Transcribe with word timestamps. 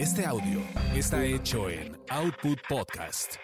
Este 0.00 0.24
audio 0.24 0.62
está 0.94 1.22
hecho 1.26 1.68
en 1.68 1.94
Output 2.08 2.58
Podcast. 2.66 3.34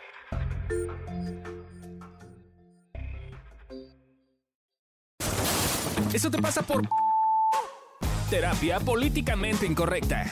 Eso 6.15 6.31
te 6.31 6.41
pasa 6.41 6.63
por 6.63 6.89
terapia 8.31 8.81
políticamente 8.81 9.67
incorrecta. 9.67 10.31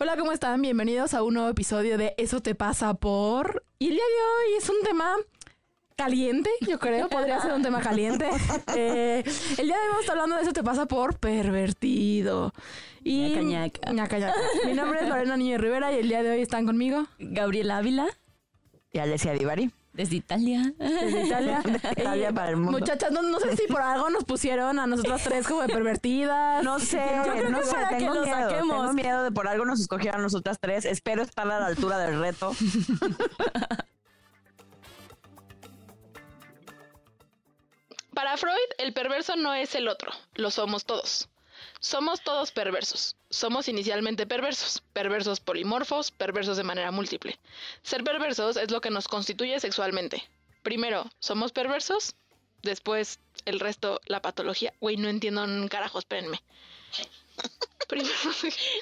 Hola, 0.00 0.16
¿cómo 0.16 0.32
están? 0.32 0.60
Bienvenidos 0.62 1.14
a 1.14 1.22
un 1.22 1.34
nuevo 1.34 1.48
episodio 1.48 1.96
de 1.96 2.16
Eso 2.18 2.40
te 2.40 2.56
pasa 2.56 2.94
por... 2.94 3.62
Y 3.78 3.86
el 3.86 3.94
día 3.94 4.02
de 4.04 4.50
hoy 4.50 4.58
es 4.58 4.68
un 4.68 4.82
tema 4.82 5.14
caliente, 5.96 6.50
yo 6.60 6.78
creo, 6.78 7.08
podría 7.08 7.40
ser 7.40 7.52
un 7.52 7.62
tema 7.62 7.80
caliente. 7.80 8.28
Eh, 8.78 9.24
el 9.58 9.66
día 9.66 9.74
de 9.76 9.80
hoy 9.82 9.88
vamos 9.88 9.96
a 9.98 10.00
estar 10.00 10.16
hablando 10.16 10.36
de 10.36 10.42
Eso 10.42 10.52
te 10.52 10.62
pasa 10.62 10.86
por 10.86 11.18
pervertido. 11.18 12.52
Y... 13.02 13.30
Ñaca, 13.30 13.42
ñaca. 13.42 13.92
Ñaca, 13.92 14.18
ñaca. 14.18 14.34
Mi 14.66 14.74
nombre 14.74 15.00
es 15.00 15.08
Lorena 15.08 15.36
Niño 15.36 15.56
Rivera 15.56 15.92
y 15.92 15.96
el 16.00 16.08
día 16.08 16.22
de 16.22 16.30
hoy 16.30 16.42
están 16.42 16.66
conmigo. 16.66 17.06
Gabriela 17.18 17.78
Ávila, 17.78 18.06
Y 18.92 18.98
Alessia 18.98 19.32
Divari. 19.32 19.70
desde 19.94 20.16
Italia. 20.16 20.74
Desde 20.78 21.24
Italia. 21.26 21.62
Italia 21.96 22.32
para 22.32 22.50
el 22.50 22.56
mundo. 22.56 22.78
Muchachas, 22.78 23.10
no, 23.12 23.22
no 23.22 23.40
sé 23.40 23.56
si 23.56 23.66
por 23.66 23.80
algo 23.80 24.10
nos 24.10 24.24
pusieron 24.24 24.78
a 24.78 24.86
nosotras 24.86 25.22
tres 25.24 25.46
como 25.46 25.62
de 25.62 25.68
pervertidas. 25.68 26.62
No 26.62 26.78
sé, 26.78 27.00
Yo 27.24 27.32
creo 27.32 27.48
no 27.50 27.60
que 27.60 27.64
sé, 27.66 27.72
para 27.72 27.88
que 27.88 27.96
tengo 27.96 28.14
lo 28.14 28.22
miedo. 28.22 28.36
saquemos. 28.36 28.76
Tengo 28.80 28.92
miedo 28.92 29.22
de 29.22 29.30
por 29.32 29.48
algo 29.48 29.64
nos 29.64 29.80
escogieran 29.80 30.20
nosotras 30.20 30.58
tres. 30.60 30.84
Espero 30.84 31.22
estar 31.22 31.50
a 31.50 31.60
la 31.60 31.66
altura 31.66 31.98
del 31.98 32.20
reto. 32.20 32.52
Para 38.16 38.38
Freud, 38.38 38.56
el 38.78 38.94
perverso 38.94 39.36
no 39.36 39.52
es 39.52 39.74
el 39.74 39.88
otro, 39.88 40.10
lo 40.36 40.50
somos 40.50 40.86
todos. 40.86 41.28
Somos 41.80 42.22
todos 42.22 42.50
perversos. 42.50 43.14
Somos 43.28 43.68
inicialmente 43.68 44.26
perversos, 44.26 44.82
perversos 44.94 45.40
polimorfos, 45.40 46.12
perversos 46.12 46.56
de 46.56 46.62
manera 46.64 46.90
múltiple. 46.90 47.38
Ser 47.82 48.04
perversos 48.04 48.56
es 48.56 48.70
lo 48.70 48.80
que 48.80 48.88
nos 48.88 49.06
constituye 49.06 49.60
sexualmente. 49.60 50.26
Primero, 50.62 51.10
somos 51.18 51.52
perversos, 51.52 52.14
después 52.62 53.20
el 53.44 53.60
resto, 53.60 54.00
la 54.06 54.22
patología. 54.22 54.72
Güey, 54.80 54.96
no 54.96 55.08
entiendo 55.10 55.44
un 55.44 55.68
carajo, 55.68 55.98
espérenme. 55.98 56.42
Primero, 57.88 58.08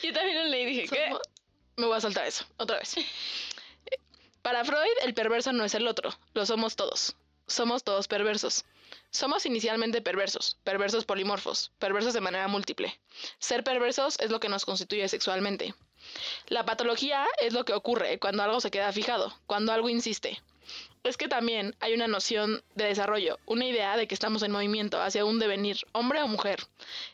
Yo 0.05 0.13
también 0.13 0.45
lo 0.45 0.45
leí 0.45 0.63
y 0.63 0.67
dije, 0.67 0.89
¿qué? 0.89 1.07
somos- 1.09 1.23
Me 1.77 1.87
voy 1.87 1.97
a 1.97 2.01
saltar 2.01 2.25
eso, 2.27 2.45
otra 2.57 2.79
vez. 2.79 2.95
Para 4.43 4.65
Freud, 4.65 4.97
el 5.03 5.13
perverso 5.13 5.53
no 5.53 5.65
es 5.65 5.75
el 5.75 5.89
otro, 5.89 6.15
lo 6.35 6.47
somos 6.47 6.77
todos. 6.77 7.17
Somos 7.49 7.83
todos 7.83 8.07
perversos. 8.07 8.65
Somos 9.11 9.47
inicialmente 9.47 10.03
perversos, 10.03 10.59
perversos 10.65 11.05
polimorfos, 11.05 11.73
perversos 11.79 12.15
de 12.15 12.21
manera 12.21 12.49
múltiple. 12.49 12.99
Ser 13.39 13.65
perversos 13.65 14.19
es 14.21 14.31
lo 14.31 14.41
que 14.41 14.49
nos 14.49 14.65
constituye 14.65 15.09
sexualmente. 15.09 15.75
La 16.49 16.65
patología 16.65 17.27
es 17.41 17.53
lo 17.53 17.65
que 17.65 17.73
ocurre 17.73 18.19
cuando 18.19 18.43
algo 18.43 18.61
se 18.61 18.71
queda 18.71 18.93
fijado, 18.93 19.33
cuando 19.47 19.73
algo 19.73 19.89
insiste. 19.89 20.41
Es 21.03 21.19
que 21.19 21.29
también 21.29 21.77
hay 21.81 21.93
una 21.93 22.09
noción 22.09 22.63
de 22.75 22.87
desarrollo, 22.87 23.39
una 23.45 23.67
idea 23.67 23.97
de 23.97 24.09
que 24.09 24.15
estamos 24.15 24.43
en 24.43 24.53
movimiento 24.53 25.03
hacia 25.03 25.27
un 25.27 25.39
devenir, 25.39 25.77
hombre 25.93 26.23
o 26.23 26.29
mujer. 26.29 26.61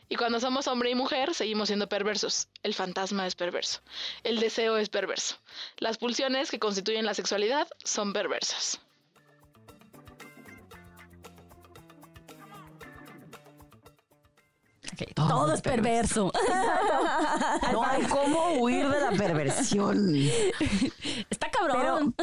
Y 0.07 0.15
cuando 0.15 0.39
somos 0.39 0.67
hombre 0.67 0.89
y 0.89 0.95
mujer, 0.95 1.33
seguimos 1.33 1.67
siendo 1.67 1.89
perversos. 1.89 2.47
El 2.63 2.73
fantasma 2.73 3.27
es 3.27 3.35
perverso. 3.35 3.81
El 4.23 4.39
deseo 4.39 4.77
es 4.77 4.87
perverso. 4.87 5.37
Las 5.77 5.97
pulsiones 5.97 6.49
que 6.49 6.59
constituyen 6.59 7.05
la 7.05 7.13
sexualidad 7.13 7.67
son 7.83 8.13
perversas. 8.13 8.79
Todo, 15.15 15.53
es 15.53 15.61
perverso. 15.61 16.31
No 17.71 17.83
hay 17.83 18.03
cómo 18.03 18.53
huir 18.59 18.87
de 18.87 18.99
la 18.99 19.11
perversión. 19.11 20.15
Está 21.29 21.49
cabrón. 21.49 22.15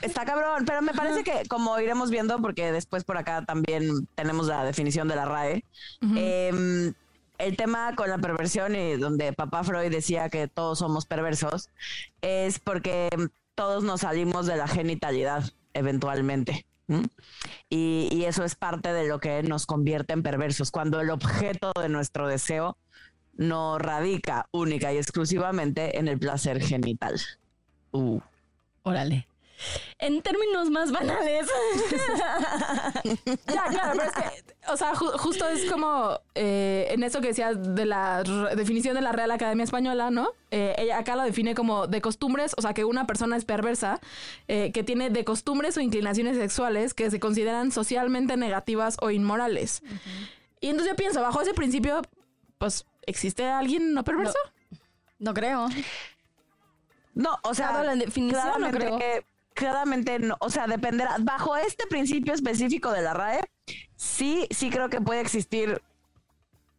Está 0.00 0.24
cabrón, 0.24 0.64
pero 0.66 0.82
me 0.82 0.92
parece 0.92 1.24
que 1.24 1.42
como 1.48 1.78
iremos 1.78 2.10
viendo, 2.10 2.40
porque 2.40 2.72
después 2.72 3.04
por 3.04 3.16
acá 3.16 3.44
también 3.44 4.06
tenemos 4.14 4.46
la 4.46 4.64
definición 4.64 5.08
de 5.08 5.16
la 5.16 5.24
RAE, 5.24 5.64
eh, 6.16 6.92
el 7.38 7.56
tema 7.56 7.94
con 7.96 8.08
la 8.08 8.18
perversión 8.18 8.76
y 8.76 8.96
donde 8.96 9.32
papá 9.32 9.64
Freud 9.64 9.90
decía 9.90 10.28
que 10.28 10.48
todos 10.48 10.78
somos 10.78 11.06
perversos, 11.06 11.70
es 12.20 12.58
porque 12.58 13.08
todos 13.54 13.84
nos 13.84 14.02
salimos 14.02 14.46
de 14.46 14.56
la 14.56 14.68
genitalidad 14.68 15.44
eventualmente. 15.74 16.66
Y 17.68 18.24
eso 18.24 18.44
es 18.44 18.54
parte 18.54 18.92
de 18.92 19.08
lo 19.08 19.18
que 19.20 19.42
nos 19.42 19.66
convierte 19.66 20.12
en 20.12 20.22
perversos, 20.22 20.70
cuando 20.70 21.00
el 21.00 21.10
objeto 21.10 21.72
de 21.80 21.88
nuestro 21.88 22.28
deseo 22.28 22.76
no 23.34 23.78
radica 23.78 24.46
única 24.52 24.92
y 24.92 24.98
exclusivamente 24.98 25.98
en 25.98 26.08
el 26.08 26.18
placer 26.18 26.60
genital. 26.62 27.20
Uh. 27.92 28.20
Órale. 28.82 29.26
En 29.98 30.22
términos 30.22 30.70
más 30.70 30.90
banales. 30.92 31.46
Ya, 33.46 33.64
claro, 33.64 33.92
pero 33.98 34.04
es 34.04 34.12
que, 34.12 34.70
o 34.72 34.76
sea, 34.76 34.94
ju- 34.94 35.16
justo 35.18 35.46
es 35.48 35.70
como 35.70 36.18
eh, 36.34 36.86
en 36.90 37.02
eso 37.02 37.20
que 37.20 37.28
decías 37.28 37.56
de 37.74 37.84
la 37.86 38.22
definición 38.54 38.94
de 38.94 39.00
la 39.00 39.12
Real 39.12 39.30
Academia 39.30 39.64
Española, 39.64 40.10
¿no? 40.10 40.30
Eh, 40.50 40.74
ella 40.78 40.98
acá 40.98 41.16
lo 41.16 41.22
define 41.22 41.54
como 41.54 41.86
de 41.86 42.00
costumbres, 42.00 42.54
o 42.56 42.62
sea, 42.62 42.74
que 42.74 42.84
una 42.84 43.06
persona 43.06 43.36
es 43.36 43.44
perversa, 43.44 44.00
eh, 44.48 44.70
que 44.72 44.82
tiene 44.82 45.10
de 45.10 45.24
costumbres 45.24 45.76
o 45.76 45.80
inclinaciones 45.80 46.36
sexuales 46.36 46.94
que 46.94 47.10
se 47.10 47.20
consideran 47.20 47.72
socialmente 47.72 48.36
negativas 48.36 48.96
o 49.00 49.10
inmorales. 49.10 49.82
Y 50.60 50.68
entonces 50.68 50.92
yo 50.92 50.96
pienso, 50.96 51.20
bajo 51.22 51.40
ese 51.40 51.54
principio, 51.54 52.02
pues, 52.58 52.86
¿existe 53.06 53.46
alguien 53.48 53.94
no 53.94 54.04
perverso? 54.04 54.38
No 55.18 55.34
creo. 55.34 55.68
No, 57.14 57.36
o 57.42 57.54
sea, 57.54 57.82
la 57.82 57.94
definición, 57.94 58.60
no 58.60 58.70
creo. 58.70 58.98
que- 58.98 59.24
claramente 59.54 60.18
no, 60.18 60.36
o 60.40 60.50
sea, 60.50 60.66
dependerá. 60.66 61.16
Bajo 61.20 61.56
este 61.56 61.86
principio 61.86 62.34
específico 62.34 62.92
de 62.92 63.02
la 63.02 63.14
RAE, 63.14 63.44
sí, 63.96 64.46
sí 64.50 64.70
creo 64.70 64.88
que 64.88 65.00
puede 65.00 65.20
existir 65.20 65.80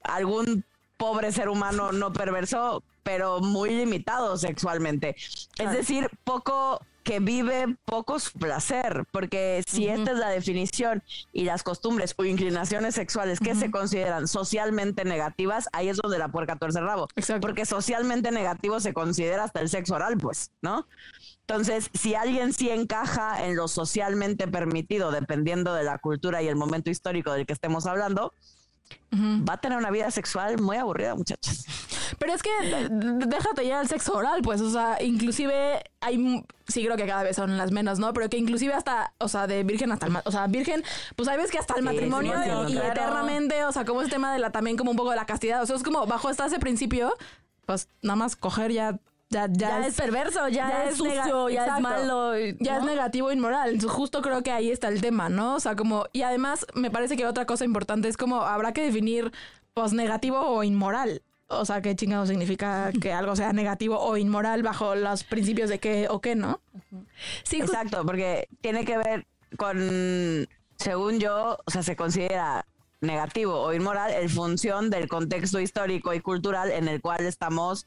algún 0.04 0.66
pobre 0.98 1.32
ser 1.32 1.50
humano 1.50 1.92
no 1.92 2.14
perverso, 2.14 2.84
pero 3.04 3.40
muy 3.40 3.72
limitado 3.72 4.38
sexualmente. 4.38 5.16
Es 5.58 5.72
decir, 5.72 6.10
poco 6.24 6.82
que 7.04 7.20
vive 7.20 7.78
poco 7.86 8.20
su 8.20 8.32
placer, 8.38 9.06
porque 9.12 9.64
si 9.68 9.88
esta 9.88 10.12
es 10.12 10.18
la 10.18 10.30
definición 10.30 11.04
y 11.32 11.44
las 11.44 11.64
costumbres 11.64 12.14
o 12.18 12.26
inclinaciones 12.26 12.96
sexuales 12.96 13.40
que 13.40 13.56
se 13.56 13.72
consideran 13.72 14.28
socialmente 14.28 15.06
negativas, 15.06 15.68
ahí 15.74 15.90
es 15.90 15.98
donde 15.98 16.18
la 16.18 16.30
puerca 16.30 16.56
tuerce 16.56 16.80
el 16.80 16.86
rabo. 16.86 17.08
Exacto. 17.16 17.46
Porque 17.46 17.66
socialmente 17.66 18.32
negativo 18.32 18.80
se 18.80 18.94
considera 18.94 19.44
hasta 19.44 19.60
el 19.60 19.70
sexo 19.70 19.96
oral, 19.96 20.18
pues, 20.18 20.52
¿no? 20.62 20.88
Entonces, 21.42 21.90
si 21.94 22.16
alguien 22.16 22.54
sí 22.54 22.70
encaja 22.70 23.46
en 23.46 23.58
lo 23.58 23.68
socialmente 23.68 24.48
permitido, 24.48 25.12
dependiendo 25.12 25.74
de 25.74 25.84
la 25.84 25.98
cultura 25.98 26.42
y 26.42 26.48
el 26.48 26.56
momento 26.56 26.90
histórico 26.90 27.34
del 27.34 27.46
que 27.46 27.54
estemos 27.54 27.86
hablando, 27.86 28.34
va 29.14 29.54
a 29.54 29.58
tener 29.58 29.78
una 29.78 29.92
vida 29.92 30.10
sexual 30.10 30.62
muy 30.62 30.78
aburrida, 30.78 31.16
muchachos. 31.16 31.66
Pero 32.20 32.34
es 32.34 32.44
que 32.44 32.50
d- 32.90 33.26
déjate 33.28 33.66
ya 33.68 33.82
el 33.82 33.88
sexo 33.88 34.14
oral, 34.16 34.42
pues, 34.42 34.62
o 34.62 34.70
sea, 34.72 35.02
inclusive 35.02 35.84
hay, 36.02 36.44
sí 36.68 36.84
creo 36.86 36.98
que 36.98 37.06
cada 37.06 37.24
vez 37.24 37.36
son 37.36 37.58
las 37.58 37.72
menos, 37.72 38.00
¿no? 38.00 38.14
Pero 38.14 38.30
que 38.30 38.38
inclusive 38.38 38.74
hasta, 38.74 39.14
o 39.20 39.28
sea, 39.28 39.48
de 39.48 39.64
virgen 39.64 39.92
hasta 39.92 40.06
el, 40.08 40.12
ma- 40.12 40.22
o 40.26 40.32
sea, 40.32 40.48
virgen, 40.48 40.84
pues 41.16 41.28
hay 41.30 41.38
veces 41.38 41.52
que 41.52 41.60
hasta 41.60 41.74
el 41.76 41.80
Sí, 41.82 41.86
matrimonio 41.86 42.34
sí, 42.44 42.50
y, 42.74 42.74
claro. 42.74 42.88
eternamente, 42.92 43.64
o 43.66 43.72
sea, 43.72 43.86
como 43.86 44.02
es 44.02 44.10
tema 44.10 44.34
de 44.34 44.40
la, 44.40 44.52
también 44.52 44.78
como 44.78 44.92
un 44.92 44.98
poco 44.98 45.10
de 45.12 45.16
la 45.16 45.26
castidad, 45.26 45.62
o 45.62 45.66
sea, 45.66 45.76
es 45.76 45.84
como 45.84 46.06
bajo 46.06 46.28
hasta 46.30 46.46
ese 46.46 46.60
principio, 46.60 47.14
pues 47.66 47.88
nada 48.02 48.16
más 48.18 48.36
coger 48.36 48.72
ya, 48.72 49.00
ya, 49.30 49.48
ya, 49.50 49.80
Ya, 49.80 49.88
es, 49.88 49.96
perverso, 49.96 50.48
ya, 50.50 50.84
es 50.86 50.98
sucio, 50.98 51.50
ya 51.50 51.64
Exacto. 51.64 51.76
es 51.78 51.82
malo. 51.82 52.34
Ya 52.60 52.78
es 52.78 52.84
negativo 52.84 53.32
e 53.32 53.34
inmoral. 53.34 53.80
Justo 53.82 54.22
creo 54.22 54.44
que 54.44 54.52
ahí 54.52 54.70
está 54.70 54.90
el 54.90 55.02
tema, 55.02 55.30
¿no? 55.30 55.56
O 55.56 55.60
sea, 55.60 55.76
como, 55.76 56.06
y 56.14 56.22
además 56.22 56.68
me 56.76 56.92
parece 56.92 57.18
que 57.18 57.26
otra 57.26 57.46
cosa 57.48 57.66
importante 57.66 58.08
es 58.10 58.18
como 58.18 58.42
habrá 58.44 58.74
que 58.74 58.84
definir, 58.84 59.32
pues, 59.74 59.92
negativo 59.94 60.40
o 60.40 60.64
inmoral. 60.64 61.24
O 61.60 61.66
sea, 61.66 61.82
qué 61.82 61.96
chingado 61.96 62.26
significa 62.26 62.92
que 63.02 63.14
algo 63.14 63.36
sea 63.36 63.54
negativo 63.54 64.00
o 64.00 64.18
inmoral 64.18 64.64
bajo 64.64 64.96
los 64.96 65.24
principios 65.24 65.70
de 65.70 65.80
qué 65.80 66.08
o 66.10 66.22
qué, 66.22 66.36
¿no? 66.36 66.62
Sí, 67.44 67.62
Exacto, 67.62 68.06
porque 68.06 68.48
tiene 68.62 68.86
que 68.86 68.98
ver 68.98 69.28
con, 69.58 70.48
según 70.78 71.20
yo, 71.20 71.58
o 71.66 71.72
sea, 71.72 71.84
se 71.84 71.96
considera 71.96 72.66
negativo 73.02 73.60
o 73.60 73.74
inmoral 73.74 74.12
en 74.12 74.30
función 74.30 74.90
del 74.90 75.08
contexto 75.08 75.60
histórico 75.60 76.14
y 76.14 76.22
cultural 76.22 76.72
en 76.72 76.88
el 76.88 77.02
cual 77.02 77.26
estamos 77.26 77.86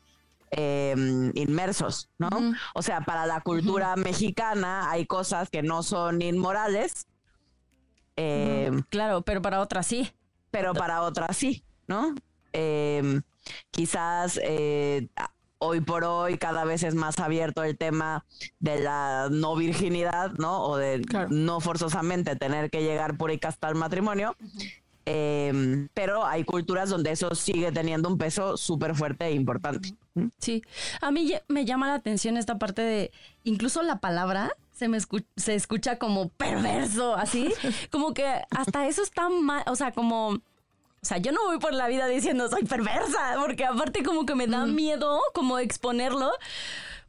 eh, 0.50 0.94
inmersos, 1.34 2.08
¿no? 2.18 2.28
O 2.74 2.82
sea, 2.82 3.00
para 3.00 3.26
la 3.26 3.40
cultura 3.40 3.96
mexicana 3.96 4.90
hay 4.90 5.06
cosas 5.06 5.50
que 5.50 5.62
no 5.62 5.82
son 5.82 6.22
inmorales, 6.22 7.06
eh, 8.16 8.70
claro, 8.88 9.22
pero 9.22 9.42
para 9.42 9.60
otras 9.60 9.86
sí. 9.86 10.12
pero 10.50 10.72
para 10.72 11.02
otras 11.02 11.36
sí, 11.36 11.64
¿no? 11.86 12.14
Eh, 12.52 13.20
quizás 13.70 14.38
eh, 14.42 15.08
hoy 15.58 15.80
por 15.80 16.04
hoy 16.04 16.36
cada 16.38 16.64
vez 16.64 16.82
es 16.82 16.94
más 16.94 17.18
abierto 17.18 17.62
el 17.64 17.76
tema 17.78 18.24
de 18.60 18.80
la 18.80 19.28
no 19.30 19.56
virginidad, 19.56 20.32
¿no? 20.38 20.62
O 20.64 20.76
de 20.76 21.00
Claro. 21.02 21.28
no 21.30 21.60
forzosamente 21.60 22.36
tener 22.36 22.70
que 22.70 22.82
llegar 22.82 23.16
por 23.16 23.30
y 23.30 23.40
hasta 23.42 23.68
el 23.68 23.74
matrimonio. 23.74 24.36
Em, 25.08 25.88
pero 25.94 26.26
hay 26.26 26.42
culturas 26.42 26.90
donde 26.90 27.12
eso 27.12 27.32
sigue 27.36 27.70
teniendo 27.70 28.08
un 28.08 28.18
peso 28.18 28.56
súper 28.56 28.96
fuerte 28.96 29.26
e 29.26 29.32
importante. 29.34 29.92
Sí, 30.38 30.62
a 31.00 31.12
mí 31.12 31.32
me 31.46 31.64
llama 31.64 31.86
la 31.86 31.94
atención 31.94 32.36
esta 32.36 32.58
parte 32.58 32.82
de, 32.82 33.12
incluso 33.44 33.82
la 33.82 34.00
palabra 34.00 34.50
se 34.72 34.88
me 34.88 34.98
escu- 34.98 35.24
se 35.36 35.54
escucha 35.54 35.98
como 35.98 36.28
perverso, 36.30 37.14
así, 37.14 37.52
como 37.92 38.14
que 38.14 38.26
hasta 38.50 38.88
eso 38.88 39.02
está 39.02 39.28
mal, 39.28 39.62
o 39.68 39.76
sea, 39.76 39.92
como, 39.92 40.38
o 41.06 41.08
sea, 41.08 41.18
yo 41.18 41.30
no 41.30 41.44
voy 41.46 41.58
por 41.60 41.72
la 41.72 41.86
vida 41.86 42.08
diciendo 42.08 42.48
soy 42.48 42.64
perversa, 42.64 43.36
porque 43.40 43.64
aparte 43.64 44.02
como 44.02 44.26
que 44.26 44.34
me 44.34 44.48
da 44.48 44.66
miedo 44.66 45.20
como 45.34 45.60
exponerlo, 45.60 46.32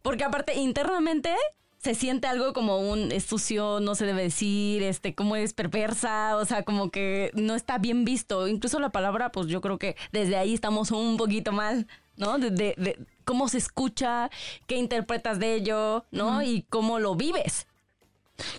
porque 0.04 0.24
aparte 0.24 0.54
internamente 0.56 1.36
se 1.80 1.96
siente 1.96 2.28
algo 2.28 2.54
como 2.54 2.78
un 2.80 3.12
es 3.12 3.24
sucio, 3.26 3.80
no 3.80 3.96
se 3.96 4.06
debe 4.06 4.24
decir, 4.24 4.84
este, 4.84 5.16
como 5.16 5.36
es 5.36 5.54
perversa, 5.54 6.36
o 6.38 6.46
sea, 6.46 6.64
como 6.64 6.92
que 6.92 7.32
no 7.34 7.56
está 7.56 7.78
bien 7.80 8.06
visto. 8.06 8.48
Incluso 8.48 8.80
la 8.80 8.90
palabra, 8.92 9.32
pues 9.32 9.48
yo 9.48 9.62
creo 9.62 9.78
que 9.80 9.96
desde 10.12 10.38
ahí 10.38 10.54
estamos 10.54 10.92
un 10.92 11.18
poquito 11.18 11.52
mal, 11.52 11.88
¿no? 12.18 12.38
De, 12.38 12.52
de- 12.52 12.76
de 12.78 13.00
cómo 13.26 13.48
se 13.48 13.58
escucha, 13.58 14.30
qué 14.68 14.76
interpretas 14.78 15.40
de 15.40 15.56
ello, 15.56 16.06
¿no? 16.12 16.42
Y 16.44 16.64
cómo 16.70 17.00
lo 17.00 17.16
vives. 17.16 17.68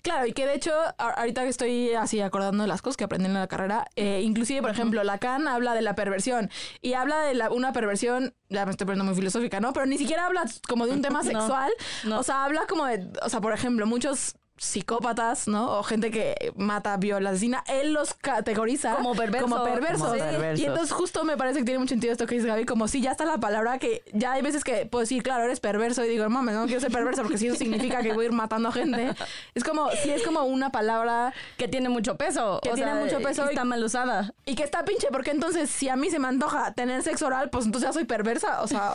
Claro, 0.02 0.26
y 0.26 0.32
que 0.32 0.46
de 0.46 0.54
hecho, 0.54 0.72
ahorita 0.98 1.42
que 1.42 1.48
estoy 1.48 1.92
así 1.94 2.20
acordando 2.20 2.62
de 2.64 2.68
las 2.68 2.82
cosas 2.82 2.96
que 2.96 3.04
aprendí 3.04 3.26
en 3.26 3.34
la 3.34 3.46
carrera, 3.46 3.86
eh, 3.96 4.20
inclusive, 4.24 4.60
por 4.60 4.70
ejemplo, 4.70 5.02
Lacan 5.04 5.46
habla 5.48 5.74
de 5.74 5.82
la 5.82 5.94
perversión 5.94 6.50
y 6.82 6.94
habla 6.94 7.20
de 7.20 7.34
la- 7.34 7.50
una 7.50 7.72
perversión, 7.72 8.34
ya 8.48 8.64
me 8.64 8.72
estoy 8.72 8.86
poniendo 8.86 9.04
muy 9.04 9.14
filosófica, 9.14 9.60
¿no? 9.60 9.72
Pero 9.72 9.86
ni 9.86 9.96
siquiera 9.98 10.26
habla 10.26 10.44
como 10.68 10.86
de 10.86 10.92
un 10.92 11.02
tema 11.02 11.22
No, 11.22 11.30
sexual, 11.30 11.70
no. 12.04 12.18
o 12.18 12.22
sea, 12.22 12.44
habla 12.44 12.66
como 12.68 12.86
de, 12.86 13.08
o 13.22 13.28
sea, 13.28 13.40
por 13.40 13.52
ejemplo, 13.52 13.86
muchos 13.86 14.34
psicópatas, 14.58 15.48
¿no? 15.48 15.78
O 15.78 15.82
gente 15.82 16.10
que 16.10 16.52
mata, 16.56 16.96
viola, 16.96 17.30
asesina, 17.30 17.64
él 17.68 17.92
los 17.92 18.14
categoriza 18.14 18.96
Como 18.96 19.14
perversos. 19.14 19.50
Como 19.50 19.64
perversos. 19.64 20.08
Como 20.08 20.18
perversos. 20.18 20.60
Y 20.60 20.66
entonces 20.66 20.92
justo 20.92 21.24
me 21.24 21.36
parece 21.36 21.60
que 21.60 21.64
tiene 21.64 21.78
mucho 21.78 21.90
sentido 21.90 22.12
esto 22.12 22.26
que 22.26 22.34
dice 22.34 22.48
Gaby, 22.48 22.64
como 22.64 22.88
si 22.88 23.00
ya 23.00 23.12
está 23.12 23.24
la 23.24 23.38
palabra 23.38 23.78
que 23.78 24.02
ya 24.12 24.32
hay 24.32 24.42
veces 24.42 24.64
que 24.64 24.86
puedo 24.86 25.00
decir, 25.00 25.22
claro, 25.22 25.44
eres 25.44 25.60
perverso 25.60 26.04
y 26.04 26.08
digo, 26.08 26.28
mames, 26.28 26.54
no 26.54 26.66
quiero 26.66 26.80
ser 26.80 26.92
perverso 26.92 27.22
porque 27.22 27.38
si 27.38 27.46
eso 27.46 27.56
significa 27.56 28.02
que 28.02 28.12
voy 28.12 28.24
a 28.24 28.28
ir 28.28 28.32
matando 28.34 28.68
a 28.68 28.72
gente. 28.72 29.14
Es 29.54 29.64
como, 29.64 29.90
si 29.90 30.10
es 30.10 30.22
como 30.22 30.42
una 30.44 30.70
palabra 30.70 31.32
Que 31.56 31.68
tiene 31.68 31.88
mucho 31.88 32.16
peso. 32.16 32.60
Que 32.62 32.70
o 32.70 32.74
tiene 32.74 32.92
sea, 32.92 33.00
mucho 33.00 33.20
peso 33.20 33.44
y 33.46 33.48
está 33.50 33.64
mal 33.64 33.82
usada. 33.82 34.34
y 34.44 34.54
que 34.54 34.62
está 34.62 34.84
pinche, 34.84 35.08
porque 35.10 35.30
entonces 35.30 35.70
si 35.70 35.88
a 35.88 35.96
mí 35.96 36.10
se 36.10 36.18
me 36.18 36.28
antoja 36.28 36.72
tener 36.74 37.02
sexo 37.02 37.26
oral, 37.26 37.50
pues 37.50 37.66
entonces 37.66 37.88
ya 37.88 37.92
soy 37.92 38.04
perversa. 38.04 38.62
O 38.62 38.68
sea, 38.68 38.94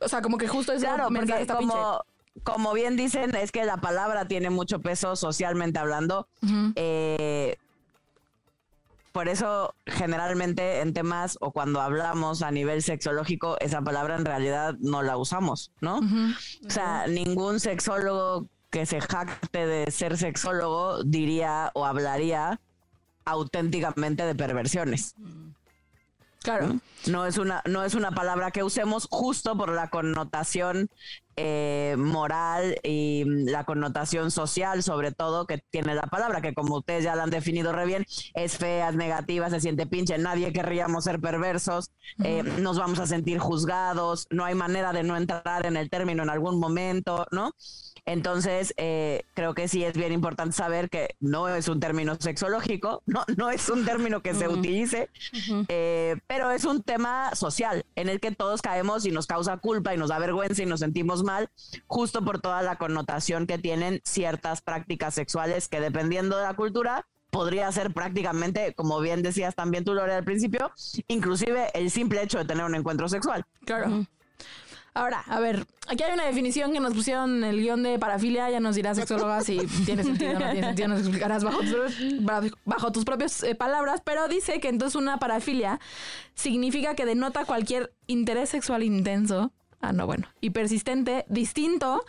o 0.00 0.08
sea 0.08 0.22
como 0.22 0.38
que 0.38 0.48
justo 0.48 0.72
eso 0.72 0.86
Claro, 0.86 1.08
porque 1.14 1.40
está 1.40 1.58
pinche. 1.58 1.76
Como, 2.42 2.72
bien 2.72 2.96
dicen, 2.96 3.34
es 3.34 3.52
que 3.52 3.64
la 3.64 3.78
palabra 3.78 4.26
tiene 4.26 4.50
mucho 4.50 4.80
peso 4.80 5.16
socialmente 5.16 5.78
hablando. 5.78 6.28
Eh, 6.76 7.56
por 9.12 9.28
eso, 9.28 9.74
generalmente 9.86 10.80
en 10.80 10.92
temas 10.92 11.36
o 11.40 11.50
cuando 11.50 11.80
hablamos 11.80 12.42
a 12.42 12.50
nivel 12.50 12.82
sexológico, 12.82 13.56
esa 13.60 13.82
palabra 13.82 14.16
en 14.16 14.24
realidad 14.24 14.76
no 14.78 15.02
la 15.02 15.16
usamos, 15.16 15.72
¿no? 15.80 15.98
O 15.98 16.70
sea, 16.70 17.06
ningún 17.08 17.58
sexólogo 17.58 18.46
que 18.70 18.86
se 18.86 19.00
jacte 19.00 19.66
de 19.66 19.90
ser 19.90 20.16
sexólogo 20.16 21.02
diría 21.02 21.72
o 21.74 21.86
hablaría 21.86 22.60
auténticamente 23.24 24.24
de 24.24 24.34
perversiones. 24.34 25.14
Claro. 26.42 26.80
No 27.06 27.26
es 27.26 27.36
una, 27.36 27.62
no 27.66 27.84
es 27.84 27.94
una 27.94 28.12
palabra 28.12 28.50
que 28.50 28.62
usemos 28.62 29.08
justo 29.10 29.56
por 29.56 29.74
la 29.74 29.90
connotación 29.90 30.88
eh, 31.42 31.96
moral 31.96 32.78
y 32.82 33.24
mm, 33.26 33.48
la 33.48 33.64
connotación 33.64 34.30
social, 34.30 34.82
sobre 34.82 35.10
todo, 35.10 35.46
que 35.46 35.56
tiene 35.70 35.94
la 35.94 36.02
palabra, 36.02 36.42
que 36.42 36.52
como 36.52 36.76
ustedes 36.76 37.04
ya 37.04 37.16
la 37.16 37.22
han 37.22 37.30
definido 37.30 37.72
re 37.72 37.86
bien, 37.86 38.04
es 38.34 38.58
fea, 38.58 38.90
es 38.90 38.94
negativa, 38.94 39.48
se 39.48 39.58
siente 39.58 39.86
pinche, 39.86 40.18
nadie 40.18 40.52
querríamos 40.52 41.04
ser 41.04 41.18
perversos, 41.18 41.92
eh, 42.22 42.42
nos 42.42 42.78
vamos 42.78 42.98
a 42.98 43.06
sentir 43.06 43.38
juzgados, 43.38 44.26
no 44.30 44.44
hay 44.44 44.54
manera 44.54 44.92
de 44.92 45.02
no 45.02 45.16
entrar 45.16 45.64
en 45.64 45.78
el 45.78 45.88
término 45.88 46.22
en 46.22 46.28
algún 46.28 46.60
momento, 46.60 47.26
¿no? 47.30 47.52
Entonces, 48.06 48.74
eh, 48.76 49.22
creo 49.34 49.54
que 49.54 49.68
sí 49.68 49.84
es 49.84 49.96
bien 49.96 50.12
importante 50.12 50.52
saber 50.56 50.90
que 50.90 51.16
no 51.20 51.48
es 51.48 51.68
un 51.68 51.80
término 51.80 52.16
sexológico, 52.18 53.02
no, 53.06 53.24
no 53.36 53.50
es 53.50 53.68
un 53.68 53.84
término 53.84 54.20
que 54.20 54.34
se 54.34 54.48
utilice, 54.48 55.08
eh, 55.68 56.16
pero 56.26 56.50
es 56.50 56.64
un 56.64 56.82
tema 56.82 57.34
social 57.34 57.84
en 57.94 58.08
el 58.08 58.20
que 58.20 58.32
todos 58.32 58.62
caemos 58.62 59.06
y 59.06 59.10
nos 59.10 59.26
causa 59.26 59.56
culpa 59.58 59.94
y 59.94 59.96
nos 59.96 60.08
da 60.08 60.18
vergüenza 60.18 60.62
y 60.62 60.66
nos 60.66 60.80
sentimos 60.80 61.22
mal, 61.30 61.48
justo 61.86 62.24
por 62.24 62.40
toda 62.40 62.62
la 62.62 62.76
connotación 62.76 63.46
que 63.46 63.58
tienen 63.58 64.00
ciertas 64.04 64.60
prácticas 64.62 65.14
sexuales 65.14 65.68
que 65.68 65.80
dependiendo 65.80 66.36
de 66.36 66.42
la 66.44 66.54
cultura 66.54 67.06
podría 67.30 67.70
ser 67.70 67.92
prácticamente, 67.92 68.74
como 68.74 68.98
bien 69.00 69.22
decías 69.22 69.54
también 69.54 69.84
tú, 69.84 69.94
Lore, 69.94 70.14
al 70.14 70.24
principio, 70.24 70.72
inclusive 71.08 71.68
el 71.74 71.90
simple 71.90 72.22
hecho 72.22 72.38
de 72.38 72.44
tener 72.44 72.64
un 72.64 72.74
encuentro 72.74 73.08
sexual. 73.08 73.44
Claro. 73.64 74.04
Ahora, 74.92 75.22
a 75.28 75.38
ver, 75.38 75.64
aquí 75.86 76.02
hay 76.02 76.12
una 76.12 76.24
definición 76.26 76.72
que 76.72 76.80
nos 76.80 76.92
pusieron 76.92 77.36
en 77.36 77.44
el 77.44 77.60
guion 77.60 77.84
de 77.84 77.96
parafilia, 78.00 78.50
ya 78.50 78.58
nos 78.58 78.74
dirá 78.74 78.92
sexóloga 78.96 79.40
si 79.42 79.58
tiene 79.86 80.02
sentido 80.02 80.32
o 80.32 80.40
no 80.40 80.50
tiene 80.50 80.66
sentido, 80.66 80.88
nos 80.88 80.98
explicarás 81.02 81.44
bajo 81.44 81.60
tus, 81.60 82.24
bajo- 82.24 82.56
bajo 82.64 82.90
tus 82.90 83.04
propias 83.04 83.44
eh, 83.44 83.54
palabras, 83.54 84.02
pero 84.04 84.26
dice 84.26 84.58
que 84.58 84.68
entonces 84.68 84.96
una 84.96 85.18
parafilia 85.20 85.78
significa 86.34 86.96
que 86.96 87.06
denota 87.06 87.44
cualquier 87.44 87.92
interés 88.08 88.48
sexual 88.50 88.82
intenso, 88.82 89.52
ah 89.80 89.92
no, 89.92 90.06
bueno, 90.06 90.28
y 90.40 90.50
persistente, 90.50 91.24
distinto 91.28 92.04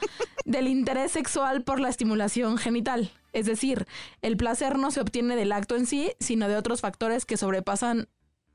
del 0.45 0.68
interés 0.68 1.12
sexual 1.12 1.63
por 1.63 1.79
la 1.79 1.89
estimulación 1.89 2.57
genital. 2.57 3.12
Es 3.33 3.45
decir, 3.45 3.88
el 4.21 4.38
placer 4.38 4.77
no 4.77 4.91
se 4.91 5.01
obtiene 5.01 5.35
del 5.35 5.51
acto 5.51 5.75
en 5.75 5.85
sí, 5.85 6.12
sino 6.19 6.47
de 6.47 6.57
otros 6.57 6.81
factores 6.81 7.25
que 7.25 7.38
sobrepasan 7.38 8.07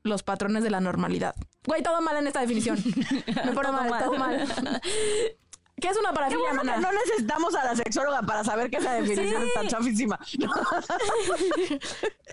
los 0.03 0.23
patrones 0.23 0.63
de 0.63 0.69
la 0.69 0.79
normalidad. 0.79 1.35
Güey, 1.65 1.83
todo 1.83 2.01
mal 2.01 2.17
en 2.17 2.27
esta 2.27 2.41
definición. 2.41 2.77
Me 3.45 3.51
pone 3.51 3.71
mal. 3.71 4.03
todo 4.03 4.17
mal. 4.17 4.47
¿Qué 5.79 5.89
es 5.89 5.97
una 5.97 6.11
parafilia, 6.11 6.49
bueno 6.49 6.63
mana? 6.63 6.77
no 6.81 6.91
necesitamos 6.91 7.53
a 7.53 7.63
la 7.65 7.75
sexóloga 7.75 8.23
para 8.23 8.43
saber 8.43 8.69
que 8.71 8.77
esa 8.77 8.93
definición 8.93 9.43
Sí. 9.43 9.47
está 9.55 9.67
chafísima. 9.67 10.19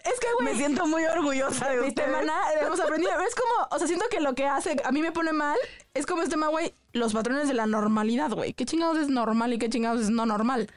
Es 0.05 0.21
que, 0.21 0.27
güey, 0.35 0.53
Me 0.53 0.55
siento 0.57 0.87
muy 0.87 1.05
orgullosa 1.05 1.69
de 1.71 1.81
¿Viste, 1.83 2.03
usted. 2.03 2.13
mana? 2.13 2.35
Hemos 2.61 2.79
aprendido. 2.81 3.13
Es 3.21 3.35
como, 3.35 3.69
o 3.71 3.79
sea, 3.79 3.87
siento 3.87 4.07
que 4.11 4.21
lo 4.21 4.35
que 4.35 4.47
hace, 4.47 4.77
a 4.85 4.93
mí 4.93 5.01
me 5.03 5.13
pone 5.13 5.33
mal, 5.33 5.57
es 5.95 6.07
como 6.07 6.23
este 6.23 6.33
tema, 6.33 6.49
güey, 6.49 6.75
los 6.93 7.13
patrones 7.13 7.49
de 7.49 7.55
la 7.55 7.67
normalidad, 7.67 8.31
güey. 8.31 8.53
¿Qué 8.53 8.65
chingados 8.65 8.99
es 8.99 9.09
normal 9.09 9.53
y 9.55 9.59
qué 9.59 9.69
chingados 9.71 10.03
es 10.03 10.11
no 10.11 10.27
normal? 10.27 10.71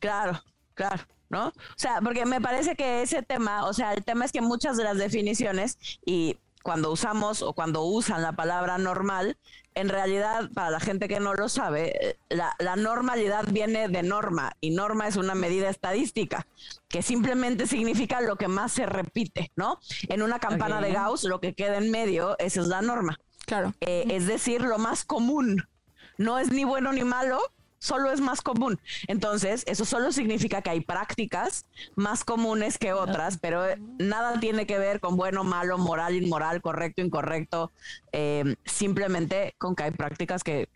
Claro, 0.00 0.42
claro, 0.74 1.04
¿no? 1.28 1.48
O 1.48 1.52
sea, 1.76 2.00
porque 2.02 2.26
me 2.26 2.40
parece 2.40 2.74
que 2.76 3.02
ese 3.02 3.22
tema, 3.22 3.64
o 3.66 3.72
sea, 3.72 3.92
el 3.94 4.04
tema 4.04 4.24
es 4.24 4.32
que 4.32 4.40
muchas 4.40 4.76
de 4.76 4.84
las 4.84 4.98
definiciones 4.98 5.78
y 6.04 6.36
cuando 6.62 6.90
usamos 6.90 7.42
o 7.42 7.52
cuando 7.52 7.82
usan 7.84 8.22
la 8.22 8.32
palabra 8.32 8.76
normal, 8.78 9.36
en 9.76 9.90
realidad, 9.90 10.50
para 10.54 10.70
la 10.70 10.80
gente 10.80 11.06
que 11.06 11.20
no 11.20 11.34
lo 11.34 11.48
sabe, 11.50 11.92
eh, 12.00 12.18
la, 12.30 12.56
la 12.58 12.76
normalidad 12.76 13.44
viene 13.46 13.88
de 13.88 14.02
norma 14.02 14.56
y 14.60 14.70
norma 14.70 15.06
es 15.06 15.16
una 15.16 15.34
medida 15.34 15.68
estadística 15.68 16.46
que 16.88 17.02
simplemente 17.02 17.66
significa 17.66 18.22
lo 18.22 18.36
que 18.36 18.48
más 18.48 18.72
se 18.72 18.86
repite, 18.86 19.52
¿no? 19.54 19.78
En 20.08 20.22
una 20.22 20.38
campana 20.38 20.80
de 20.80 20.92
Gauss, 20.92 21.24
lo 21.24 21.40
que 21.40 21.54
queda 21.54 21.76
en 21.76 21.90
medio, 21.90 22.38
esa 22.38 22.62
es 22.62 22.68
la 22.68 22.80
norma. 22.80 23.18
Claro. 23.44 23.74
Eh, 23.80 24.06
es 24.10 24.26
decir, 24.26 24.62
lo 24.62 24.78
más 24.78 25.04
común. 25.04 25.68
No 26.16 26.38
es 26.38 26.50
ni 26.50 26.64
bueno 26.64 26.92
ni 26.92 27.04
malo, 27.04 27.38
solo 27.78 28.10
es 28.12 28.20
más 28.20 28.42
común. 28.42 28.78
Entonces, 29.06 29.64
eso 29.66 29.84
solo 29.84 30.12
significa 30.12 30.62
que 30.62 30.70
hay 30.70 30.80
prácticas 30.80 31.66
más 31.94 32.24
comunes 32.24 32.78
que 32.78 32.92
otras, 32.92 33.38
pero 33.38 33.66
eh, 33.66 33.78
nada 33.98 34.40
tiene 34.40 34.66
que 34.66 34.78
ver 34.78 35.00
con 35.00 35.16
bueno, 35.16 35.44
malo, 35.44 35.78
moral, 35.78 36.14
inmoral, 36.14 36.60
correcto, 36.62 37.02
incorrecto. 37.02 37.72
eh, 38.12 38.56
simplemente 38.64 39.54
con 39.58 39.74
que 39.74 39.84
hay 39.84 39.90
prácticas 39.90 40.42
que 40.42 40.68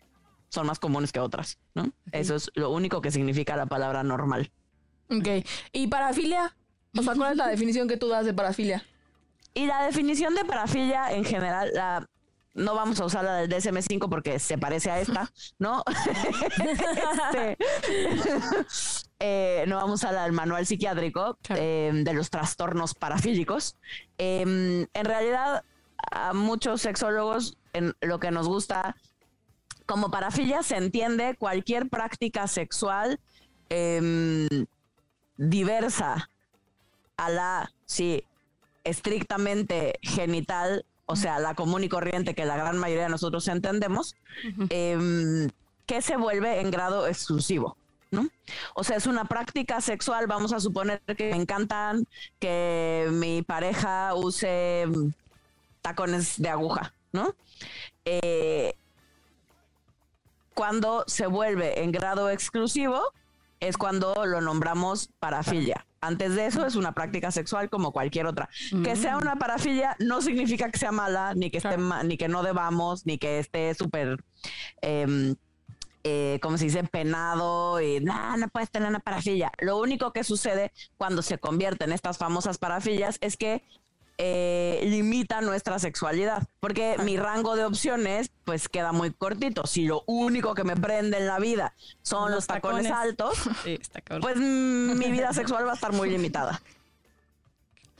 son 0.49 0.67
más 0.67 0.79
comunes 0.79 1.11
que 1.11 1.19
otras, 1.19 1.57
¿no? 1.73 1.91
Eso 2.11 2.35
es 2.35 2.51
lo 2.55 2.69
único 2.71 3.01
que 3.01 3.09
significa 3.11 3.55
la 3.55 3.65
palabra 3.65 4.03
normal. 4.03 4.51
Ok. 5.09 5.45
¿Y 5.71 5.87
parafilia? 5.87 6.55
O 6.97 7.01
sea, 7.03 7.15
¿cuál 7.15 7.31
es 7.31 7.37
la 7.37 7.47
definición 7.55 7.87
que 7.87 7.97
tú 7.97 8.09
das 8.09 8.25
de 8.25 8.33
parafilia? 8.33 8.85
Y 9.53 9.65
la 9.65 9.83
definición 9.85 10.35
de 10.35 10.45
parafilia 10.45 11.11
en 11.11 11.25
general, 11.25 11.71
la, 11.73 12.07
no 12.53 12.75
vamos 12.75 12.99
a 12.99 13.05
usar 13.05 13.23
la 13.23 13.35
del 13.35 13.49
DSM5 13.49 14.09
porque 14.09 14.39
se 14.39 14.57
parece 14.57 14.91
a 14.91 14.99
esta, 14.99 15.31
¿no? 15.59 15.83
Este, 17.31 17.57
eh, 19.19 19.65
no 19.67 19.77
vamos 19.77 19.91
a 19.91 20.07
usar 20.07 20.13
la 20.13 20.23
del 20.23 20.33
manual 20.33 20.65
psiquiátrico 20.65 21.37
Claro. 21.41 21.61
eh, 21.63 21.91
de 21.93 22.13
los 22.13 22.29
trastornos 22.29 22.93
parafílicos. 22.93 23.75
Eh, 24.17 24.41
en 24.93 25.05
realidad, 25.05 25.63
a 26.11 26.33
muchos 26.33 26.81
sexólogos 26.81 27.57
en 27.73 27.95
lo 28.01 28.19
que 28.19 28.31
nos 28.31 28.47
gusta 28.47 28.95
como 29.85 30.09
parafilia 30.09 30.63
se 30.63 30.77
entiende 30.77 31.35
cualquier 31.37 31.89
práctica 31.89 32.47
sexual 32.47 33.19
em, 33.69 34.47
diversa 35.37 36.29
a 37.17 37.29
la, 37.29 37.71
sí, 37.85 38.23
estrictamente 38.83 39.99
genital, 40.01 40.85
o 41.05 41.15
sea, 41.15 41.39
la 41.39 41.55
común 41.55 41.83
y 41.83 41.89
corriente 41.89 42.35
que 42.35 42.45
la 42.45 42.57
gran 42.57 42.77
mayoría 42.77 43.03
de 43.03 43.09
nosotros 43.09 43.47
entendemos, 43.47 44.15
em, 44.69 45.49
que 45.85 46.01
se 46.01 46.15
vuelve 46.17 46.61
en 46.61 46.71
grado 46.71 47.07
exclusivo. 47.07 47.77
¿no? 48.11 48.27
O 48.75 48.83
sea, 48.83 48.97
es 48.97 49.07
una 49.07 49.25
práctica 49.25 49.79
sexual, 49.79 50.27
vamos 50.27 50.51
a 50.51 50.59
suponer 50.59 51.01
que 51.17 51.31
me 51.31 51.37
encantan 51.37 52.05
que 52.39 53.07
mi 53.11 53.41
pareja 53.41 54.13
use 54.15 54.85
mm, 54.85 55.11
tacones 55.81 56.41
de 56.41 56.49
aguja, 56.49 56.93
¿no? 57.13 57.33
Eh, 58.03 58.73
cuando 60.53 61.05
se 61.07 61.27
vuelve 61.27 61.83
en 61.83 61.91
grado 61.91 62.29
exclusivo 62.29 63.01
es 63.59 63.77
cuando 63.77 64.25
lo 64.25 64.41
nombramos 64.41 65.09
parafilia. 65.19 65.85
Antes 66.01 66.35
de 66.35 66.47
eso 66.47 66.65
es 66.65 66.75
una 66.75 66.93
práctica 66.93 67.29
sexual 67.31 67.69
como 67.69 67.91
cualquier 67.91 68.25
otra. 68.25 68.49
Que 68.83 68.95
sea 68.95 69.17
una 69.17 69.35
parafilia 69.37 69.95
no 69.99 70.21
significa 70.21 70.69
que 70.71 70.79
sea 70.79 70.91
mala, 70.91 71.33
ni 71.35 71.51
que 71.51 71.57
esté 71.59 71.77
ma- 71.77 72.03
ni 72.03 72.17
que 72.17 72.27
no 72.27 72.41
debamos, 72.43 73.05
ni 73.05 73.17
que 73.19 73.37
esté 73.39 73.73
súper 73.75 74.17
em, 74.81 75.35
eh, 76.03 76.39
como 76.41 76.57
se 76.57 76.65
dice, 76.65 76.83
penado 76.83 77.79
y 77.79 77.99
"Nah, 77.99 78.35
no 78.37 78.47
puedes 78.49 78.71
tener 78.71 78.89
una 78.89 78.99
parafilia. 79.01 79.51
Lo 79.59 79.77
único 79.77 80.11
que 80.11 80.23
sucede 80.23 80.71
cuando 80.97 81.21
se 81.21 81.37
convierte 81.37 81.85
en 81.85 81.91
estas 81.91 82.17
famosas 82.17 82.57
parafilias 82.57 83.19
es 83.21 83.37
que 83.37 83.63
eh, 84.23 84.81
limita 84.83 85.41
nuestra 85.41 85.79
sexualidad, 85.79 86.43
porque 86.59 86.95
mi 87.03 87.17
rango 87.17 87.55
de 87.55 87.65
opciones 87.65 88.29
pues 88.43 88.69
queda 88.69 88.91
muy 88.91 89.09
cortito. 89.11 89.65
Si 89.65 89.85
lo 89.85 90.03
único 90.05 90.53
que 90.53 90.63
me 90.63 90.75
prende 90.75 91.17
en 91.17 91.25
la 91.25 91.39
vida 91.39 91.73
son 92.03 92.25
los, 92.25 92.35
Los 92.35 92.47
tacones, 92.47 92.83
tacones. 92.83 93.09
altos, 93.09 93.37
Sí, 93.63 93.79
pues 94.21 94.35
mm, 94.37 94.95
mi 94.99 95.09
vida 95.09 95.33
sexual 95.33 95.65
va 95.65 95.71
a 95.71 95.73
estar 95.73 95.91
muy 95.91 96.11
limitada. 96.11 96.61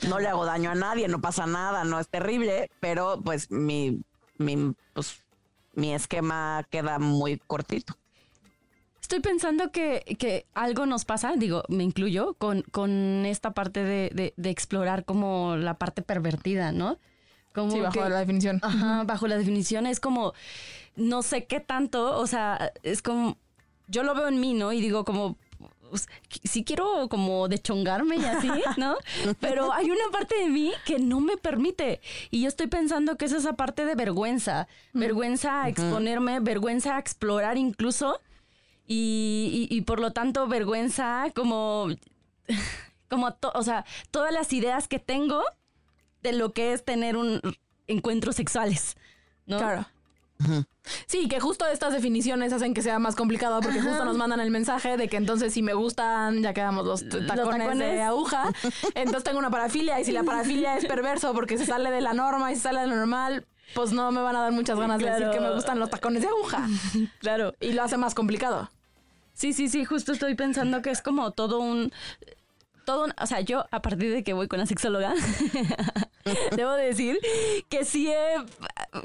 No 0.07 0.19
le 0.19 0.27
hago 0.27 0.45
daño 0.45 0.69
a 0.69 0.75
nadie, 0.75 1.07
no 1.07 1.21
pasa 1.21 1.47
nada, 1.47 1.85
no 1.85 1.99
es 1.99 2.07
terrible, 2.07 2.69
pero 2.79 3.19
pues 3.23 3.49
mi, 3.49 4.03
mi, 4.37 4.75
pues, 4.93 5.23
mi 5.73 5.95
esquema 5.95 6.67
queda 6.69 6.99
muy 6.99 7.39
cortito. 7.39 7.95
Estoy 9.11 9.29
pensando 9.29 9.73
que, 9.73 10.15
que 10.17 10.45
algo 10.53 10.85
nos 10.85 11.03
pasa, 11.03 11.33
digo, 11.35 11.63
me 11.67 11.83
incluyo, 11.83 12.35
con, 12.35 12.61
con 12.71 13.25
esta 13.25 13.51
parte 13.53 13.83
de, 13.83 14.09
de- 14.13 14.33
de 14.37 14.49
explorar 14.49 15.03
como 15.03 15.57
la 15.57 15.73
parte 15.73 16.01
pervertida, 16.01 16.71
¿no? 16.71 16.97
Como 17.53 17.71
Sí, 17.71 17.81
bajo 17.81 17.91
que- 17.91 18.09
la 18.09 18.19
definición. 18.19 18.59
Ajá, 18.61 19.03
bajo 19.03 19.27
la 19.27 19.35
definición 19.37 19.85
es 19.85 19.99
como, 19.99 20.31
no 20.95 21.23
sé 21.23 21.43
qué 21.43 21.59
tanto, 21.59 22.17
o 22.17 22.25
sea, 22.25 22.71
es 22.83 23.01
como, 23.01 23.37
yo 23.89 24.03
lo 24.03 24.15
veo 24.15 24.29
en 24.29 24.39
mí, 24.39 24.53
¿no? 24.53 24.71
Y 24.71 24.79
digo 24.79 25.03
como, 25.03 25.35
pues, 25.89 26.07
sí 26.45 26.63
quiero 26.63 27.09
como 27.09 27.49
dechongarme 27.49 28.15
y 28.15 28.23
así, 28.23 28.47
¿no? 28.77 28.95
Pero 29.41 29.73
hay 29.73 29.91
una 29.91 30.05
parte 30.13 30.35
de 30.37 30.47
mí 30.47 30.71
que 30.85 30.99
no 30.99 31.19
me 31.19 31.35
permite. 31.35 31.99
Y 32.29 32.43
yo 32.43 32.47
estoy 32.47 32.67
pensando 32.67 33.17
que 33.17 33.25
es 33.25 33.33
esa 33.33 33.57
parte 33.57 33.83
de 33.83 33.93
vergüenza, 33.95 34.69
vergüenza 34.93 35.63
a 35.63 35.67
exponerme, 35.67 36.39
vergüenza 36.39 36.95
a 36.95 36.99
explorar 36.99 37.57
incluso. 37.57 38.21
Y, 38.93 39.67
y- 39.71 39.75
y 39.77 39.81
por 39.81 40.01
lo 40.01 40.12
tanto, 40.12 40.48
vergüenza 40.48 41.27
como, 41.33 41.88
como, 43.10 43.33
to- 43.33 43.51
o 43.55 43.63
sea, 43.63 43.86
todas 44.12 44.33
las 44.33 44.51
ideas 44.51 44.88
que 44.89 45.00
tengo 45.00 45.41
de 46.24 46.33
lo 46.33 46.51
que 46.51 46.74
es 46.74 46.83
tener 46.83 47.15
un 47.15 47.39
encuentros 47.88 48.36
sexuales, 48.36 48.95
¿no? 49.45 49.57
Claro. 49.60 49.86
Sí, 51.05 51.27
que 51.27 51.39
justo 51.39 51.67
estas 51.67 51.93
definiciones 51.93 52.51
hacen 52.51 52.74
que 52.74 52.81
sea 52.81 52.98
más 52.98 53.15
complicado 53.15 53.62
porque 53.62 53.79
justo 53.79 54.03
nos 54.03 54.17
mandan 54.17 54.39
el 54.39 54.50
mensaje 54.50 54.98
de 54.98 55.07
que 55.07 55.17
entonces 55.17 55.53
si 55.53 55.62
me 55.62 55.74
gustan, 55.75 56.41
ya 56.41 56.51
quedamos 56.53 56.83
los 56.86 57.01
tacones, 57.27 57.77
de 57.77 58.01
aguja, 58.01 58.51
entonces 58.95 59.24
tengo 59.24 59.38
una 59.38 59.51
parafilia 59.51 60.00
y 60.00 60.03
si 60.05 60.12
la 60.12 60.24
parafilia 60.24 60.77
es 60.77 60.86
perverso 60.86 61.33
porque 61.33 61.60
se 61.60 61.65
sale 61.67 61.91
de 61.91 62.01
la 62.01 62.13
norma 62.13 62.51
y 62.51 62.55
se 62.55 62.62
sale 62.63 62.81
de 62.81 62.88
lo 62.88 62.95
normal, 62.95 63.45
pues 63.75 63.91
no 63.93 64.12
me 64.12 64.19
van 64.21 64.36
a 64.36 64.41
dar 64.41 64.51
muchas 64.51 64.79
ganas 64.79 65.00
de 65.00 65.12
decir 65.12 65.29
que 65.31 65.39
me 65.39 65.53
gustan 65.53 65.77
los 65.79 65.89
tacones 65.91 66.24
de 66.24 66.27
aguja. 66.29 66.67
Claro. 67.19 67.53
Y 67.62 67.74
lo 67.74 67.83
hace 67.83 67.98
más 67.98 68.15
complicado. 68.15 68.69
Sí, 69.41 69.53
sí, 69.53 69.69
sí, 69.69 69.86
justo 69.86 70.12
estoy 70.12 70.36
pensando 70.36 70.83
que 70.83 70.91
es 70.91 71.01
como 71.01 71.31
todo 71.31 71.57
un... 71.62 71.91
Todo 72.86 73.07
o 73.19 73.25
sea, 73.25 73.41
yo 73.41 73.65
a 73.71 73.81
partir 73.81 74.12
de 74.12 74.24
que 74.24 74.33
voy 74.33 74.48
con 74.48 74.60
la 74.60 74.67
sexóloga, 74.67 75.15
debo 76.55 76.74
decir 76.74 77.19
que 77.67 77.83
sí 77.86 78.12
he 78.12 78.36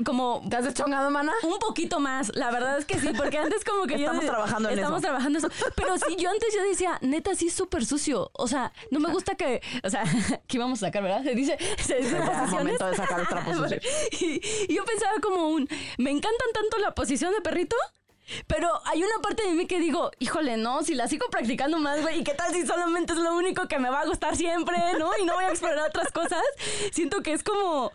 como 0.05 0.43
¿Te 0.51 0.57
has 0.57 0.65
deschongado, 0.65 1.11
mana? 1.11 1.33
un 1.43 1.59
poquito 1.59 1.99
más, 2.01 2.37
la 2.37 2.51
verdad 2.51 2.77
es 2.79 2.85
que 2.85 2.99
sí, 2.99 3.09
porque 3.17 3.39
antes 3.39 3.65
como 3.65 3.87
que 3.87 3.95
yo 3.95 4.07
Estamos 4.07 4.27
trabajando 4.27 4.69
en 4.69 4.75
estamos 4.79 4.99
eso. 4.99 5.07
trabajando 5.07 5.39
eso, 5.39 5.49
pero 5.75 5.97
sí 5.97 6.17
yo 6.19 6.31
antes 6.31 6.55
yo 6.55 6.63
decía, 6.65 6.99
neta 7.01 7.35
sí 7.35 7.47
es 7.47 7.55
súper 7.55 7.87
sucio, 7.87 8.31
o 8.35 8.47
sea, 8.47 8.73
no 8.91 9.01
me 9.01 9.11
gusta 9.11 9.37
que, 9.37 9.63
o 9.85 9.89
sea, 9.89 10.05
que 10.47 10.57
íbamos 10.59 10.83
a 10.83 10.87
sacar, 10.89 11.03
¿verdad? 11.03 11.23
Se 11.23 11.35
dice, 11.35 11.57
se 11.83 11.97
dice 11.97 12.19
es 12.19 12.51
momento 12.51 12.87
de 12.87 12.95
sacar 12.95 13.21
los 13.21 13.29
trapos 13.29 13.57
sucios. 13.71 13.83
y, 14.21 14.41
y 14.69 14.75
yo 14.75 14.85
pensaba 14.85 15.15
como 15.23 15.49
un, 15.49 15.67
me 15.97 16.11
encantan 16.11 16.49
tanto 16.53 16.77
la 16.79 16.95
posición 16.95 17.33
de 17.33 17.41
perrito. 17.41 17.77
Pero 18.47 18.69
hay 18.85 19.03
una 19.03 19.21
parte 19.23 19.45
de 19.47 19.53
mí 19.55 19.67
que 19.67 19.79
digo, 19.79 20.11
híjole, 20.19 20.57
no, 20.57 20.83
si 20.83 20.95
la 20.95 21.07
sigo 21.09 21.27
practicando 21.31 21.79
más, 21.79 22.03
güey, 22.03 22.21
¿y 22.21 22.25
qué 22.25 22.35
tal 22.35 22.53
si 22.53 22.67
solamente 22.67 23.13
es 23.13 23.19
lo 23.19 23.37
único 23.37 23.69
que 23.69 23.79
me 23.79 23.89
va 23.91 24.01
a 24.01 24.07
gustar 24.07 24.37
siempre, 24.37 24.77
no? 24.99 25.11
Y 25.21 25.25
no 25.25 25.35
voy 25.35 25.45
a 25.45 25.51
explorar 25.51 25.89
otras 25.89 26.11
cosas. 26.13 26.43
Siento 26.93 27.23
que 27.23 27.33
es 27.33 27.43
como, 27.43 27.93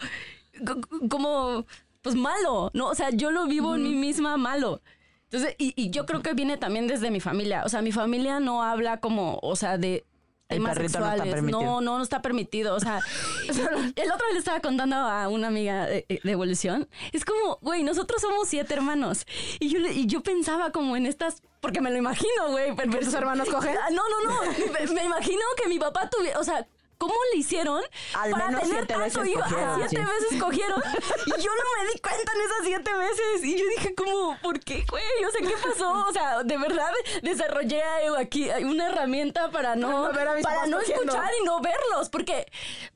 co- 0.66 1.08
como, 1.10 1.66
pues 2.02 2.16
malo, 2.16 2.72
¿no? 2.74 2.88
O 2.88 2.96
sea, 2.96 3.10
yo 3.10 3.32
lo 3.32 3.46
vivo 3.48 3.76
en 3.76 3.84
mí 3.84 3.94
misma 3.96 4.38
malo. 4.38 4.82
Entonces, 5.26 5.56
y, 5.58 5.74
y 5.76 5.92
yo 5.92 6.06
creo 6.06 6.22
que 6.22 6.34
viene 6.34 6.58
también 6.58 6.88
desde 6.88 7.10
mi 7.12 7.20
familia. 7.20 7.64
O 7.66 7.70
sea, 7.70 7.82
mi 7.82 7.92
familia 7.92 8.40
no 8.40 8.64
habla 8.64 9.00
como, 9.00 9.40
o 9.42 9.56
sea, 9.56 9.78
de 9.78 10.06
El 10.52 10.58
temas 10.58 10.74
perrito 10.74 11.00
no 11.00 11.06
está 11.06 11.12
sexuales. 11.24 11.34
permitido. 11.34 11.62
No, 11.64 11.82
no, 11.82 11.98
no 11.98 12.04
está 12.04 12.22
permitido. 12.22 12.76
O 12.76 12.80
sea, 12.80 13.00
el 13.50 14.12
otro 14.12 14.26
día 14.28 14.34
le 14.34 14.40
estaba 14.40 14.60
contando 14.60 14.96
a 14.96 15.28
una 15.28 15.48
amiga 15.48 15.86
de, 15.86 16.06
de 16.24 16.32
evolución. 16.32 16.88
Es 17.12 17.26
como, 17.26 17.58
güey, 17.62 17.84
nosotros 17.84 18.22
somos 18.22 18.48
siete 18.48 18.74
hermanos. 18.74 19.26
Y 19.60 19.70
yo, 19.70 19.80
y 19.80 20.06
yo 20.06 20.22
pensaba 20.22 20.72
como 20.72 20.96
en 20.96 21.06
estas, 21.06 21.42
porque 21.60 21.82
me 21.82 21.92
lo 21.92 21.98
imagino, 21.98 22.50
güey. 22.50 22.76
pero- 22.76 22.92
¿Que 22.92 23.00
tus 23.06 23.14
hermanos 23.14 23.50
cogen? 23.50 23.76
No, 23.92 24.04
no, 24.10 24.32
no. 24.32 24.42
me, 24.74 24.94
me 24.94 25.04
imagino 25.06 25.42
que 25.62 25.68
mi 25.68 25.80
papá 25.80 26.10
tuviera, 26.10 26.40
o 26.40 26.44
sea, 26.44 26.66
¿cómo 27.02 27.16
le 27.34 27.40
hicieron 27.40 27.82
Al 28.14 28.30
para 28.30 28.46
menos 28.50 28.62
tener 28.62 28.76
siete 28.78 28.94
tanto 28.94 29.22
veces 29.22 29.28
hijo? 29.28 29.42
Ah, 29.44 29.50
cogieron, 29.50 29.90
siete 29.90 30.06
sí. 30.06 30.24
veces 30.24 30.44
cogieron. 30.44 30.84
Y 31.26 31.42
yo 31.42 31.50
no 31.50 31.84
me 31.84 31.92
di 31.92 32.00
cuenta 32.00 32.32
en 32.36 32.42
esas 32.42 32.64
siete 32.64 32.94
veces. 32.94 33.44
Y 33.44 33.58
yo 33.58 33.66
dije 33.76 33.96
como, 33.96 34.38
¿por 34.44 34.60
qué, 34.60 34.86
güey? 34.88 35.04
O 35.28 35.32
sea, 35.32 35.42
¿qué 35.48 35.56
pasó? 35.68 36.06
O 36.08 36.14
sea, 36.14 36.44
de 36.44 36.58
verdad 36.58 36.92
desarrollé 37.24 37.82
aquí 38.20 38.50
una 38.64 38.88
herramienta 38.90 39.50
para 39.50 39.76
no, 39.76 39.88
Para 39.88 40.08
no 40.10 40.14
ver 40.14 40.28
a 40.28 40.34
mis 40.36 40.44
para 40.44 40.56
papás 40.58 40.70
no 40.70 40.78
cogiendo. 40.78 41.04
escuchar 41.04 41.32
y 41.42 41.46
no 41.46 41.60
verlos. 41.62 42.10
Porque 42.10 42.46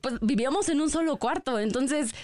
pues 0.00 0.14
vivíamos 0.20 0.68
en 0.68 0.80
un 0.80 0.88
solo 0.90 1.16
cuarto. 1.16 1.58
Entonces, 1.58 2.14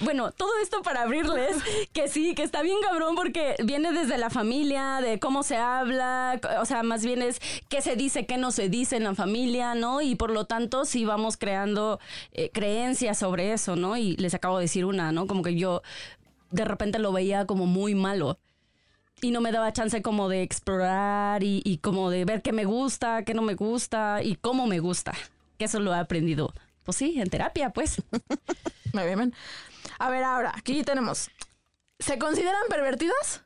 bueno, 0.00 0.32
todo 0.32 0.50
esto 0.62 0.82
para 0.82 1.02
abrirles 1.02 1.56
que 1.92 2.08
sí, 2.08 2.34
que 2.34 2.42
está 2.42 2.62
bien 2.62 2.76
cabrón 2.82 3.14
porque 3.14 3.56
viene 3.64 3.92
desde 3.92 4.18
la 4.18 4.30
familia, 4.30 5.00
de 5.00 5.18
cómo 5.18 5.42
se 5.42 5.56
habla, 5.56 6.40
o 6.60 6.64
sea, 6.64 6.82
más 6.82 7.04
bien 7.04 7.22
es 7.22 7.40
qué 7.68 7.82
se 7.82 7.96
dice, 7.96 8.26
qué 8.26 8.38
no 8.38 8.50
se 8.50 8.68
dice 8.68 8.96
en 8.96 9.04
la 9.04 9.14
familia, 9.14 9.74
¿no? 9.74 10.00
Y 10.00 10.14
por 10.14 10.30
lo 10.30 10.44
tanto 10.46 10.84
sí 10.84 11.04
vamos 11.04 11.36
creando 11.36 11.98
eh, 12.32 12.50
creencias 12.52 13.18
sobre 13.18 13.52
eso, 13.52 13.76
¿no? 13.76 13.96
Y 13.96 14.16
les 14.16 14.34
acabo 14.34 14.58
de 14.58 14.64
decir 14.64 14.84
una, 14.84 15.12
¿no? 15.12 15.26
Como 15.26 15.42
que 15.42 15.56
yo 15.56 15.82
de 16.50 16.64
repente 16.64 16.98
lo 16.98 17.12
veía 17.12 17.46
como 17.46 17.66
muy 17.66 17.94
malo. 17.94 18.38
Y 19.20 19.30
no 19.30 19.40
me 19.40 19.52
daba 19.52 19.72
chance 19.72 20.02
como 20.02 20.28
de 20.28 20.42
explorar 20.42 21.42
y, 21.42 21.62
y 21.64 21.78
como 21.78 22.10
de 22.10 22.24
ver 22.24 22.42
qué 22.42 22.52
me 22.52 22.64
gusta, 22.64 23.24
qué 23.24 23.32
no 23.32 23.42
me 23.42 23.54
gusta 23.54 24.22
y 24.22 24.36
cómo 24.36 24.66
me 24.66 24.80
gusta. 24.80 25.14
Que 25.56 25.64
eso 25.64 25.80
lo 25.80 25.94
he 25.94 25.98
aprendido. 25.98 26.52
Pues 26.84 26.96
sí, 26.96 27.20
en 27.20 27.30
terapia, 27.30 27.70
pues. 27.70 28.02
Muy 28.92 29.04
bien. 29.04 29.34
A 29.98 30.10
ver, 30.10 30.24
ahora, 30.24 30.52
aquí 30.56 30.82
tenemos. 30.84 31.30
¿Se 31.98 32.18
consideran 32.18 32.62
pervertidos? 32.68 33.42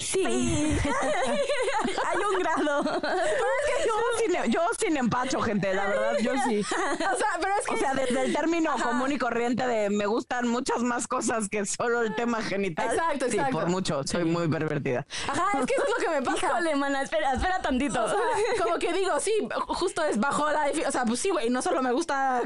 Sí. 0.00 0.24
Hay 0.24 2.16
un 2.16 2.38
grado. 2.38 2.82
yo, 2.84 3.94
sin, 4.18 4.50
yo 4.50 4.60
sin 4.78 4.96
empacho, 4.96 5.40
gente, 5.42 5.74
la 5.74 5.86
verdad, 5.86 6.16
yo 6.22 6.32
sí. 6.48 6.60
O 6.60 7.16
sea, 7.16 7.28
pero 7.40 7.54
es 7.60 7.66
que 7.66 7.74
O 7.74 7.76
sea, 7.76 7.92
desde 7.94 8.22
el 8.22 8.32
término 8.32 8.74
común 8.82 9.12
y 9.12 9.18
corriente 9.18 9.66
de 9.66 9.90
me 9.90 10.06
gustan 10.06 10.48
muchas 10.48 10.82
más 10.82 11.06
cosas 11.06 11.50
que 11.50 11.66
solo 11.66 12.00
el 12.00 12.14
tema 12.14 12.40
genital. 12.42 12.90
Exacto, 12.90 13.26
Sí, 13.28 13.36
exacto. 13.36 13.58
por 13.58 13.68
mucho, 13.68 14.02
soy 14.04 14.24
muy 14.24 14.48
pervertida. 14.48 15.06
Ajá, 15.28 15.58
es 15.60 15.66
que 15.66 15.74
eso 15.74 15.84
es 15.84 15.90
lo 15.90 15.96
que 15.96 16.08
me 16.18 16.22
pasa. 16.22 16.46
Híjole, 16.46 16.76
mana, 16.76 17.02
espera, 17.02 17.34
espera 17.34 17.60
tantito. 17.60 18.02
O 18.02 18.08
sea, 18.08 18.18
como 18.62 18.78
que 18.78 18.94
digo, 18.94 19.20
sí, 19.20 19.32
justo 19.68 20.02
es 20.04 20.18
bajo 20.18 20.50
la 20.50 20.70
O 20.88 20.92
sea, 20.92 21.04
pues 21.04 21.20
sí, 21.20 21.28
güey, 21.28 21.50
no 21.50 21.60
solo 21.60 21.82
me 21.82 21.92
gusta 21.92 22.42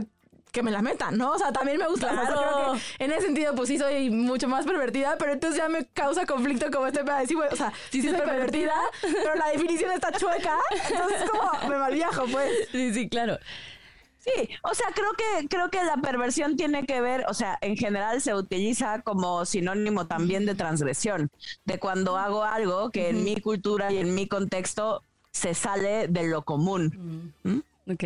que 0.55 0.63
me 0.63 0.71
la 0.71 0.81
metan, 0.81 1.19
¿no? 1.19 1.33
O 1.33 1.39
sea, 1.39 1.53
también 1.53 1.77
me 1.79 1.87
gusta. 1.89 2.07
o 2.07 2.15
sea, 2.15 2.21
Claro. 2.27 2.41
creo 2.41 2.73
que 2.99 3.05
en 3.05 3.13
ese 3.13 3.23
sentido, 3.27 3.55
pues 3.55 3.69
sí 3.69 3.77
soy 3.77 4.09
mucho 4.09 4.49
más 4.49 4.65
pervertida, 4.65 5.17
pero 5.19 5.33
entonces 5.33 5.59
ya 5.59 5.69
me 5.69 5.85
causa 5.87 6.25
conflicto 6.25 6.71
como 6.71 6.87
este 6.87 7.05
para 7.05 7.19
decir, 7.21 7.37
güey, 7.37 7.49
o 7.53 7.57
sea, 7.57 7.73
sí, 7.91 8.01
soy 8.01 8.13
pervertida, 8.13 8.73
pero 9.03 9.35
la 9.35 9.49
definición 9.51 9.91
está 9.93 10.13
chueca. 10.13 10.57
Entonces, 10.91 11.29
como 11.29 11.69
me 11.69 11.77
malviajo, 11.77 12.25
pues. 12.33 12.51
Sí, 12.73 12.95
sí, 12.95 13.09
claro. 13.09 13.37
Sí, 14.21 14.49
o 14.63 14.73
sea, 14.75 14.87
creo 14.95 15.13
que 15.13 15.49
creo 15.49 15.69
que 15.71 15.85
la 15.85 15.97
perversión 15.99 16.57
tiene 16.57 16.87
que 16.87 17.03
ver, 17.03 17.27
o 17.29 17.35
sea, 17.35 17.59
en 17.61 17.77
general 17.77 18.23
se 18.23 18.35
utiliza 18.35 19.03
como 19.03 19.45
sinónimo 19.45 20.07
también 20.07 20.47
de 20.47 20.55
transgresión, 20.55 21.31
de 21.67 21.79
cuando 21.79 22.17
hago 22.17 22.43
algo 22.43 22.91
que 22.91 23.11
en 23.11 23.23
mi 23.23 23.37
cultura 23.41 23.93
y 23.93 23.99
en 23.99 24.15
mi 24.15 24.27
contexto 24.27 25.03
se 25.31 25.53
sale 25.53 26.09
de 26.09 26.27
lo 26.29 26.41
común. 26.43 27.35
¿Mm? 27.43 27.59
Ok. 27.91 28.05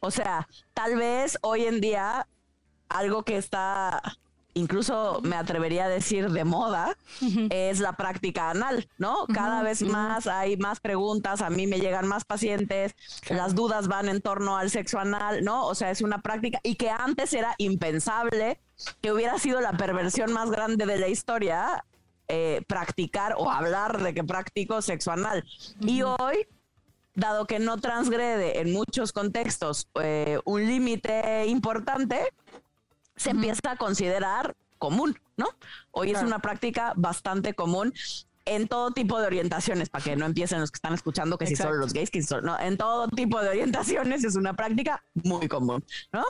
O 0.00 0.10
sea, 0.10 0.48
tal 0.74 0.96
vez 0.96 1.38
hoy 1.42 1.64
en 1.64 1.80
día 1.80 2.26
algo 2.88 3.24
que 3.24 3.36
está 3.36 4.02
incluso 4.54 5.20
me 5.22 5.36
atrevería 5.36 5.84
a 5.84 5.88
decir 5.88 6.30
de 6.30 6.44
moda, 6.44 6.96
es 7.50 7.80
la 7.80 7.94
práctica 7.94 8.50
anal, 8.50 8.88
¿no? 8.98 9.26
Cada 9.32 9.62
vez 9.62 9.82
más 9.82 10.26
hay 10.26 10.56
más 10.56 10.80
preguntas, 10.80 11.42
a 11.42 11.50
mí 11.50 11.66
me 11.66 11.80
llegan 11.80 12.06
más 12.06 12.24
pacientes, 12.24 12.94
las 13.28 13.54
dudas 13.54 13.88
van 13.88 14.08
en 14.08 14.22
torno 14.22 14.56
al 14.56 14.70
sexo 14.70 14.98
anal, 14.98 15.44
¿no? 15.44 15.66
O 15.66 15.74
sea, 15.74 15.90
es 15.90 16.00
una 16.00 16.22
práctica 16.22 16.60
y 16.62 16.76
que 16.76 16.88
antes 16.88 17.34
era 17.34 17.54
impensable 17.58 18.60
que 19.02 19.12
hubiera 19.12 19.38
sido 19.38 19.60
la 19.60 19.72
perversión 19.72 20.32
más 20.32 20.50
grande 20.50 20.86
de 20.86 20.98
la 20.98 21.08
historia 21.08 21.84
eh, 22.28 22.62
practicar 22.66 23.34
o 23.36 23.50
hablar 23.50 24.02
de 24.02 24.14
que 24.14 24.24
practico 24.24 24.80
sexo 24.80 25.10
anal. 25.10 25.44
Y 25.80 26.02
hoy 26.02 26.46
dado 27.14 27.46
que 27.46 27.58
no 27.58 27.78
transgrede 27.78 28.60
en 28.60 28.72
muchos 28.72 29.12
contextos 29.12 29.88
eh, 30.02 30.38
un 30.44 30.66
límite 30.66 31.46
importante, 31.46 32.32
se 33.16 33.30
empieza 33.30 33.72
a 33.72 33.76
considerar 33.76 34.54
común, 34.78 35.18
¿no? 35.36 35.46
Hoy 35.92 36.10
es 36.10 36.22
una 36.22 36.40
práctica 36.40 36.92
bastante 36.96 37.54
común 37.54 37.92
en 38.46 38.68
todo 38.68 38.90
tipo 38.90 39.18
de 39.18 39.26
orientaciones, 39.26 39.88
para 39.88 40.04
que 40.04 40.16
no 40.16 40.26
empiecen 40.26 40.60
los 40.60 40.70
que 40.70 40.76
están 40.76 40.92
escuchando 40.92 41.38
que 41.38 41.46
si 41.46 41.56
solo 41.56 41.76
los 41.76 41.92
gays, 41.92 42.10
que 42.10 42.20
si 42.20 42.28
solo, 42.28 42.42
no, 42.42 42.60
en 42.60 42.76
todo 42.76 43.08
tipo 43.08 43.40
de 43.40 43.48
orientaciones 43.48 44.24
es 44.24 44.36
una 44.36 44.54
práctica 44.54 45.02
muy 45.14 45.48
común, 45.48 45.82
¿no? 46.12 46.24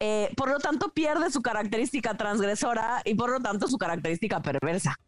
Eh, 0.00 0.30
por 0.36 0.50
lo 0.50 0.58
tanto, 0.58 0.88
pierde 0.88 1.30
su 1.30 1.40
característica 1.40 2.16
transgresora 2.16 3.02
y 3.04 3.14
por 3.14 3.30
lo 3.30 3.40
tanto 3.40 3.68
su 3.68 3.78
característica 3.78 4.40
perversa. 4.42 4.98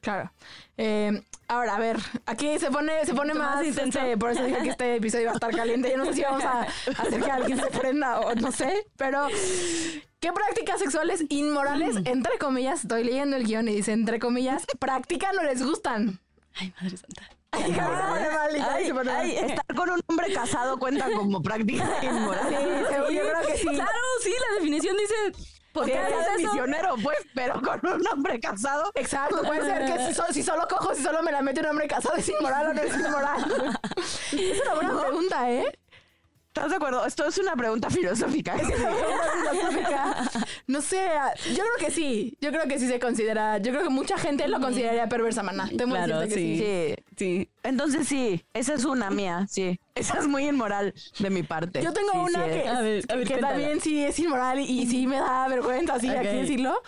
Claro. 0.00 0.32
Eh, 0.76 1.22
ahora, 1.48 1.76
a 1.76 1.78
ver, 1.78 1.98
aquí 2.26 2.58
se 2.58 2.70
pone, 2.70 3.04
se 3.04 3.14
pone 3.14 3.34
más, 3.34 3.64
intenso. 3.64 4.00
por 4.18 4.30
eso 4.30 4.44
dije 4.44 4.62
que 4.62 4.70
este 4.70 4.96
episodio 4.96 5.24
iba 5.24 5.32
a 5.32 5.34
estar 5.34 5.54
caliente. 5.54 5.90
Yo 5.90 5.98
no 5.98 6.06
sé 6.06 6.14
si 6.14 6.22
vamos 6.22 6.44
a 6.44 6.62
hacer 6.62 7.22
que 7.22 7.30
alguien 7.30 7.60
se 7.60 7.66
prenda 7.66 8.20
o 8.20 8.34
no 8.34 8.50
sé, 8.50 8.86
pero 8.96 9.28
¿qué 10.20 10.32
prácticas 10.32 10.80
sexuales 10.80 11.24
inmorales, 11.28 11.96
entre 12.04 12.38
comillas, 12.38 12.82
estoy 12.82 13.04
leyendo 13.04 13.36
el 13.36 13.44
guion 13.44 13.68
y 13.68 13.76
dice, 13.76 13.92
entre 13.92 14.18
comillas, 14.18 14.64
practican 14.78 15.38
o 15.38 15.42
les 15.42 15.62
gustan? 15.62 16.20
Ay, 16.54 16.72
madre 16.80 16.96
santa. 16.96 17.22
Ay, 17.52 17.76
ay, 17.80 18.92
ay, 19.08 19.36
estar 19.36 19.74
con 19.74 19.90
un 19.90 20.00
hombre 20.06 20.32
casado 20.32 20.78
cuenta 20.78 21.10
como 21.10 21.42
práctica 21.42 21.84
inmoral. 22.02 22.46
Sí, 22.48 23.14
yo 23.14 23.22
creo 23.22 23.46
que 23.46 23.58
sí. 23.58 23.66
Claro, 23.66 23.90
sí, 24.22 24.30
la 24.30 24.54
definición 24.56 24.96
dice 24.96 25.14
porque 25.72 25.94
es 25.94 26.42
misionero, 26.42 26.94
pues, 27.02 27.18
pero 27.34 27.60
con 27.62 27.80
un 27.86 28.06
hombre 28.08 28.40
casado. 28.40 28.90
Exacto, 28.94 29.42
puede 29.42 29.62
ser 29.62 29.86
que 29.86 30.32
si, 30.32 30.42
solo 30.42 30.66
cojo, 30.68 30.94
si 30.94 31.02
solo 31.02 31.22
me 31.22 31.32
la 31.32 31.42
mete 31.42 31.60
un 31.60 31.66
hombre 31.66 31.86
casado, 31.86 32.16
¿es 32.16 32.28
inmoral 32.28 32.68
o 32.68 32.74
no 32.74 32.82
es 32.82 32.94
inmoral? 32.94 33.78
es 34.32 34.62
una 34.62 34.74
buena 34.74 35.00
pregunta, 35.00 35.50
¿eh? 35.50 35.79
¿Estás 36.60 36.72
de 36.72 36.76
acuerdo? 36.76 37.06
Esto 37.06 37.26
es 37.26 37.38
una 37.38 37.56
pregunta 37.56 37.88
filosófica. 37.88 38.54
No 40.66 40.82
sé, 40.82 41.00
yo 41.48 41.62
creo 41.64 41.76
que 41.78 41.90
sí. 41.90 42.36
Yo 42.38 42.50
creo 42.50 42.68
que 42.68 42.78
sí 42.78 42.86
se 42.86 43.00
considera. 43.00 43.56
Yo 43.58 43.72
creo 43.72 43.82
que 43.82 43.88
mucha 43.88 44.18
gente 44.18 44.46
lo 44.46 44.60
consideraría 44.60 45.08
perversa, 45.08 45.42
maná. 45.42 45.68
claro, 45.68 46.22
sí. 46.26 46.58
sí. 46.58 46.94
sí. 47.16 47.48
Entonces 47.62 48.06
sí, 48.06 48.44
esa 48.52 48.74
es 48.74 48.84
una 48.84 49.10
mía, 49.10 49.46
sí. 49.48 49.80
Esa 49.94 50.18
es 50.18 50.28
muy 50.28 50.46
inmoral 50.46 50.92
de 51.18 51.30
mi 51.30 51.42
parte. 51.42 51.82
Yo 51.82 51.94
tengo 51.94 52.22
una 52.22 52.44
que, 52.44 53.24
que 53.26 53.38
también 53.38 53.80
sí 53.80 54.04
es 54.04 54.18
inmoral 54.18 54.60
y, 54.60 54.86
sí 54.86 55.06
me 55.06 55.16
da 55.16 55.48
vergüenza, 55.48 55.94
así 55.94 56.10
aquí 56.10 56.28
decirlo. 56.28 56.82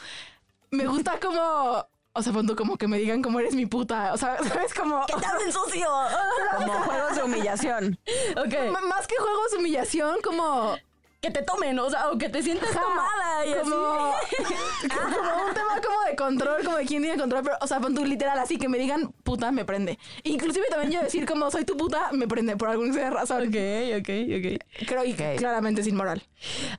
Me 0.71 0.87
gusta 0.87 1.19
como 1.19 1.87
o 2.14 2.23
sea, 2.23 2.33
cuando 2.33 2.57
como 2.57 2.76
que 2.76 2.88
me 2.88 2.99
digan 2.99 3.23
cómo 3.23 3.40
eres 3.40 3.54
mi 3.54 3.66
puta. 3.66 4.12
O 4.12 4.16
sea, 4.16 4.37
¿sabes? 4.45 4.75
Como... 4.75 5.04
¡Que 5.07 5.14
te 5.14 5.26
hacen 5.26 5.52
sucio! 5.52 5.88
como 6.57 6.73
juegos 6.73 7.16
de 7.16 7.23
humillación. 7.23 7.99
Ok. 8.37 8.54
más 8.88 9.07
que 9.07 9.16
juegos 9.16 9.52
de 9.52 9.59
humillación, 9.59 10.21
como 10.23 10.76
que 11.23 11.31
te 11.31 11.42
tomen, 11.42 11.78
o 11.78 11.88
sea, 11.88 12.11
o 12.11 12.19
que 12.19 12.28
te 12.28 12.42
sientas 12.42 12.71
tomada 12.73 13.47
y 13.47 13.54
como, 13.54 13.76
como 13.76 15.47
un 15.47 15.54
tema 15.54 15.81
como 15.81 16.02
de 16.11 16.16
control, 16.16 16.64
como 16.64 16.76
de 16.78 16.85
quién 16.85 17.00
tiene 17.00 17.16
control, 17.16 17.45
pero, 17.45 17.57
o 17.61 17.66
sea, 17.69 17.78
pon 17.78 17.95
tu 17.95 18.04
literal 18.04 18.37
así, 18.40 18.59
que 18.59 18.69
me 18.69 18.76
digan 18.76 19.12
puta, 19.23 19.52
me 19.52 19.64
prende. 19.64 20.00
Inclusive 20.25 20.66
también 20.69 20.90
yo 20.90 21.00
decir 21.00 21.25
como 21.25 21.49
soy 21.52 21.64
tu 21.64 21.76
puta, 21.76 22.11
me 22.11 22.26
prende 22.26 22.57
por 22.57 22.71
alguna 22.71 23.09
razón. 23.11 23.47
Ok, 23.47 23.54
ok, 24.00 24.09
ok. 24.37 24.88
Creo 24.88 25.02
que 25.04 25.37
claramente 25.38 25.83
es 25.83 25.87
inmoral. 25.87 26.21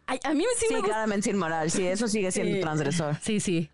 a 0.07 0.33
mí 0.33 0.43
sí, 0.57 0.65
sí 0.67 0.73
me 0.73 0.79
gusta. 0.79 0.93
claramente 0.93 1.29
es 1.29 1.33
inmoral, 1.33 1.71
sí, 1.71 1.87
eso 1.87 2.09
sigue 2.09 2.29
siendo 2.29 2.59
transgresor. 2.59 3.15
Sí, 3.21 3.39
sí. 3.39 3.69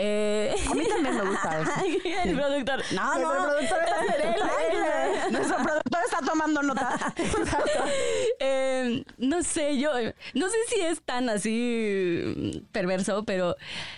Eh, 0.00 0.54
a 0.70 0.74
mí 0.74 0.84
también 0.86 1.16
me 1.16 1.22
gusta 1.22 1.60
eso. 1.60 1.72
el 2.24 2.36
productor. 2.36 2.84
No, 2.92 3.18
no. 3.18 3.58
El 3.58 3.66
productor 3.66 3.78
está 3.82 5.28
Nuestro 5.30 5.56
productor 5.56 6.00
está 6.04 6.18
tomando 6.24 6.62
nota. 6.62 7.14
eh, 8.38 9.04
no 9.18 9.42
sé, 9.42 9.76
yo 9.76 9.90
no 10.34 10.48
sé 10.48 10.56
si 10.68 10.80
es 10.82 11.02
tan 11.02 11.28
así 11.28 12.64
perverso, 12.70 13.24
pero 13.24 13.56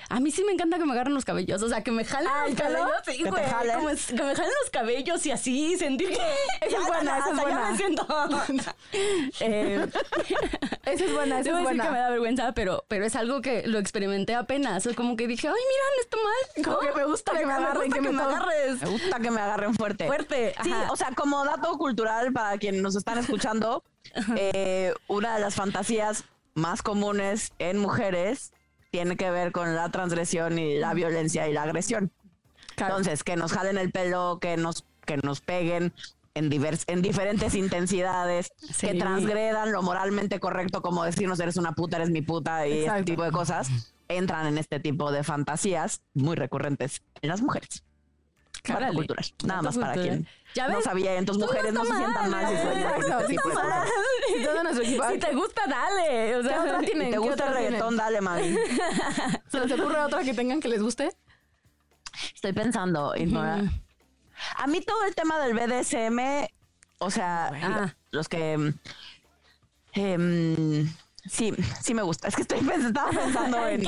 a 0.09 0.21
mí 0.21 0.31
sí 0.31 0.43
me 0.43 0.53
encanta 0.53 0.79
que 0.79 0.87
me 0.87 0.93
agarren 0.93 1.13
los 1.13 1.27
cabellos. 1.27 1.63
O 1.63 1.69
sea, 1.69 1.83
que 1.83 1.93
me 1.93 2.05
jalen 2.07 2.31
los 2.47 2.55
cabellos. 2.55 2.91
Sí, 3.05 3.23
güey. 3.23 3.25
Como, 3.25 3.37
que 3.37 4.23
me 4.23 4.35
jalen 4.35 4.53
los 4.63 4.71
cabellos 4.73 5.27
y 5.27 5.33
así 5.33 5.77
sentir 5.77 6.09
que. 6.09 6.67
Esa 6.67 6.79
es 6.79 6.87
buena, 6.87 7.19
esa 7.19 7.31
es 7.31 7.41
buena. 7.41 7.71
me 7.71 7.77
siento. 7.77 8.07
eh, 9.41 9.87
esa 10.87 11.05
es 11.05 11.13
buena, 11.13 11.41
esa 11.41 11.59
es 11.59 11.63
buena. 11.63 11.85
que 11.85 11.91
me 11.91 11.99
da 11.99 12.09
vergüenza, 12.09 12.53
pero, 12.55 12.87
pero 12.89 13.05
es 13.05 13.15
algo 13.17 13.43
que 13.43 13.67
lo 13.67 13.79
experimenté 13.79 14.35
apenas. 14.35 14.87
Es 14.87 14.97
como 14.97 15.17
que 15.17 15.27
dije, 15.27 15.47
ay, 15.47 15.55
mira, 15.55 15.90
está 16.01 16.17
mal. 16.17 16.65
Como 16.65 16.79
que 16.79 16.99
me 16.99 17.05
gusta 17.05 17.39
que 17.39 17.47
me 17.47 17.53
agarren, 17.53 17.93
que, 17.93 18.01
me, 18.01 18.23
agarres. 18.23 18.83
Me 18.83 18.89
gusta 18.89 19.21
que 19.21 19.31
me 19.31 19.41
agarren 19.41 19.75
fuerte. 19.75 20.07
Fuerte. 20.07 20.55
Sí, 20.63 20.73
o 20.91 20.97
sea, 20.97 21.13
como 21.15 21.45
dato 21.45 21.77
cultural 21.79 22.33
para 22.33 22.59
quienes 22.59 22.83
nos 22.83 22.97
están 22.97 23.19
escuchando, 23.19 23.83
eh, 24.37 24.95
una 25.09 25.35
de 25.35 25.41
las 25.41 25.55
fantasías 25.55 26.25
más 26.55 26.83
comunes 26.83 27.53
en 27.59 27.79
mujeres 27.79 28.53
tiene 28.91 29.17
que 29.17 29.31
ver 29.31 29.53
con 29.53 29.75
la 29.77 29.91
transgresión 29.91 30.59
y 30.59 30.79
la 30.79 30.95
violencia 30.95 31.49
y 31.49 31.53
la 31.53 31.63
agresión. 31.63 32.11
Entonces, 32.77 33.23
que 33.25 33.37
nos 33.37 33.53
jalen 33.53 33.79
el 33.79 33.91
pelo, 33.91 34.39
que 34.41 34.57
nos, 34.57 34.85
que 35.05 35.17
nos 35.19 35.41
peguen 35.41 35.93
en, 36.35 36.49
divers, 36.49 36.85
en 36.87 37.03
diferentes 37.03 37.55
intensidades, 37.55 38.53
que 38.81 38.95
transgredan 38.95 39.73
lo 39.73 39.83
moralmente 39.83 40.41
correcto, 40.41 40.83
como 40.83 41.05
decirnos 41.05 41.41
eres 41.41 41.57
una 41.57 41.73
puta, 41.73 41.97
eres 41.97 42.11
mi 42.11 42.23
puta 42.23 42.67
y 42.67 42.85
ese 42.85 43.03
tipo 43.03 43.23
de 43.23 43.31
cosas 43.31 43.69
entran 44.17 44.47
en 44.47 44.59
este 44.59 44.81
tipo 44.81 45.13
de 45.13 45.25
fantasías 45.25 46.03
muy 46.15 46.37
recurrentes 46.37 47.03
en 47.23 47.29
las 47.29 47.43
mujeres. 47.43 47.85
Para 48.67 48.93
cultural. 48.93 49.25
Nada 49.45 49.63
más 49.63 49.79
para 49.79 49.95
quien 49.95 50.29
¿Ya 50.55 50.69
no 50.69 50.83
sabía. 50.83 51.17
Entonces, 51.17 51.47
mujeres 51.47 51.73
no, 51.73 51.85
se 51.85 51.97
sientan 51.97 52.31
mal 52.31 52.47
si 53.27 53.37
Si 54.87 55.19
te 55.19 55.35
gusta, 55.35 55.63
dale. 55.67 56.37
O 56.37 56.43
sea, 56.43 56.81
si 56.81 56.87
te 56.87 57.19
gusta 57.19 57.47
el 57.47 57.55
reggaetón, 57.55 57.97
dale, 57.97 58.21
mami. 58.21 58.57
¿Se 59.49 59.61
les 59.61 59.79
ocurre 59.79 60.01
otra 60.01 60.23
que 60.25 60.35
tengan 60.35 60.61
que 60.61 60.69
les 60.69 60.83
guste? 60.83 61.17
Estoy 62.35 62.53
pensando, 62.53 63.13
A 63.13 64.67
mí 64.67 64.81
todo 64.81 65.05
el 65.05 65.15
tema 65.15 65.39
del 65.39 65.55
BDSM, 65.55 66.49
o 66.99 67.11
sea, 67.11 67.95
los 68.11 68.29
que... 68.29 68.75
Eh, 69.95 70.87
Sí, 71.27 71.53
sí 71.83 71.95
me 71.95 72.03
gusta. 72.03 72.29
Es 72.29 72.37
que 72.37 72.43
estoy 72.43 72.59
estaba 72.59 73.11
pensando 73.11 73.67
en, 73.69 73.87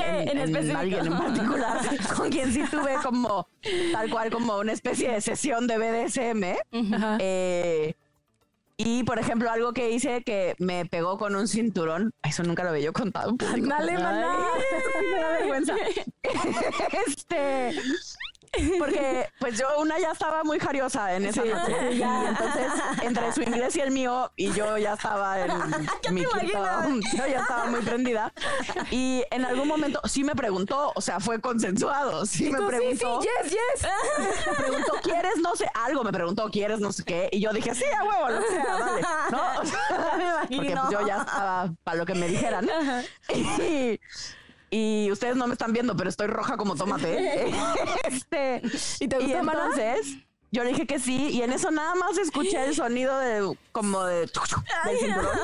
alguien 0.75 1.07
en 1.07 1.17
particular 1.17 1.79
con 2.17 2.29
quien 2.29 2.53
sí 2.53 2.63
tuve 2.69 2.95
como 3.03 3.47
tal 3.91 4.09
cual 4.09 4.31
como 4.31 4.57
una 4.57 4.73
especie 4.73 5.11
de 5.11 5.21
sesión 5.21 5.67
de 5.67 5.77
BDSM. 5.77 6.43
Eh, 7.19 7.95
y 8.77 9.03
por 9.03 9.19
ejemplo, 9.19 9.49
algo 9.51 9.73
que 9.73 9.91
hice 9.91 10.23
que 10.23 10.55
me 10.59 10.85
pegó 10.85 11.17
con 11.17 11.35
un 11.35 11.47
cinturón. 11.47 12.13
Eso 12.23 12.43
nunca 12.43 12.63
lo 12.63 12.69
había 12.69 12.85
yo 12.85 12.93
contado. 12.93 13.33
Dale, 13.37 13.93
maná. 13.93 14.35
Me 15.11 15.21
da 15.21 15.29
vergüenza. 15.29 15.75
este 17.07 17.71
porque 18.79 19.29
pues 19.39 19.57
yo 19.57 19.67
una 19.79 19.99
ya 19.99 20.11
estaba 20.11 20.43
muy 20.43 20.59
jariosa 20.59 21.15
en 21.15 21.25
esa 21.25 21.43
noche. 21.43 21.93
Y 21.93 22.01
entonces, 22.27 22.71
entre 23.01 23.31
su 23.33 23.41
inglés 23.41 23.75
y 23.75 23.81
el 23.81 23.91
mío, 23.91 24.31
y 24.35 24.51
yo 24.53 24.77
ya 24.77 24.93
estaba 24.93 25.39
en 25.39 25.51
mi 26.11 26.21
yo 26.23 27.27
ya 27.27 27.39
estaba 27.41 27.65
muy 27.65 27.81
prendida. 27.81 28.33
Y 28.91 29.23
en 29.31 29.45
algún 29.45 29.67
momento 29.67 30.01
sí 30.05 30.23
me 30.23 30.35
preguntó, 30.35 30.91
o 30.95 31.01
sea, 31.01 31.19
fue 31.19 31.39
consensuado. 31.41 32.25
Sí 32.25 32.49
me 32.49 32.61
preguntó. 32.65 33.21
Sí, 33.21 33.27
sí, 33.43 33.49
yes, 33.49 33.81
yes. 33.81 34.47
Me 34.47 34.53
preguntó, 34.55 34.93
¿quieres 35.03 35.37
no 35.37 35.55
sé 35.55 35.67
algo? 35.73 36.03
Me 36.03 36.11
preguntó, 36.11 36.49
¿quieres 36.49 36.79
no 36.79 36.91
sé 36.91 37.03
qué? 37.03 37.29
Y 37.31 37.39
yo 37.39 37.51
dije, 37.51 37.73
sí, 37.75 37.85
a 37.85 38.03
huevo, 38.03 38.29
lo 38.29 38.41
que 38.41 38.47
sea, 38.47 38.79
dale. 38.79 39.01
¿No? 39.31 39.61
O 39.61 39.65
sea, 39.65 40.17
me 40.17 40.23
imagino. 40.23 40.63
Porque 40.63 40.75
pues, 40.75 40.91
yo 40.91 41.07
ya 41.07 41.17
estaba 41.17 41.73
para 41.83 41.97
lo 41.97 42.05
que 42.05 42.15
me 42.15 42.27
dijeran. 42.27 42.69
Y 43.33 43.99
y 44.73 45.11
ustedes 45.11 45.35
no 45.35 45.45
me 45.45 45.53
están 45.53 45.71
viendo, 45.71 45.95
pero 45.95 46.09
estoy 46.09 46.25
roja 46.25 46.57
como 46.57 46.75
tomate. 46.75 47.51
este, 48.05 48.61
¿Y 48.99 49.07
te 49.07 49.19
gusta 49.19 49.39
entonces, 49.39 50.17
yo 50.53 50.63
le 50.63 50.69
dije 50.69 50.85
que 50.85 50.99
sí, 50.99 51.29
y 51.31 51.41
en 51.41 51.51
eso 51.51 51.71
nada 51.71 51.95
más 51.95 52.15
escuché 52.19 52.63
el 52.63 52.75
sonido 52.75 53.17
de 53.17 53.57
como 53.71 54.03
de 54.03 54.19
del 54.19 54.29
cinturón. 54.99 55.39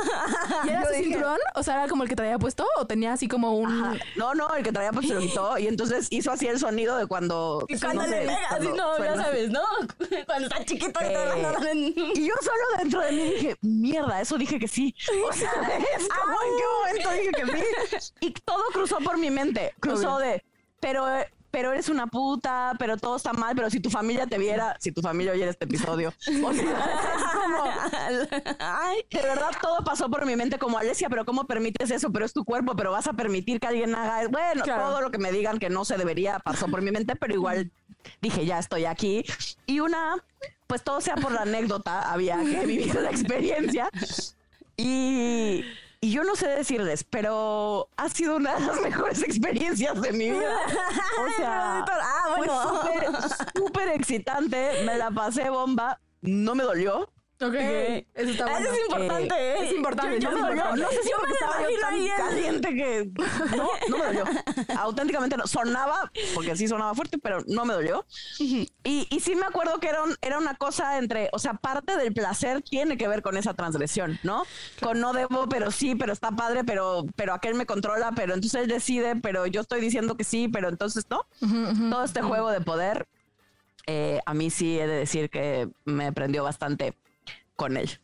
¿Y 0.66 0.70
era 0.70 0.86
su 0.86 0.94
cinturón? 0.94 1.40
O 1.56 1.64
sea, 1.64 1.74
¿era 1.74 1.88
como 1.88 2.04
el 2.04 2.10
que 2.10 2.16
traía 2.16 2.38
puesto 2.38 2.68
o 2.78 2.86
tenía 2.86 3.14
así 3.14 3.28
como 3.28 3.58
un. 3.58 4.00
No, 4.16 4.36
no, 4.36 4.54
el 4.54 4.64
que 4.64 4.72
traía 4.72 4.92
puesto 4.92 5.16
lo 5.16 5.20
quitó. 5.20 5.58
Y 5.58 5.66
entonces 5.66 6.10
hizo 6.12 6.32
así 6.32 6.46
el 6.46 6.60
sonido 6.60 6.96
de 6.96 7.08
cuando. 7.08 7.66
Y 7.68 7.80
cuando 7.80 8.04
le 8.06 8.20
pega, 8.20 8.50
así 8.52 8.68
no, 8.68 9.00
ya 9.00 9.16
sabes, 9.16 9.50
¿no? 9.50 9.62
Cuando 10.28 10.48
está 10.48 10.64
chiquito 10.64 11.00
y 11.02 11.06
eh, 11.06 11.94
Y 12.14 12.28
yo 12.28 12.36
solo 12.42 12.78
dentro 12.78 13.02
de 13.02 13.12
mí 13.12 13.24
dije, 13.24 13.58
mierda, 13.62 14.22
eso 14.22 14.38
dije 14.38 14.60
que 14.60 14.68
sí. 14.68 14.94
O 15.28 15.34
sea, 15.34 15.52
es 15.98 16.08
como 16.08 16.38
en 16.44 16.58
qué 16.58 16.64
momento 16.78 17.12
dije 17.14 17.32
dije 17.32 17.74
que 17.90 18.00
sí. 18.00 18.14
Y 18.20 18.32
todo 18.32 18.64
cruzó 18.74 19.00
por 19.00 19.18
mi 19.18 19.32
mente. 19.32 19.74
Cruzó 19.80 20.20
de, 20.20 20.44
pero 20.80 21.08
pero 21.52 21.72
eres 21.72 21.90
una 21.90 22.08
puta, 22.08 22.74
pero 22.78 22.98
todo 22.98 23.16
está 23.16 23.34
mal, 23.34 23.56
pero 23.56 23.70
si 23.70 23.80
tu 23.80 23.90
familia 23.90 24.28
te 24.28 24.38
viera, 24.38 24.76
si 24.80 24.92
tu 24.92 25.02
familia 25.02 25.34
oyera 25.34 25.52
este 25.52 25.66
episodio, 25.66 26.10
o 26.10 26.54
sea, 26.54 26.64
es 27.16 27.24
como, 27.34 27.64
ay, 28.60 29.06
de 29.10 29.22
verdad 29.22 29.50
todo 29.62 29.84
pasó 29.84 30.10
por 30.10 30.26
mi 30.26 30.36
mente 30.36 30.60
como 30.60 30.78
Alesia, 30.78 31.10
pero 31.10 31.26
¿cómo 31.26 31.46
permites 31.46 31.92
eso? 31.92 32.12
Pero 32.12 32.26
es 32.26 32.34
tu 32.34 32.46
cuerpo, 32.46 32.76
pero 32.76 32.92
vas 32.92 33.08
a 33.08 33.14
permitir 33.14 33.60
que 33.60 33.68
alguien 33.68 33.96
haga, 33.96 34.28
bueno, 34.30 34.64
todo 34.64 35.02
lo 35.02 35.12
que 35.12 35.18
me 35.18 35.32
digan 35.32 35.60
que 35.60 35.70
no 35.70 35.86
se 35.86 35.98
debería 35.98 36.40
pasó 36.40 36.68
por 36.68 36.82
mi 36.82 36.92
mente, 36.92 37.16
pero 37.16 37.34
igual 37.34 37.72
dije, 38.22 38.46
ya 38.46 38.60
estoy 38.60 38.86
aquí. 38.86 39.26
Y 39.66 39.80
una, 39.80 40.24
pues 40.68 40.84
todo 40.84 41.02
sea 41.02 41.16
por 41.16 41.32
la 41.32 41.42
anécdota, 41.42 42.12
había 42.12 42.38
que 42.38 42.66
vivir 42.66 42.96
la 42.96 43.10
experiencia. 43.10 43.90
Y 44.78 45.66
y 46.02 46.12
yo 46.12 46.24
no 46.24 46.36
sé 46.36 46.48
decirles, 46.48 47.04
pero 47.04 47.90
ha 47.98 48.10
sido 48.10 48.38
una 48.38 48.56
de 48.56 48.66
las 48.66 48.82
mejores 48.82 49.22
experiencias 49.24 50.02
de 50.02 50.14
mi 50.14 50.32
vida. 50.32 50.58
O 51.22 51.30
sea, 51.38 51.80
ah, 51.80 52.36
bueno. 52.38 52.54
fue 52.62 53.62
súper 53.62 53.90
excitante, 53.90 54.84
me 54.86 54.98
la 54.98 55.12
pasé 55.12 55.50
bomba, 55.50 56.00
no 56.22 56.56
me 56.56 56.64
dolió. 56.64 57.12
Ok, 57.42 57.54
eso 57.54 58.32
está 58.32 58.48
bueno. 58.48 58.60
Eso 58.60 58.74
es 58.74 58.82
importante, 58.86 59.36
¿eh? 59.36 59.56
Es 59.66 59.74
importante. 59.74 60.20
Yo, 60.20 60.32
no, 60.32 60.42
me 60.42 60.50
dolió. 60.50 60.76
no 60.76 60.90
sé 60.90 61.04
si 61.04 61.10
estaba 61.10 61.62
yo 61.62 61.80
tan 61.80 62.08
caliente 62.18 62.76
que... 62.76 63.12
No, 63.56 63.70
no 63.88 63.98
me 63.98 64.06
dolió. 64.06 64.24
Auténticamente 64.78 65.38
no. 65.38 65.48
Sonaba, 65.48 66.12
porque 66.36 66.58
sí 66.58 66.68
sonaba 66.68 66.94
fuerte, 66.96 67.18
pero 67.18 67.40
no 67.48 67.64
me 67.64 67.74
dolió. 67.74 68.06
y, 68.40 68.68
y 68.84 69.20
sí 69.22 69.36
me 69.36 69.46
acuerdo 69.46 69.80
que 69.80 69.88
era, 69.88 70.04
era 70.22 70.38
una 70.38 70.56
cosa 70.56 70.98
entre... 70.98 71.30
O 71.32 71.40
sea, 71.40 71.54
parte 71.54 71.96
del 71.96 72.14
placer 72.14 72.62
tiene 72.62 72.98
que 72.98 73.08
ver 73.08 73.22
con 73.22 73.38
esa 73.38 73.54
transgresión, 73.54 74.20
¿no? 74.24 74.44
Con 74.82 75.00
no 75.00 75.14
debo, 75.14 75.48
pero 75.48 75.72
sí, 75.72 75.96
pero 75.96 76.12
está 76.12 76.32
padre, 76.32 76.66
pero, 76.66 77.06
pero 77.16 77.34
aquel 77.34 77.56
me 77.56 77.66
controla, 77.66 78.12
pero 78.14 78.34
entonces 78.34 78.62
él 78.62 78.68
decide, 78.68 79.16
pero 79.16 79.46
yo 79.46 79.62
estoy 79.62 79.80
diciendo 79.80 80.18
que 80.18 80.26
sí, 80.26 80.50
pero 80.50 80.68
entonces 80.68 81.06
no. 81.10 81.26
Todo 81.90 82.04
este 82.04 82.22
juego 82.22 82.50
de 82.52 82.60
poder, 82.60 83.08
eh, 83.88 84.20
a 84.26 84.34
mí 84.34 84.50
sí 84.50 84.78
he 84.78 84.88
de 84.88 84.96
decir 84.96 85.30
que 85.30 85.70
me 85.86 86.12
prendió 86.12 86.44
bastante 86.44 86.96
con 87.60 87.76
él. 87.76 88.00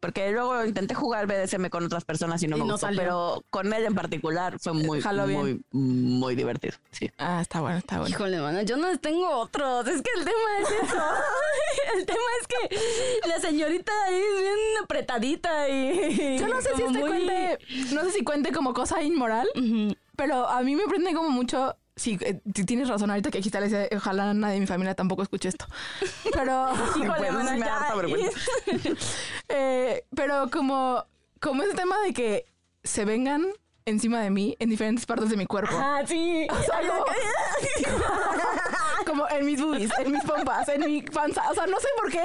Porque 0.00 0.32
luego 0.32 0.64
intenté 0.64 0.94
jugar 0.94 1.26
BDSM 1.26 1.68
con 1.68 1.84
otras 1.84 2.04
personas 2.04 2.42
y 2.42 2.48
no 2.48 2.58
me 2.58 2.64
gustó, 2.64 2.88
pero 2.94 3.42
con 3.48 3.72
él 3.72 3.84
en 3.84 3.94
particular 3.94 4.58
fue 4.58 4.74
muy, 4.74 5.02
muy, 5.02 5.62
muy 5.72 6.34
divertido. 6.34 6.74
Sí. 6.90 7.10
Ah, 7.16 7.40
está 7.40 7.60
bueno, 7.60 7.78
está 7.78 8.00
bueno. 8.00 8.14
Híjole, 8.14 8.38
mano, 8.38 8.60
yo 8.62 8.76
no 8.76 8.98
tengo 8.98 9.28
otros. 9.30 9.86
Es 9.86 10.02
que 10.02 10.10
el 10.18 10.24
tema 10.24 10.58
es 10.60 10.68
eso. 10.70 11.02
el 11.96 12.04
tema 12.04 12.20
es 12.40 12.46
que 12.46 13.28
la 13.28 13.40
señorita 13.40 13.92
ahí 14.06 14.14
es 14.16 14.42
bien 14.42 14.58
apretadita 14.82 15.68
y. 15.70 16.38
Yo 16.38 16.48
no 16.48 16.60
sé 16.60 16.76
si 16.76 16.82
este 16.82 17.00
cuente, 17.00 17.58
no 17.94 18.02
sé 18.02 18.10
si 18.10 18.24
cuente 18.24 18.52
como 18.52 18.74
cosa 18.74 19.02
inmoral, 19.02 19.48
pero 20.16 20.46
a 20.46 20.60
mí 20.62 20.76
me 20.76 20.84
prende 20.84 21.14
como 21.14 21.30
mucho 21.30 21.76
Sí, 21.96 22.18
eh, 22.22 22.40
tienes 22.66 22.88
razón 22.88 23.10
ahorita 23.10 23.30
que 23.30 23.38
aquí 23.38 23.48
está, 23.48 23.60
ojalá 23.96 24.34
nadie 24.34 24.54
de 24.54 24.60
mi 24.60 24.66
familia 24.66 24.94
tampoco 24.94 25.22
escuche 25.22 25.48
esto. 25.48 25.66
Pero, 26.32 26.70
híjole, 26.96 27.28
eh, 29.48 30.04
pero 30.14 30.50
como, 30.50 31.04
como 31.40 31.62
ese 31.62 31.74
tema 31.74 32.00
de 32.00 32.12
que 32.12 32.46
se 32.82 33.04
vengan 33.04 33.46
encima 33.84 34.20
de 34.20 34.30
mí 34.30 34.56
en 34.58 34.70
diferentes 34.70 35.06
partes 35.06 35.30
de 35.30 35.36
mi 35.36 35.46
cuerpo. 35.46 35.76
Ah, 35.78 36.02
sí. 36.06 36.46
como, 36.48 37.04
en 39.30 39.46
mis 39.46 39.60
boobies, 39.60 39.90
en 39.98 40.12
mis 40.12 40.22
pompas, 40.24 40.68
en 40.68 40.84
mi 40.84 41.02
panza. 41.02 41.50
O 41.50 41.54
sea, 41.54 41.66
no 41.66 41.78
sé 41.80 41.88
por 41.96 42.10
qué 42.10 42.20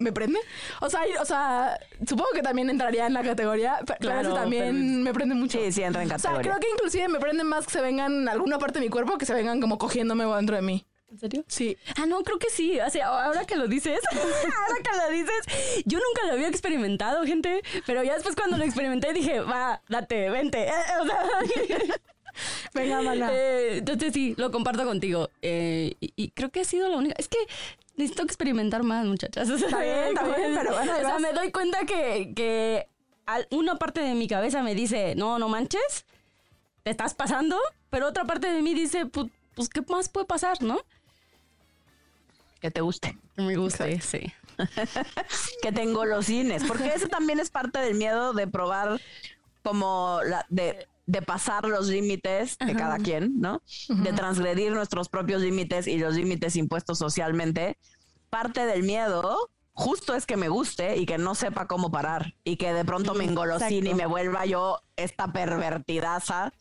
me, 0.00 0.12
prende. 0.12 0.38
O 0.80 0.90
sea, 0.90 1.02
o 1.20 1.24
sea, 1.24 1.78
supongo 2.06 2.30
que 2.34 2.42
también 2.42 2.70
entraría 2.70 3.06
en 3.06 3.14
la 3.14 3.22
categoría, 3.22 3.80
pero 3.98 4.20
eso 4.20 4.34
también 4.34 5.02
me 5.02 5.12
prende 5.12 5.34
mucho. 5.34 5.58
Sí, 5.58 5.72
sí, 5.72 5.82
entra 5.82 6.02
en 6.02 6.08
categoría. 6.08 6.40
O 6.40 6.42
sea, 6.42 6.50
creo 6.50 6.60
que 6.60 6.70
inclusive 6.70 7.08
me 7.08 7.20
prende 7.20 7.44
más 7.44 7.66
que 7.66 7.72
se 7.72 7.80
vengan 7.80 8.12
en 8.22 8.28
alguna 8.28 8.58
parte 8.58 8.78
de 8.78 8.86
mi 8.86 8.90
cuerpo 8.90 9.18
que 9.18 9.26
se 9.26 9.34
vengan 9.34 9.60
como 9.60 9.78
cogiéndome 9.78 10.24
dentro 10.24 10.56
de 10.56 10.62
mí. 10.62 10.86
¿En 11.12 11.18
serio? 11.18 11.44
Sí. 11.46 11.76
Ah, 12.00 12.06
no, 12.06 12.22
creo 12.22 12.38
que 12.38 12.48
sí. 12.48 12.80
O 12.80 12.88
sea, 12.88 13.08
ahora 13.08 13.44
que 13.44 13.56
lo 13.56 13.68
dices, 13.68 14.00
ahora 14.12 14.82
que 14.82 14.96
lo 14.96 15.10
dices, 15.10 15.82
yo 15.84 15.98
nunca 15.98 16.26
lo 16.26 16.32
había 16.32 16.48
experimentado, 16.48 17.24
gente. 17.24 17.62
Pero 17.86 18.02
ya 18.02 18.14
después 18.14 18.34
cuando 18.34 18.56
lo 18.56 18.64
experimenté 18.64 19.12
dije, 19.12 19.40
va, 19.40 19.82
date, 19.88 20.30
vente. 20.30 20.70
Venga, 22.74 23.02
mana. 23.02 23.30
Eh, 23.32 23.78
entonces 23.78 24.12
sí, 24.12 24.34
lo 24.36 24.50
comparto 24.50 24.84
contigo. 24.84 25.30
Eh, 25.42 25.94
y, 26.00 26.28
creo 26.30 26.50
que 26.50 26.60
ha 26.60 26.64
sido 26.64 26.88
lo 26.88 26.98
único. 26.98 27.14
Es 27.18 27.28
que 27.28 27.38
necesito 27.96 28.22
experimentar 28.22 28.82
más, 28.82 29.04
muchachas. 29.06 29.48
está 29.48 29.80
bien, 29.80 30.08
está 30.08 30.22
bien, 30.36 30.54
pero 30.54 30.74
bueno, 30.74 30.92
O 30.92 31.00
sea, 31.00 31.18
me 31.18 31.32
doy 31.32 31.50
cuenta 31.50 31.84
que, 31.84 32.32
que 32.34 32.88
una 33.50 33.76
parte 33.76 34.00
de 34.00 34.14
mi 34.14 34.28
cabeza 34.28 34.62
me 34.62 34.74
dice, 34.74 35.14
no, 35.14 35.38
no 35.38 35.48
manches, 35.48 36.06
te 36.82 36.90
estás 36.90 37.14
pasando. 37.14 37.58
Pero 37.90 38.08
otra 38.08 38.24
parte 38.24 38.50
de 38.50 38.62
mí 38.62 38.74
dice, 38.74 39.06
pues, 39.06 39.26
pues 39.54 39.68
¿qué 39.68 39.82
más 39.82 40.08
puede 40.08 40.26
pasar, 40.26 40.62
no? 40.62 40.80
que 42.62 42.70
te 42.70 42.80
guste. 42.80 43.18
Me 43.36 43.56
gusta, 43.56 43.86
sí. 44.00 44.32
que 45.62 45.72
tengo 45.72 46.04
los 46.04 46.26
cines, 46.26 46.62
porque 46.64 46.92
eso 46.94 47.08
también 47.08 47.40
es 47.40 47.50
parte 47.50 47.80
del 47.80 47.96
miedo 47.96 48.32
de 48.34 48.46
probar 48.46 49.00
como 49.64 50.20
la 50.24 50.46
de 50.48 50.86
de 51.06 51.22
pasar 51.22 51.64
los 51.64 51.88
límites 51.88 52.56
de 52.58 52.74
cada 52.74 52.98
quien, 52.98 53.40
¿no? 53.40 53.62
De 53.88 54.12
transgredir 54.12 54.72
nuestros 54.72 55.08
propios 55.08 55.42
límites 55.42 55.86
y 55.86 55.98
los 55.98 56.14
límites 56.14 56.56
impuestos 56.56 56.98
socialmente. 56.98 57.78
Parte 58.30 58.66
del 58.66 58.82
miedo 58.82 59.50
justo 59.74 60.14
es 60.14 60.26
que 60.26 60.36
me 60.36 60.48
guste 60.48 60.96
y 60.96 61.06
que 61.06 61.18
no 61.18 61.34
sepa 61.34 61.66
cómo 61.66 61.90
parar 61.90 62.34
y 62.44 62.56
que 62.56 62.72
de 62.72 62.84
pronto 62.84 63.14
me 63.14 63.24
engolosine 63.24 63.90
y 63.90 63.94
me 63.94 64.06
vuelva 64.06 64.46
yo 64.46 64.80
esta 64.96 65.32
pervertidaza 65.32 66.52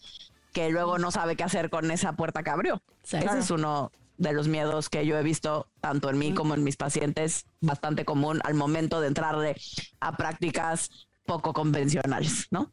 que 0.53 0.69
luego 0.69 0.97
no 0.97 1.11
sabe 1.11 1.35
qué 1.35 1.43
hacer 1.43 1.69
con 1.69 1.91
esa 1.91 2.13
puerta 2.13 2.43
que 2.43 2.49
abrió. 2.49 2.81
Ese 3.03 3.39
es 3.39 3.51
uno 3.51 3.91
de 4.17 4.33
los 4.33 4.47
miedos 4.47 4.89
que 4.89 5.05
yo 5.05 5.17
he 5.17 5.23
visto 5.23 5.67
tanto 5.79 6.09
en 6.09 6.17
mí 6.17 6.33
como 6.33 6.53
en 6.53 6.63
mis 6.63 6.77
pacientes, 6.77 7.45
bastante 7.59 8.05
común 8.05 8.39
al 8.43 8.53
momento 8.53 9.01
de 9.01 9.07
entrarle 9.07 9.55
a 9.99 10.15
prácticas 10.17 10.89
poco 11.25 11.53
convencionales, 11.53 12.47
¿no? 12.51 12.71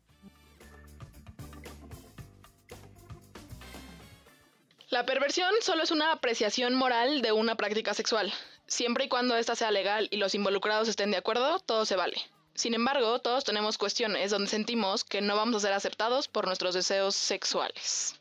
La 4.90 5.04
perversión 5.04 5.52
solo 5.60 5.82
es 5.82 5.90
una 5.90 6.12
apreciación 6.12 6.74
moral 6.74 7.20
de 7.20 7.32
una 7.32 7.56
práctica 7.56 7.92
sexual. 7.92 8.32
Siempre 8.66 9.04
y 9.04 9.08
cuando 9.08 9.36
ésta 9.36 9.54
sea 9.54 9.70
legal 9.70 10.08
y 10.10 10.16
los 10.16 10.34
involucrados 10.34 10.88
estén 10.88 11.10
de 11.10 11.18
acuerdo, 11.18 11.58
todo 11.58 11.84
se 11.84 11.94
vale. 11.94 12.16
Sin 12.54 12.72
embargo, 12.72 13.18
todos 13.18 13.44
tenemos 13.44 13.76
cuestiones 13.76 14.30
donde 14.30 14.48
sentimos 14.48 15.04
que 15.04 15.20
no 15.20 15.36
vamos 15.36 15.56
a 15.56 15.60
ser 15.66 15.74
aceptados 15.74 16.26
por 16.26 16.46
nuestros 16.46 16.72
deseos 16.72 17.14
sexuales. 17.14 18.17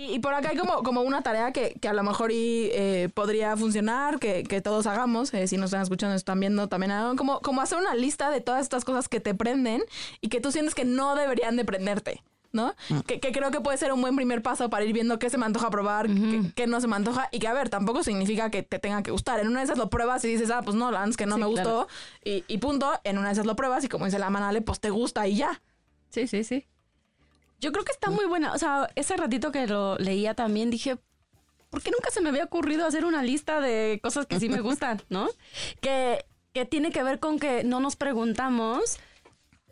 Y, 0.00 0.20
por 0.20 0.32
acá 0.32 0.50
hay 0.50 0.56
como, 0.56 0.84
como 0.84 1.02
una 1.02 1.22
tarea 1.22 1.50
que, 1.52 1.74
que 1.80 1.88
a 1.88 1.92
lo 1.92 2.04
mejor 2.04 2.30
y, 2.30 2.70
eh, 2.72 3.08
podría 3.12 3.56
funcionar, 3.56 4.20
que, 4.20 4.44
que, 4.44 4.60
todos 4.60 4.86
hagamos, 4.86 5.34
eh, 5.34 5.48
si 5.48 5.56
nos 5.56 5.66
están 5.66 5.82
escuchando, 5.82 6.14
están 6.14 6.38
viendo, 6.38 6.68
también 6.68 6.92
como, 7.16 7.40
como 7.40 7.62
hacer 7.62 7.78
una 7.78 7.96
lista 7.96 8.30
de 8.30 8.40
todas 8.40 8.62
estas 8.62 8.84
cosas 8.84 9.08
que 9.08 9.18
te 9.18 9.34
prenden 9.34 9.82
y 10.20 10.28
que 10.28 10.40
tú 10.40 10.52
sientes 10.52 10.76
que 10.76 10.84
no 10.84 11.16
deberían 11.16 11.56
de 11.56 11.64
prenderte. 11.64 12.22
¿no? 12.52 12.74
Mm. 12.88 13.00
Que, 13.00 13.18
que, 13.18 13.32
creo 13.32 13.50
que 13.50 13.60
puede 13.60 13.76
ser 13.76 13.92
un 13.92 14.00
buen 14.00 14.14
primer 14.14 14.40
paso 14.40 14.70
para 14.70 14.84
ir 14.84 14.92
viendo 14.92 15.18
qué 15.18 15.30
se 15.30 15.36
me 15.36 15.46
antoja 15.46 15.68
probar, 15.68 16.06
qué, 16.54 16.66
no 16.68 16.80
se 16.80 16.86
me 16.86 16.94
antoja 16.94 17.28
y 17.32 17.40
que, 17.40 17.48
a 17.48 17.52
ver, 17.52 17.68
tampoco 17.68 18.04
significa 18.04 18.50
que 18.50 18.62
te 18.62 18.78
tenga 18.78 19.02
que 19.02 19.10
gustar. 19.10 19.40
En 19.40 19.48
una 19.48 19.60
de 19.60 19.64
esas 19.64 19.78
lo 19.78 19.90
pruebas 19.90 20.24
y 20.24 20.28
dices, 20.28 20.50
ah, 20.50 20.62
pues 20.62 20.76
no, 20.76 20.92
Lance, 20.92 21.16
que 21.16 21.26
no 21.26 21.38
me 21.38 21.46
gustó 21.46 21.88
y, 22.24 22.44
y, 22.46 22.58
punto. 22.58 22.92
En 23.02 23.18
una 23.18 23.28
de 23.28 23.32
esas 23.32 23.46
lo 23.46 23.56
pruebas 23.56 23.82
y 23.82 23.88
como 23.88 24.04
dice 24.04 24.20
la 24.20 24.30
manale, 24.30 24.62
pues 24.62 24.78
te 24.78 24.90
gusta 24.90 25.26
y 25.26 25.36
ya. 25.36 25.60
Sí, 26.10 26.28
sí, 26.28 26.44
sí. 26.44 26.66
Yo 27.60 27.72
creo 27.72 27.84
que 27.84 27.92
está 27.92 28.10
muy 28.10 28.26
buena. 28.26 28.52
O 28.52 28.58
sea, 28.58 28.88
ese 28.94 29.16
ratito 29.16 29.52
que 29.52 29.66
lo 29.66 29.96
leía 29.98 30.34
también 30.34 30.70
dije, 30.70 30.98
¿por 31.70 31.82
qué 31.82 31.90
nunca 31.90 32.10
se 32.10 32.20
me 32.20 32.28
había 32.28 32.44
ocurrido 32.44 32.86
hacer 32.86 33.04
una 33.04 33.22
lista 33.22 33.60
de 33.60 34.00
cosas 34.02 34.26
que 34.26 34.40
sí 34.40 34.48
me 34.48 34.60
gustan, 34.60 35.02
¿no? 35.08 35.28
Que, 35.80 36.24
que 36.52 36.64
tiene 36.64 36.90
que 36.90 37.02
ver 37.02 37.18
con 37.18 37.38
que 37.38 37.64
no 37.64 37.80
nos 37.80 37.96
preguntamos 37.96 38.98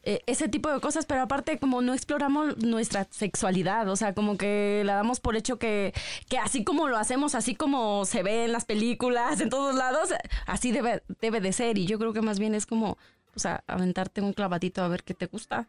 eh, 0.09 0.23
ese 0.27 0.49
tipo 0.49 0.71
de 0.71 0.79
cosas, 0.79 1.05
pero 1.05 1.23
aparte 1.23 1.59
como 1.59 1.83
no 1.83 1.93
exploramos 1.93 2.59
nuestra 2.59 3.09
sexualidad, 3.11 3.89
o 3.89 3.97
sea, 3.97 4.15
como 4.15 4.39
que 4.39 4.83
la 4.87 4.95
damos 4.95 5.19
por 5.19 5.35
hecho 5.35 5.59
que, 5.59 5.93
que 6.29 6.39
así 6.39 6.63
como 6.63 6.87
lo 6.87 6.97
hacemos, 6.97 7.35
así 7.35 7.57
como 7.57 8.05
se 8.05 8.23
ve 8.23 8.45
en 8.45 8.53
las 8.53 8.65
películas, 8.65 9.41
en 9.41 9.51
todos 9.51 9.75
lados, 9.75 10.11
así 10.47 10.71
debe, 10.71 11.03
debe 11.21 11.41
de 11.41 11.53
ser. 11.53 11.77
Y 11.77 11.87
yo 11.87 11.99
creo 11.99 12.13
que 12.13 12.23
más 12.23 12.39
bien 12.39 12.55
es 12.55 12.67
como, 12.67 12.99
o 13.35 13.41
sea, 13.41 13.65
aventarte 13.67 14.21
un 14.21 14.33
clavadito 14.33 14.81
a 14.81 14.87
ver 14.87 15.03
qué 15.03 15.13
te 15.13 15.27
gusta. 15.27 15.67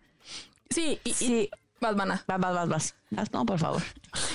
Sí, 0.69 0.99
y, 1.03 1.13
sí. 1.13 1.49
Vas, 1.49 1.59
mana. 1.79 2.23
Vas, 2.27 2.39
vas, 2.39 2.67
vas, 2.67 2.95
vas. 3.11 3.31
no, 3.31 3.45
por 3.45 3.59
favor. 3.59 3.81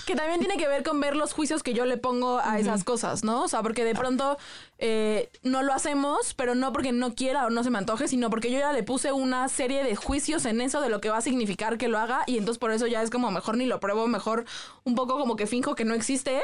Que 0.06 0.14
también 0.14 0.40
tiene 0.40 0.56
que 0.56 0.68
ver 0.68 0.82
con 0.82 1.00
ver 1.00 1.16
los 1.16 1.32
juicios 1.32 1.62
que 1.62 1.74
yo 1.74 1.84
le 1.84 1.96
pongo 1.96 2.38
a 2.38 2.58
esas 2.58 2.84
cosas, 2.84 3.24
¿no? 3.24 3.42
O 3.42 3.48
sea, 3.48 3.62
porque 3.62 3.84
de 3.84 3.94
pronto 3.94 4.38
eh, 4.78 5.30
no 5.42 5.62
lo 5.62 5.72
hacemos, 5.72 6.34
pero 6.34 6.54
no 6.54 6.72
porque 6.72 6.92
no 6.92 7.14
quiera 7.14 7.46
o 7.46 7.50
no 7.50 7.64
se 7.64 7.70
me 7.70 7.78
antoje, 7.78 8.08
sino 8.08 8.30
porque 8.30 8.50
yo 8.50 8.58
ya 8.58 8.72
le 8.72 8.82
puse 8.82 9.12
una 9.12 9.48
serie 9.48 9.82
de 9.84 9.96
juicios 9.96 10.44
en 10.44 10.60
eso 10.60 10.80
de 10.80 10.88
lo 10.88 11.00
que 11.00 11.10
va 11.10 11.18
a 11.18 11.22
significar 11.22 11.78
que 11.78 11.88
lo 11.88 11.98
haga 11.98 12.22
y 12.26 12.38
entonces 12.38 12.58
por 12.58 12.72
eso 12.72 12.86
ya 12.86 13.02
es 13.02 13.10
como 13.10 13.30
mejor 13.30 13.56
ni 13.56 13.66
lo 13.66 13.80
pruebo, 13.80 14.06
mejor 14.06 14.44
un 14.84 14.94
poco 14.94 15.18
como 15.18 15.36
que 15.36 15.46
finjo 15.46 15.74
que 15.74 15.84
no 15.84 15.94
existe 15.94 16.42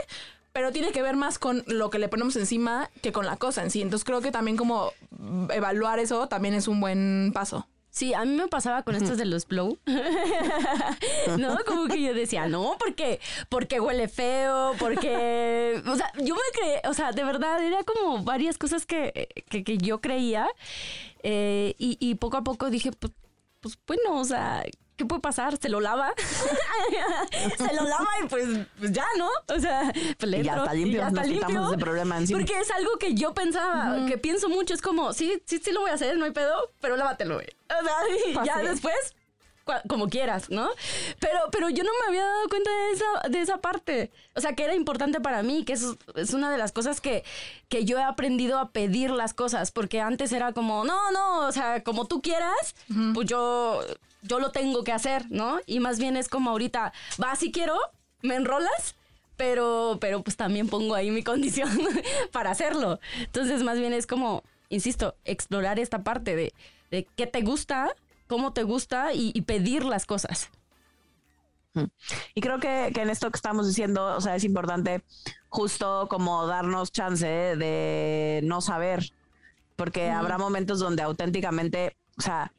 pero 0.53 0.73
tiene 0.73 0.91
que 0.91 1.03
ver 1.03 1.15
más 1.15 1.39
con 1.39 1.63
lo 1.67 1.89
que 1.89 2.01
le 2.01 2.09
ponemos 2.09 2.35
encima 2.35 2.91
que 3.01 3.13
con 3.13 3.27
la 3.27 3.37
cosa 3.37 3.63
en 3.63 3.71
sí. 3.71 3.81
Entonces 3.81 4.05
creo 4.05 4.21
que 4.21 4.33
también 4.33 4.57
como 4.57 4.93
evaluar 5.51 6.01
eso 6.01 6.27
también 6.27 6.55
es 6.55 6.67
un 6.67 6.81
buen 6.81 7.31
paso. 7.33 7.69
Sí, 7.99 8.15
a 8.15 8.25
mí 8.25 8.31
me 8.37 8.47
pasaba 8.47 8.85
con 8.85 8.95
estos 8.95 9.19
de 9.19 9.25
los 9.25 9.45
blow. 9.49 9.77
¿No? 11.37 11.59
Como 11.67 11.89
que 11.89 12.01
yo 12.01 12.15
decía, 12.15 12.47
no, 12.47 12.77
porque, 12.79 13.19
porque 13.49 13.81
huele 13.81 14.07
feo, 14.07 14.75
porque. 14.79 15.83
O 15.85 15.97
sea, 15.97 16.13
yo 16.23 16.37
me 16.37 16.41
creé, 16.53 16.81
o 16.89 16.95
sea, 16.95 17.11
de 17.11 17.25
verdad, 17.25 17.61
era 17.61 17.83
como 17.83 18.23
varias 18.23 18.57
cosas 18.57 18.87
que, 18.87 19.27
que, 19.51 19.65
que 19.65 19.79
yo 19.79 20.01
creía. 20.01 20.47
eh, 21.25 21.75
y, 21.77 21.97
y 21.99 22.15
poco 22.15 22.37
a 22.37 22.45
poco 22.45 22.71
dije, 22.71 22.93
pues, 22.93 23.13
pues 23.61 23.77
bueno, 23.85 24.21
o 24.21 24.25
sea, 24.25 24.63
¿qué 24.99 25.07
puede 25.07 25.23
pasar? 25.23 25.57
Se 25.57 25.71
lo 25.71 25.81
lava. 25.81 26.13
Se 27.57 27.75
lo 27.75 27.85
lava 27.85 28.09
y 28.23 28.27
pues, 28.27 28.47
pues 28.79 28.93
ya, 28.93 29.07
¿no? 29.17 29.29
O 29.55 29.59
sea, 29.59 29.91
pues 30.19 30.31
le 30.31 30.41
Y 30.41 30.43
ya 30.43 30.53
entro, 30.53 30.65
está 30.65 30.75
limpio, 30.75 31.01
ya 31.01 31.09
está 31.09 31.21
nos 31.21 31.31
quitamos 31.31 31.53
limpio. 31.55 31.69
ese 31.69 31.79
problema 31.79 32.19
encima. 32.19 32.39
Porque 32.39 32.59
es 32.59 32.71
algo 32.73 32.91
que 32.99 33.15
yo 33.15 33.33
pensaba, 33.33 34.07
que 34.07 34.19
pienso 34.19 34.49
mucho, 34.49 34.75
es 34.75 34.83
como, 34.83 35.13
sí, 35.13 35.41
sí, 35.47 35.61
sí 35.65 35.73
lo 35.73 35.81
voy 35.81 35.91
a 35.91 35.95
hacer, 35.95 36.19
no 36.19 36.25
hay 36.25 36.33
pedo, 36.33 36.73
pero 36.81 36.97
lávatelo, 36.97 37.37
güey. 37.37 37.47
O 37.69 37.85
sea, 37.85 38.43
y 38.43 38.45
ya 38.47 38.59
después, 38.59 39.15
como 39.89 40.09
quieras, 40.09 40.51
¿no? 40.51 40.69
Pero, 41.19 41.39
pero 41.51 41.69
yo 41.71 41.85
no 41.85 41.91
me 42.01 42.09
había 42.09 42.25
dado 42.25 42.49
cuenta 42.49 42.71
de 42.71 42.93
esa, 42.93 43.29
de 43.29 43.41
esa 43.41 43.57
parte. 43.59 44.11
O 44.35 44.41
sea, 44.41 44.55
que 44.55 44.65
era 44.65 44.75
importante 44.75 45.21
para 45.21 45.43
mí, 45.43 45.65
que 45.65 45.75
eso 45.75 45.97
es 46.15 46.33
una 46.35 46.51
de 46.51 46.59
las 46.59 46.73
cosas 46.73 47.01
que, 47.01 47.25
que 47.69 47.85
yo 47.85 47.99
he 47.99 48.03
aprendido 48.03 48.59
a 48.59 48.71
pedir 48.71 49.11
las 49.11 49.35
cosas, 49.35 49.71
porque 49.71 50.01
antes 50.01 50.33
era 50.33 50.53
como, 50.53 50.85
no, 50.85 51.11
no, 51.11 51.47
o 51.47 51.53
sea, 51.53 51.83
como 51.83 52.07
tú 52.07 52.23
quieras, 52.23 52.75
pues 53.15 53.29
yo, 53.29 53.81
yo 54.23 54.41
lo 54.41 54.51
tengo 54.51 54.85
que 54.85 54.93
hacer, 54.93 55.27
¿no? 55.31 55.61
Y 55.67 55.81
más 55.81 55.99
bien 55.99 56.17
es 56.17 56.29
como 56.29 56.51
ahorita, 56.51 56.93
va, 57.23 57.37
si 57.37 57.53
quiero, 57.53 57.79
me 58.23 58.37
enrolas, 58.37 58.97
pero, 59.37 59.99
pero 60.01 60.23
pues 60.23 60.37
también 60.37 60.69
pongo 60.69 60.95
ahí 60.95 61.11
mi 61.11 61.23
condición 61.23 61.71
para 62.33 62.51
hacerlo. 62.51 63.01
Entonces, 63.21 63.63
más 63.63 63.79
bien 63.79 63.93
es 63.93 64.07
como, 64.07 64.43
insisto, 64.69 65.15
explorar 65.25 65.79
esta 65.79 66.03
parte 66.03 66.37
de, 66.37 66.53
de 66.91 67.07
qué 67.17 67.27
te 67.27 67.43
gusta, 67.43 67.95
cómo 68.29 68.53
te 68.53 68.63
gusta 68.63 69.13
y, 69.13 69.33
y 69.35 69.43
pedir 69.43 69.85
las 69.85 70.07
cosas. 70.07 70.51
Y 72.35 72.41
creo 72.41 72.59
que, 72.59 72.91
que 72.95 73.03
en 73.03 73.11
esto 73.11 73.31
que 73.31 73.37
estamos 73.37 73.67
diciendo, 73.67 74.17
o 74.17 74.21
sea, 74.21 74.35
es 74.37 74.45
importante 74.45 75.05
justo 75.49 76.09
como 76.09 76.47
darnos 76.47 76.93
chance 76.93 77.27
de 77.27 78.41
no 78.45 78.61
saber, 78.61 79.13
porque 79.77 80.11
habrá 80.11 80.39
momentos 80.39 80.81
donde 80.81 81.03
auténticamente, 81.03 81.97
o 82.19 82.23
sea, 82.23 82.53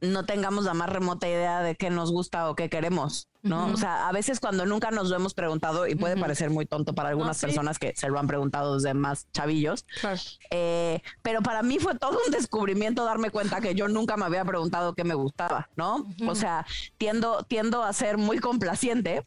no 0.00 0.24
tengamos 0.24 0.64
la 0.64 0.74
más 0.74 0.88
remota 0.90 1.28
idea 1.28 1.60
de 1.60 1.74
qué 1.74 1.90
nos 1.90 2.12
gusta 2.12 2.48
o 2.48 2.54
qué 2.54 2.68
queremos, 2.68 3.26
¿no? 3.42 3.66
O 3.66 3.76
sea, 3.76 4.08
a 4.08 4.12
veces 4.12 4.38
cuando 4.38 4.64
nunca 4.64 4.90
nos 4.92 5.08
lo 5.08 5.16
hemos 5.16 5.34
preguntado, 5.34 5.88
y 5.88 5.96
puede 5.96 6.16
parecer 6.16 6.50
muy 6.50 6.66
tonto 6.66 6.94
para 6.94 7.08
algunas 7.08 7.36
sí. 7.36 7.46
personas 7.46 7.78
que 7.80 7.94
se 7.96 8.08
lo 8.08 8.18
han 8.20 8.28
preguntado 8.28 8.76
desde 8.76 8.94
más 8.94 9.26
chavillos, 9.32 9.84
Claro. 10.00 10.20
eh, 10.50 11.02
pero 11.22 11.42
para 11.42 11.62
mí 11.62 11.78
fue 11.80 11.96
todo 11.96 12.18
un 12.24 12.30
descubrimiento 12.32 13.04
darme 13.04 13.30
cuenta 13.30 13.60
que 13.60 13.74
yo 13.74 13.88
nunca 13.88 14.16
me 14.16 14.24
había 14.24 14.44
preguntado 14.44 14.94
qué 14.94 15.02
me 15.02 15.14
gustaba, 15.14 15.68
¿no? 15.74 16.06
O 16.28 16.34
sea, 16.36 16.64
tiendo, 16.96 17.42
tiendo 17.42 17.82
a 17.82 17.92
ser 17.92 18.18
muy 18.18 18.38
complaciente. 18.38 19.26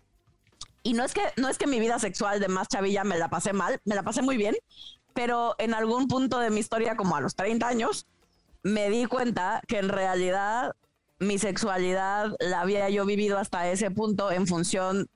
Y 0.83 0.93
no 0.93 1.03
es 1.03 1.13
que, 1.13 1.21
no 1.37 1.47
es 1.49 1.57
que 1.57 1.67
mi 1.67 1.79
vida 1.79 1.99
sexual 1.99 2.39
de 2.39 2.47
más 2.47 2.67
chavilla 2.67 3.03
me 3.03 3.17
la 3.19 3.29
pasé 3.29 3.53
mal, 3.53 3.79
me 3.85 3.93
la 3.93 4.03
pasé 4.03 4.21
muy 4.21 4.35
bien, 4.37 4.55
pero 5.13 5.53
en 5.59 5.73
algún 5.73 6.07
punto 6.07 6.39
de 6.39 6.49
mi 6.49 6.59
historia, 6.59 6.95
como 6.95 7.15
a 7.15 7.21
los 7.21 7.35
30 7.35 7.67
años, 7.67 8.07
me 8.63 8.89
di 8.89 9.05
cuenta 9.05 9.61
que 9.67 9.79
en 9.79 9.89
realidad 9.89 10.75
mi 11.19 11.37
sexualidad 11.37 12.35
la 12.39 12.61
había 12.61 12.89
yo 12.89 13.05
vivido 13.05 13.37
hasta 13.37 13.69
ese 13.69 13.91
punto 13.91 14.31
en 14.31 14.47
función 14.47 15.07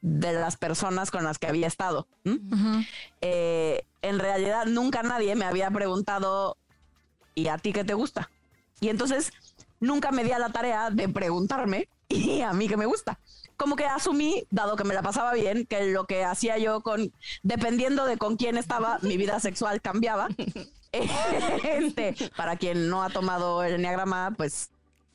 de 0.00 0.32
las 0.32 0.56
personas 0.56 1.10
con 1.10 1.24
las 1.24 1.38
que 1.38 1.46
había 1.46 1.66
estado. 1.66 2.06
Eh, 3.20 3.84
en 4.02 4.18
realidad 4.18 4.64
nunca 4.66 5.02
nadie 5.02 5.34
me 5.36 5.44
había 5.44 5.70
preguntado, 5.70 6.56
¿y 7.34 7.48
a 7.48 7.58
ti 7.58 7.72
qué 7.72 7.84
te 7.84 7.94
gusta? 7.94 8.30
Y 8.80 8.88
entonces 8.88 9.32
nunca 9.78 10.10
me 10.10 10.24
di 10.24 10.32
a 10.32 10.38
la 10.38 10.50
tarea 10.50 10.90
de 10.90 11.08
preguntarme, 11.08 11.88
¿y 12.08 12.40
a 12.40 12.52
mí 12.52 12.66
qué 12.68 12.76
me 12.76 12.86
gusta? 12.86 13.18
Como 13.56 13.76
que 13.76 13.84
asumí, 13.84 14.44
dado 14.50 14.76
que 14.76 14.84
me 14.84 14.94
la 14.94 15.02
pasaba 15.02 15.34
bien, 15.34 15.66
que 15.66 15.92
lo 15.92 16.06
que 16.06 16.24
hacía 16.24 16.56
yo 16.56 16.80
con, 16.80 17.12
dependiendo 17.42 18.06
de 18.06 18.16
con 18.16 18.36
quién 18.36 18.56
estaba, 18.56 18.98
mi 19.02 19.18
vida 19.18 19.38
sexual 19.40 19.82
cambiaba. 19.82 20.28
Este, 20.92 22.14
para 22.36 22.56
quien 22.56 22.88
no 22.88 23.02
ha 23.02 23.10
tomado 23.10 23.62
el 23.62 23.74
enneagrama, 23.74 24.34
pues 24.36 24.70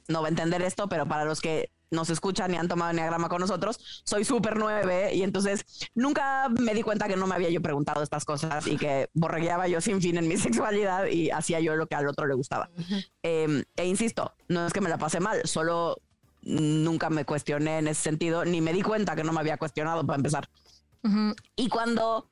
no 0.07 0.21
va 0.21 0.27
a 0.27 0.29
entender 0.29 0.61
esto, 0.61 0.87
pero 0.87 1.07
para 1.07 1.25
los 1.25 1.41
que 1.41 1.69
nos 1.91 2.09
escuchan 2.09 2.53
y 2.53 2.57
han 2.57 2.67
tomado 2.67 2.91
enneagrama 2.91 3.29
con 3.29 3.41
nosotros, 3.41 4.01
soy 4.03 4.25
súper 4.25 4.57
nueve 4.57 5.13
y 5.13 5.23
entonces 5.23 5.65
nunca 5.93 6.49
me 6.49 6.73
di 6.73 6.81
cuenta 6.81 7.07
que 7.07 7.15
no 7.15 7.27
me 7.27 7.35
había 7.35 7.49
yo 7.49 7.61
preguntado 7.61 8.03
estas 8.03 8.25
cosas 8.25 8.67
y 8.67 8.77
que 8.77 9.09
borregueaba 9.13 9.67
yo 9.67 9.81
sin 9.81 10.01
fin 10.01 10.17
en 10.17 10.27
mi 10.27 10.37
sexualidad 10.37 11.05
y 11.07 11.29
hacía 11.29 11.59
yo 11.59 11.75
lo 11.75 11.87
que 11.87 11.95
al 11.95 12.07
otro 12.07 12.27
le 12.27 12.33
gustaba. 12.33 12.69
Eh, 13.23 13.63
e 13.75 13.85
insisto, 13.85 14.33
no 14.47 14.67
es 14.67 14.73
que 14.73 14.81
me 14.81 14.89
la 14.89 14.97
pasé 14.97 15.19
mal, 15.19 15.41
solo 15.45 15.97
nunca 16.41 17.09
me 17.09 17.25
cuestioné 17.25 17.79
en 17.79 17.87
ese 17.87 18.03
sentido, 18.03 18.45
ni 18.45 18.61
me 18.61 18.71
di 18.71 18.81
cuenta 18.81 19.15
que 19.15 19.23
no 19.23 19.33
me 19.33 19.39
había 19.39 19.57
cuestionado 19.57 20.05
para 20.05 20.17
empezar. 20.17 20.49
Y 21.55 21.69
cuando 21.69 22.29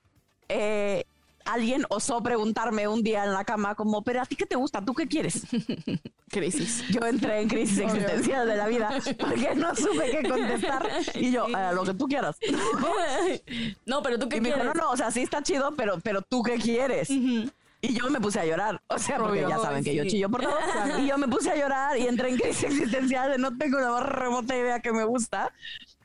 eh, 0.50 1.06
alguien 1.46 1.86
osó 1.90 2.22
preguntarme 2.24 2.88
un 2.88 3.04
día 3.04 3.24
en 3.26 3.34
la 3.34 3.44
cama 3.44 3.76
como, 3.76 4.02
pero 4.04 4.22
a 4.22 4.26
ti 4.26 4.36
qué 4.36 4.46
te 4.46 4.56
gusta, 4.56 4.84
tú 4.84 4.94
qué 4.94 5.08
quieres. 5.08 5.44
Crisis. 6.30 6.84
Yo 6.90 7.06
entré 7.06 7.42
en 7.42 7.48
crisis 7.48 7.78
existencial 7.80 8.48
de 8.48 8.56
la 8.56 8.68
vida 8.68 8.90
porque 9.20 9.54
no 9.56 9.76
supe 9.76 10.10
qué 10.12 10.28
contestar 10.28 10.88
y 11.14 11.32
yo, 11.32 11.46
"Eh, 11.48 11.74
lo 11.76 11.84
que 11.84 11.94
tú 11.94 12.08
quieras. 12.08 12.38
no, 13.86 14.02
pero 14.02 14.18
tú 14.20 14.30
qué 14.30 14.38
Y 14.38 14.42
me 14.42 14.50
dijo, 14.50 14.60
quieres. 14.62 14.76
no, 14.76 14.82
no, 14.86 14.92
o 14.92 14.98
sea, 14.98 15.12
sí 15.12 15.22
está 15.22 15.42
chido, 15.44 15.74
pero, 15.76 16.00
pero 16.02 16.22
tú 16.22 16.42
qué 16.44 16.56
quieres. 16.58 17.10
Y 17.10 17.94
yo 17.94 18.10
me 18.10 18.20
puse 18.22 18.40
a 18.40 18.46
llorar, 18.46 18.82
o 18.88 18.98
sea, 18.98 19.18
porque 19.18 19.44
Obvio. 19.44 19.50
ya 19.50 19.60
saben 19.60 19.84
que 19.84 19.94
yo 19.94 20.06
chillo 20.06 20.30
por 20.30 20.42
todo. 20.42 20.56
Y 21.00 21.08
yo 21.08 21.18
me 21.18 21.28
puse 21.28 21.52
a 21.52 21.56
llorar 21.56 21.98
y 21.98 22.08
entré 22.08 22.30
en 22.30 22.38
crisis 22.38 22.64
existencial 22.64 23.32
de 23.32 23.38
no 23.38 23.56
tengo 23.58 23.80
la 23.80 23.92
más 23.92 24.04
remota 24.04 24.56
idea 24.56 24.80
que 24.80 24.92
me 24.94 25.04
gusta. 25.04 25.52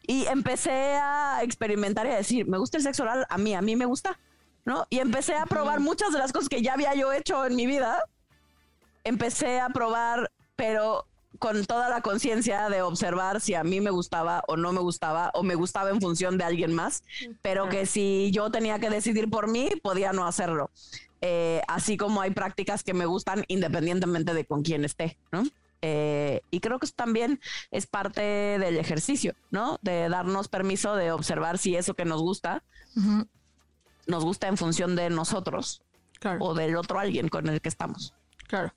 Y 0.06 0.26
empecé 0.26 0.72
a 1.00 1.40
experimentar 1.42 2.06
y 2.06 2.10
a 2.10 2.16
decir, 2.16 2.46
me 2.48 2.58
gusta 2.58 2.78
el 2.78 2.82
sexo 2.82 3.02
oral, 3.04 3.26
a 3.28 3.38
mí, 3.38 3.54
a 3.54 3.60
mí 3.62 3.76
me 3.76 3.84
gusta, 3.84 4.18
¿no? 4.68 4.86
Y 4.90 4.98
empecé 4.98 5.34
a 5.34 5.46
probar 5.46 5.80
muchas 5.80 6.12
de 6.12 6.18
las 6.18 6.30
cosas 6.30 6.50
que 6.50 6.60
ya 6.60 6.74
había 6.74 6.94
yo 6.94 7.10
hecho 7.10 7.46
en 7.46 7.56
mi 7.56 7.66
vida. 7.66 8.04
Empecé 9.02 9.60
a 9.60 9.70
probar, 9.70 10.30
pero 10.56 11.06
con 11.38 11.64
toda 11.64 11.88
la 11.88 12.02
conciencia 12.02 12.68
de 12.68 12.82
observar 12.82 13.40
si 13.40 13.54
a 13.54 13.64
mí 13.64 13.80
me 13.80 13.88
gustaba 13.88 14.42
o 14.46 14.58
no 14.58 14.72
me 14.74 14.80
gustaba 14.80 15.30
o 15.32 15.42
me 15.42 15.54
gustaba 15.54 15.88
en 15.88 16.02
función 16.02 16.36
de 16.36 16.44
alguien 16.44 16.74
más, 16.74 17.02
pero 17.40 17.70
que 17.70 17.86
si 17.86 18.30
yo 18.30 18.50
tenía 18.50 18.78
que 18.78 18.90
decidir 18.90 19.30
por 19.30 19.48
mí, 19.48 19.70
podía 19.82 20.12
no 20.12 20.26
hacerlo. 20.26 20.70
Eh, 21.22 21.62
así 21.66 21.96
como 21.96 22.20
hay 22.20 22.32
prácticas 22.32 22.84
que 22.84 22.92
me 22.92 23.06
gustan 23.06 23.46
independientemente 23.48 24.34
de 24.34 24.44
con 24.44 24.62
quién 24.62 24.84
esté, 24.84 25.16
¿no? 25.32 25.44
Eh, 25.80 26.42
y 26.50 26.60
creo 26.60 26.78
que 26.78 26.86
eso 26.86 26.94
también 26.94 27.40
es 27.70 27.86
parte 27.86 28.20
del 28.20 28.76
ejercicio, 28.76 29.34
¿no? 29.50 29.78
De 29.80 30.10
darnos 30.10 30.48
permiso 30.48 30.94
de 30.94 31.10
observar 31.10 31.56
si 31.56 31.74
eso 31.74 31.94
que 31.94 32.04
nos 32.04 32.20
gusta 32.20 32.62
nos 34.08 34.24
gusta 34.24 34.48
en 34.48 34.56
función 34.56 34.96
de 34.96 35.10
nosotros 35.10 35.82
Claro. 36.18 36.38
o 36.44 36.54
del 36.54 36.74
otro 36.76 36.98
alguien 36.98 37.28
con 37.28 37.48
el 37.48 37.60
que 37.60 37.68
estamos. 37.68 38.12
Claro. 38.48 38.72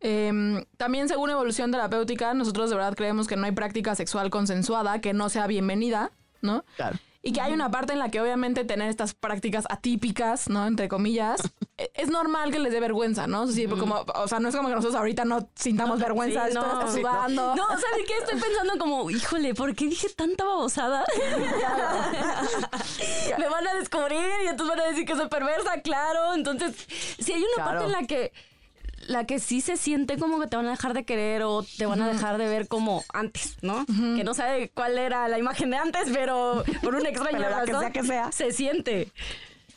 Em, 0.00 0.64
también 0.76 1.08
según 1.08 1.30
evolución 1.30 1.70
terapéutica, 1.70 2.34
nosotros 2.34 2.70
de 2.70 2.76
verdad 2.76 2.94
creemos 2.96 3.28
que 3.28 3.36
no 3.36 3.46
hay 3.46 3.52
práctica 3.52 3.94
sexual 3.94 4.30
consensuada 4.30 5.00
que 5.00 5.12
no 5.12 5.28
sea 5.28 5.46
bienvenida, 5.46 6.10
¿no? 6.42 6.64
Claro. 6.76 6.98
Y 7.26 7.32
que 7.32 7.40
hay 7.40 7.52
una 7.52 7.72
parte 7.72 7.92
en 7.92 7.98
la 7.98 8.08
que 8.08 8.20
obviamente 8.20 8.64
tener 8.64 8.88
estas 8.88 9.14
prácticas 9.14 9.64
atípicas, 9.68 10.48
¿no? 10.48 10.64
Entre 10.66 10.86
comillas, 10.88 11.40
e- 11.76 11.90
es 11.94 12.08
normal 12.08 12.52
que 12.52 12.60
les 12.60 12.72
dé 12.72 12.78
vergüenza, 12.78 13.26
¿no? 13.26 13.48
Sí, 13.48 13.66
como, 13.66 14.04
o 14.14 14.28
sea, 14.28 14.38
no 14.38 14.48
es 14.48 14.54
como 14.54 14.68
que 14.68 14.76
nosotros 14.76 14.94
ahorita 14.94 15.24
no 15.24 15.48
sintamos 15.56 15.98
vergüenza, 15.98 16.42
sí, 16.44 16.48
esto 16.50 16.60
no, 16.64 16.72
está 16.72 16.88
sí, 16.92 17.02
no. 17.02 17.08
sudando. 17.08 17.56
No, 17.56 17.66
¿sabes 17.68 18.06
qué? 18.06 18.16
Estoy 18.18 18.40
pensando 18.40 18.78
como, 18.78 19.10
híjole, 19.10 19.54
¿por 19.54 19.74
qué 19.74 19.86
dije 19.86 20.08
tanta 20.10 20.44
babosada? 20.44 21.04
Me 23.38 23.48
van 23.48 23.66
a 23.66 23.74
descubrir 23.74 24.22
y 24.44 24.48
entonces 24.48 24.76
van 24.76 24.86
a 24.86 24.90
decir 24.90 25.04
que 25.04 25.16
soy 25.16 25.28
perversa, 25.28 25.80
claro. 25.82 26.34
Entonces, 26.34 26.74
si 27.18 27.32
hay 27.32 27.42
una 27.42 27.54
Claro. 27.56 27.70
parte 27.70 27.84
en 27.86 27.92
la 27.92 28.06
que 28.06 28.32
la 29.08 29.24
que 29.24 29.38
sí 29.40 29.60
se 29.60 29.76
siente 29.76 30.18
como 30.18 30.40
que 30.40 30.46
te 30.46 30.56
van 30.56 30.66
a 30.66 30.70
dejar 30.70 30.94
de 30.94 31.04
querer 31.04 31.42
o 31.42 31.64
te 31.78 31.86
van 31.86 32.00
a 32.02 32.08
dejar 32.08 32.38
de 32.38 32.46
ver 32.48 32.68
como 32.68 33.04
antes, 33.12 33.56
¿no? 33.62 33.84
Que 33.86 34.24
no 34.24 34.34
sabe 34.34 34.70
cuál 34.74 34.98
era 34.98 35.28
la 35.28 35.38
imagen 35.38 35.70
de 35.70 35.76
antes, 35.76 36.08
pero 36.12 36.64
por 36.82 36.94
una 36.94 37.08
extraña 37.08 37.38
Pero 37.38 37.50
la 37.50 37.60
que 37.64 37.72
razón 37.72 37.80
sea 37.82 37.90
que 37.92 38.02
sea. 38.02 38.32
se 38.32 38.52
siente. 38.52 39.12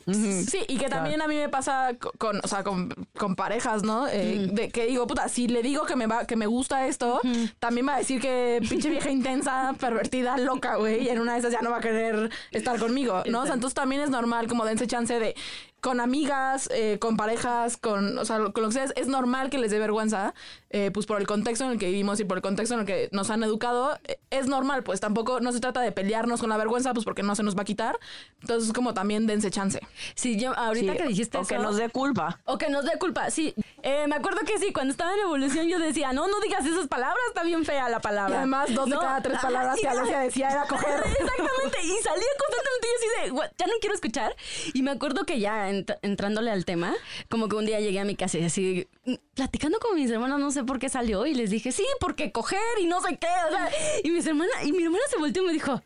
Sí, 0.06 0.58
y 0.66 0.76
que 0.78 0.88
también 0.88 1.22
a 1.22 1.28
mí 1.28 1.36
me 1.36 1.48
pasa 1.48 1.90
co- 2.00 2.10
con, 2.18 2.40
o 2.42 2.48
sea, 2.48 2.64
con, 2.64 2.88
con 3.16 3.36
parejas, 3.36 3.84
¿no? 3.84 4.08
Eh, 4.08 4.48
de 4.50 4.68
que 4.70 4.86
digo, 4.86 5.06
puta, 5.06 5.28
si 5.28 5.46
le 5.46 5.62
digo 5.62 5.84
que 5.84 5.94
me 5.94 6.08
va, 6.08 6.26
que 6.26 6.34
me 6.34 6.46
gusta 6.46 6.88
esto, 6.88 7.20
también 7.60 7.86
va 7.86 7.94
a 7.94 7.98
decir 7.98 8.20
que 8.20 8.60
pinche 8.68 8.90
vieja 8.90 9.10
intensa, 9.10 9.72
pervertida, 9.78 10.36
loca, 10.38 10.76
güey, 10.76 11.04
y 11.04 11.08
en 11.10 11.20
una 11.20 11.34
de 11.34 11.40
esas 11.40 11.52
ya 11.52 11.60
no 11.60 11.70
va 11.70 11.76
a 11.76 11.80
querer 11.80 12.28
estar 12.50 12.76
conmigo, 12.80 13.22
¿no? 13.26 13.42
O 13.42 13.44
sea, 13.44 13.54
entonces 13.54 13.74
también 13.74 14.00
es 14.00 14.10
normal 14.10 14.48
como 14.48 14.64
dense 14.64 14.88
chance 14.88 15.16
de 15.16 15.36
con 15.80 16.00
amigas, 16.00 16.68
eh, 16.72 16.98
con 16.98 17.16
parejas, 17.16 17.76
con, 17.76 18.18
o 18.18 18.24
sea, 18.24 18.38
con 18.52 18.62
lo 18.62 18.68
que 18.68 18.74
sea, 18.74 18.84
es, 18.96 19.06
normal 19.08 19.50
que 19.50 19.58
les 19.58 19.70
dé 19.70 19.78
vergüenza, 19.78 20.34
eh, 20.70 20.90
pues 20.92 21.06
por 21.06 21.20
el 21.20 21.26
contexto 21.26 21.64
en 21.64 21.72
el 21.72 21.78
que 21.78 21.86
vivimos 21.86 22.20
y 22.20 22.24
por 22.24 22.38
el 22.38 22.42
contexto 22.42 22.74
en 22.74 22.80
el 22.80 22.86
que 22.86 23.08
nos 23.12 23.30
han 23.30 23.42
educado, 23.42 23.98
eh, 24.04 24.18
es 24.30 24.46
normal, 24.46 24.82
pues 24.82 25.00
tampoco 25.00 25.40
no 25.40 25.52
se 25.52 25.60
trata 25.60 25.80
de 25.80 25.90
pelearnos 25.92 26.40
con 26.40 26.50
la 26.50 26.56
vergüenza, 26.56 26.92
pues 26.94 27.04
porque 27.04 27.22
no 27.22 27.34
se 27.34 27.42
nos 27.42 27.56
va 27.56 27.62
a 27.62 27.64
quitar. 27.64 27.98
Entonces, 28.40 28.72
como 28.72 28.94
también 28.94 29.26
dense 29.26 29.50
chance. 29.50 29.80
Sí, 30.14 30.38
yo 30.38 30.56
ahorita 30.56 30.92
Sí, 30.92 30.98
que 30.98 31.04
dijiste 31.08 31.38
o 31.38 31.40
eso. 31.42 31.48
que 31.48 31.58
nos 31.58 31.76
dé 31.76 31.88
culpa. 31.88 32.40
O 32.44 32.58
que 32.58 32.68
nos 32.68 32.84
dé 32.84 32.92
culpa, 32.98 33.30
sí. 33.30 33.54
Eh, 33.82 34.06
me 34.08 34.16
acuerdo 34.16 34.40
que 34.46 34.58
sí, 34.58 34.72
cuando 34.72 34.92
estaba 34.92 35.12
en 35.14 35.20
evolución 35.20 35.66
yo 35.66 35.78
decía, 35.78 36.12
no, 36.12 36.28
no 36.28 36.40
digas 36.40 36.64
esas 36.66 36.86
palabras, 36.88 37.18
está 37.28 37.42
bien 37.42 37.64
fea 37.64 37.88
la 37.88 38.00
palabra. 38.00 38.34
Y 38.34 38.38
además, 38.38 38.74
dos 38.74 38.86
de 38.86 38.94
No, 38.96 39.00
cada 39.00 39.22
tres 39.22 39.38
ah, 39.38 39.42
palabras 39.42 39.76
sí, 39.76 39.82
que 39.82 39.88
Alesia 39.88 40.18
decía 40.20 40.50
era 40.50 40.66
coger. 40.66 40.90
Exactamente, 41.06 41.78
y 41.82 42.02
salía 42.02 42.26
constantemente 42.38 42.86
y 42.86 42.94
así 42.96 43.24
de, 43.24 43.32
"What, 43.32 43.50
ya 43.58 43.66
no 43.66 43.72
quiero 43.80 43.94
escuchar. 43.94 44.36
Y 44.74 44.82
me 44.82 44.90
acuerdo 44.90 45.24
que 45.24 45.40
ya 45.40 45.69
ent- 45.70 45.98
entrándole 46.02 46.50
al 46.50 46.64
tema, 46.64 46.94
como 47.28 47.48
que 47.48 47.56
un 47.56 47.64
día 47.66 47.80
llegué 47.80 48.00
a 48.00 48.04
mi 48.04 48.16
casa 48.16 48.38
y 48.38 48.44
así, 48.44 48.88
mm, 49.04 49.14
platicando 49.34 49.78
con 49.78 49.94
mis 49.96 50.10
hermanas, 50.10 50.38
no 50.38 50.50
sé 50.50 50.64
por 50.64 50.78
qué 50.78 50.88
salió, 50.88 51.26
y 51.26 51.34
les 51.34 51.50
dije, 51.50 51.72
sí, 51.72 51.84
porque 52.00 52.32
coger 52.32 52.60
y 52.80 52.86
no 52.86 53.00
sé 53.00 53.16
qué. 53.18 53.28
O 53.48 53.50
sea, 53.50 53.70
y 54.04 54.10
mis 54.10 54.26
hermanas, 54.26 54.54
y 54.64 54.72
mi 54.72 54.82
hermana 54.84 55.04
se 55.10 55.18
volteó 55.18 55.42
y 55.42 55.46
me 55.46 55.52
dijo, 55.52 55.82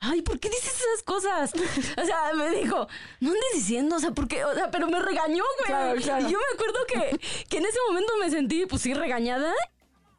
Ay, 0.00 0.22
¿por 0.22 0.38
qué 0.38 0.48
dices 0.48 0.74
esas 0.80 1.02
cosas? 1.02 1.52
O 2.00 2.06
sea, 2.06 2.32
me 2.36 2.50
dijo, 2.50 2.86
no 3.18 3.30
andes 3.30 3.42
diciendo, 3.54 3.96
o 3.96 3.98
sea, 3.98 4.12
¿por 4.12 4.28
qué? 4.28 4.44
O 4.44 4.54
sea, 4.54 4.70
pero 4.70 4.86
me 4.88 5.00
regañó, 5.00 5.42
güey. 5.58 5.66
Claro, 5.66 6.00
claro. 6.00 6.28
Y 6.28 6.30
yo 6.32 6.38
me 6.38 6.54
acuerdo 6.54 6.78
que, 6.86 7.18
que 7.48 7.56
en 7.58 7.66
ese 7.66 7.78
momento 7.88 8.12
me 8.20 8.30
sentí, 8.30 8.64
pues 8.66 8.82
sí, 8.82 8.94
regañada. 8.94 9.52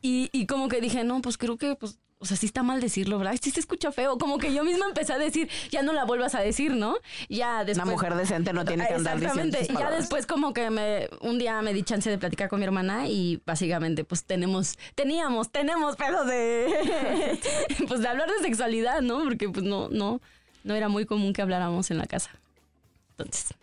Y, 0.01 0.27
y 0.33 0.47
como 0.47 0.67
que 0.67 0.81
dije, 0.81 1.05
no, 1.05 1.21
pues 1.21 1.37
creo 1.37 1.57
que, 1.57 1.77
pues, 1.77 1.97
o 2.21 2.25
sea, 2.25 2.35
sí 2.35 2.45
está 2.45 2.63
mal 2.63 2.81
decirlo, 2.81 3.17
¿verdad? 3.17 3.35
Sí 3.41 3.49
se 3.49 3.61
escucha 3.61 3.93
feo. 3.93 4.17
Como 4.17 4.39
que 4.39 4.53
yo 4.53 4.65
misma 4.65 4.85
empecé 4.87 5.13
a 5.13 5.17
decir, 5.17 5.49
ya 5.71 5.81
no 5.83 5.93
la 5.93 6.03
vuelvas 6.03 6.35
a 6.35 6.41
decir, 6.41 6.73
¿no? 6.73 6.97
Ya 7.29 7.63
después. 7.63 7.85
Una 7.85 7.93
mujer 7.93 8.15
decente 8.15 8.51
no 8.51 8.65
tiene 8.65 8.85
que 8.87 8.95
andar 8.95 9.19
diciendo 9.19 9.57
Exactamente. 9.57 9.89
ya 9.89 9.97
después 9.97 10.25
como 10.25 10.53
que 10.53 10.69
me 10.69 11.09
un 11.21 11.39
día 11.39 11.61
me 11.61 11.73
di 11.73 11.83
chance 11.83 12.09
de 12.09 12.17
platicar 12.17 12.49
con 12.49 12.59
mi 12.59 12.65
hermana 12.65 13.07
y 13.07 13.41
básicamente 13.45 14.03
pues 14.03 14.25
tenemos 14.25 14.77
teníamos 14.95 15.49
tenemos 15.49 15.95
pedos 15.95 16.27
de 16.27 17.39
pues 17.87 18.01
de 18.01 18.07
hablar 18.09 18.29
de 18.29 18.43
sexualidad, 18.43 19.01
¿no? 19.01 19.23
Porque 19.23 19.47
pues 19.47 19.63
no 19.63 19.87
no 19.87 20.19
no 20.65 20.75
era 20.75 20.89
muy 20.89 21.05
común 21.05 21.31
que 21.31 21.41
habláramos 21.41 21.89
en 21.89 21.99
la 21.99 22.05
casa. 22.05 22.31
Entonces, 23.11 23.53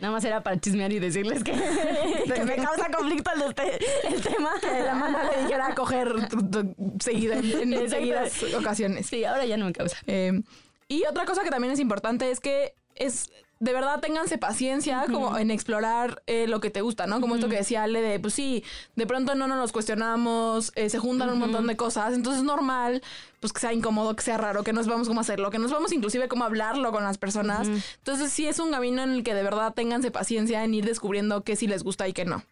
nada 0.00 0.12
más 0.12 0.24
era 0.24 0.42
para 0.42 0.58
chismear 0.60 0.92
y 0.92 0.98
decirles 0.98 1.44
que, 1.44 1.52
que 2.34 2.44
me 2.44 2.56
causa 2.56 2.90
conflicto 2.90 3.30
el, 3.36 3.42
este- 3.42 3.78
el 4.08 4.20
tema. 4.22 4.50
Que 4.60 4.82
la 4.82 4.94
mamá 4.94 5.30
le 5.30 5.42
dijera 5.42 5.66
a 5.68 5.74
coger 5.74 6.28
t- 6.28 6.36
t- 6.36 6.74
seguida, 7.00 7.36
en, 7.36 7.72
en 7.74 7.90
seguidas 7.90 8.42
ocasiones. 8.54 9.06
Sí, 9.06 9.24
ahora 9.24 9.44
ya 9.46 9.56
no 9.56 9.66
me 9.66 9.72
causa. 9.72 9.96
Eh, 10.06 10.40
y 10.88 11.04
otra 11.06 11.24
cosa 11.24 11.42
que 11.44 11.50
también 11.50 11.72
es 11.72 11.78
importante 11.80 12.30
es 12.30 12.40
que 12.40 12.74
es 12.96 13.30
de 13.60 13.74
verdad 13.74 14.00
ténganse 14.00 14.38
paciencia 14.38 15.04
como 15.12 15.36
en 15.36 15.50
explorar 15.50 16.22
eh, 16.26 16.46
lo 16.48 16.60
que 16.60 16.70
te 16.70 16.80
gusta, 16.80 17.06
¿no? 17.06 17.20
Como 17.20 17.34
esto 17.34 17.50
que 17.50 17.56
decía 17.56 17.82
Ale 17.82 18.00
de, 18.00 18.18
pues 18.18 18.32
sí, 18.32 18.64
de 18.96 19.06
pronto 19.06 19.34
no 19.34 19.46
nos 19.48 19.58
los 19.58 19.70
cuestionamos, 19.70 20.72
eh, 20.76 20.88
se 20.88 20.98
juntan 20.98 21.28
un 21.28 21.38
montón 21.38 21.66
de 21.66 21.76
cosas, 21.76 22.14
entonces 22.14 22.40
es 22.40 22.46
normal, 22.46 23.02
pues 23.38 23.52
que 23.52 23.60
sea 23.60 23.74
incómodo, 23.74 24.16
que 24.16 24.22
sea 24.22 24.38
raro, 24.38 24.64
que 24.64 24.72
no 24.72 24.82
sepamos 24.82 25.08
cómo 25.08 25.20
hacerlo, 25.20 25.50
que 25.50 25.58
no 25.58 25.68
sepamos 25.68 25.92
inclusive 25.92 26.26
cómo 26.26 26.44
hablarlo 26.44 26.90
con 26.90 27.04
las 27.04 27.18
personas. 27.18 27.68
Entonces 27.68 28.32
sí 28.32 28.48
es 28.48 28.58
un 28.60 28.70
camino 28.70 29.02
en 29.02 29.10
el 29.10 29.22
que 29.24 29.34
de 29.34 29.42
verdad 29.42 29.74
ténganse 29.74 30.10
paciencia 30.10 30.64
en 30.64 30.72
ir 30.72 30.86
descubriendo 30.86 31.44
qué 31.44 31.54
sí 31.54 31.66
les 31.66 31.82
gusta 31.84 32.08
y 32.08 32.14
qué 32.14 32.24
no. 32.24 32.42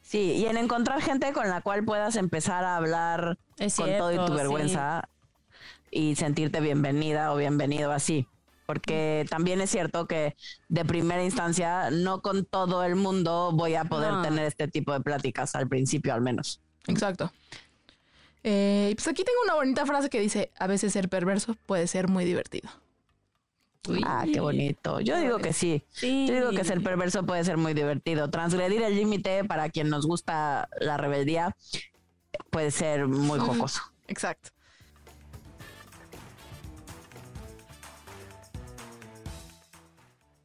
Sí, 0.00 0.20
y 0.32 0.46
en 0.46 0.56
encontrar 0.56 1.02
gente 1.02 1.34
con 1.34 1.50
la 1.50 1.60
cual 1.60 1.84
puedas 1.84 2.16
empezar 2.16 2.64
a 2.64 2.76
hablar 2.76 3.36
Es 3.58 3.76
con 3.76 3.94
todo 3.98 4.10
y 4.10 4.16
tu 4.16 4.28
sí. 4.28 4.32
vergüenza 4.32 5.08
y 5.90 6.16
sentirte 6.16 6.60
bienvenida 6.60 7.30
o 7.30 7.36
bienvenido 7.36 7.92
así. 7.92 8.26
Porque 8.66 9.26
también 9.28 9.60
es 9.60 9.70
cierto 9.70 10.06
que 10.06 10.36
de 10.68 10.84
primera 10.84 11.22
instancia 11.22 11.90
no 11.90 12.22
con 12.22 12.44
todo 12.44 12.82
el 12.84 12.96
mundo 12.96 13.50
voy 13.52 13.74
a 13.74 13.84
poder 13.84 14.12
No. 14.12 14.22
tener 14.22 14.46
este 14.46 14.68
tipo 14.68 14.92
de 14.92 15.00
pláticas, 15.00 15.54
al 15.54 15.68
principio 15.68 16.14
al 16.14 16.20
menos. 16.22 16.60
Exacto. 16.86 17.30
Eh, 18.42 18.92
pues 18.96 19.08
aquí 19.08 19.24
tengo 19.24 19.38
una 19.44 19.54
bonita 19.54 19.86
frase 19.86 20.10
que 20.10 20.20
dice, 20.20 20.50
a 20.58 20.66
veces 20.66 20.92
ser 20.92 21.08
perverso 21.08 21.56
puede 21.66 21.86
ser 21.86 22.08
muy 22.08 22.24
divertido. 22.24 22.70
Uy. 23.88 24.02
Ah, 24.06 24.24
qué 24.30 24.40
bonito. 24.40 25.00
Yo 25.00 25.18
digo 25.18 25.38
que 25.38 25.52
sí. 25.52 25.82
Sí. 25.90 26.26
Yo 26.26 26.34
digo 26.34 26.50
que 26.50 26.64
ser 26.64 26.82
perverso 26.82 27.24
puede 27.26 27.44
ser 27.44 27.58
muy 27.58 27.74
divertido. 27.74 28.30
Transgredir 28.30 28.82
el 28.82 28.94
límite 28.96 29.44
para 29.44 29.68
quien 29.68 29.90
nos 29.90 30.06
gusta 30.06 30.68
la 30.80 30.96
rebeldía 30.96 31.54
puede 32.50 32.70
ser 32.70 33.06
muy 33.08 33.38
jocoso. 33.38 33.82
Exacto. 34.08 34.50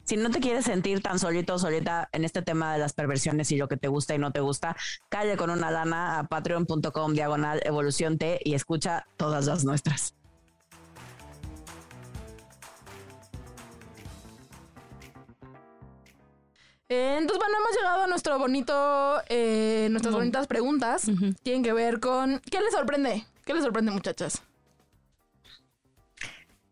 Si 0.10 0.18
no 0.18 0.32
te 0.32 0.40
quieres 0.40 0.66
sentir 0.66 1.04
tan 1.04 1.20
solito 1.20 1.54
o 1.54 1.60
solita 1.60 2.10
en 2.14 2.26
este 2.26 2.42
tema 2.42 2.74
de 2.74 2.80
las 2.80 2.94
perversiones 2.94 3.52
y 3.52 3.58
lo 3.58 3.68
que 3.68 3.78
te 3.78 3.88
gusta 3.88 4.16
y 4.16 4.18
no 4.18 4.32
te 4.32 4.40
gusta, 4.40 4.76
calle 5.08 5.38
con 5.38 5.52
una 5.52 5.70
lana 5.70 6.18
a 6.18 6.24
patreon.com 6.24 7.14
diagonal 7.14 7.62
evolución 7.64 8.18
T 8.18 8.40
y 8.44 8.56
escucha 8.56 9.06
todas 9.18 9.46
las 9.46 9.66
nuestras. 9.66 10.16
Eh, 16.88 17.18
entonces, 17.20 17.38
bueno, 17.38 17.58
hemos 17.60 17.78
llegado 17.78 18.02
a 18.02 18.08
nuestro 18.08 18.40
bonito, 18.40 19.22
eh, 19.30 19.90
nuestras 19.92 20.16
bonitas 20.16 20.48
preguntas. 20.48 21.04
Tienen 21.44 21.62
que 21.62 21.74
ver 21.74 22.00
con, 22.00 22.42
¿qué 22.50 22.62
les 22.62 22.74
sorprende? 22.74 23.28
¿Qué 23.46 23.54
les 23.54 23.62
sorprende, 23.62 23.92
muchachas? 23.92 24.42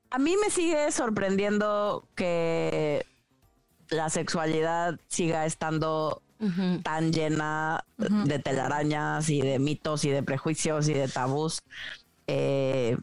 A 0.10 0.17
mí 0.17 0.36
me 0.41 0.50
sigue 0.50 0.91
sorprendiendo 0.91 2.08
que 2.15 3.06
la 3.89 4.10
sexualidad 4.10 5.00
siga 5.08 5.45
estando 5.45 6.21
tan 6.84 7.12
llena 7.12 7.84
de 7.97 8.39
telarañas 8.39 9.30
y 9.30 9.41
de 9.41 9.58
mitos 9.58 10.06
y 10.06 10.10
de 10.10 10.21
prejuicios 10.21 10.88
y 10.88 10.93
de 10.93 11.08
tabús, 11.08 11.63
eh, 12.28 12.97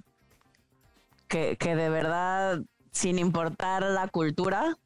que, 1.27 1.57
que 1.57 1.75
de 1.75 1.89
verdad, 1.89 2.63
sin 2.93 3.19
importar 3.19 3.83
la 3.83 4.09
cultura, 4.09 4.77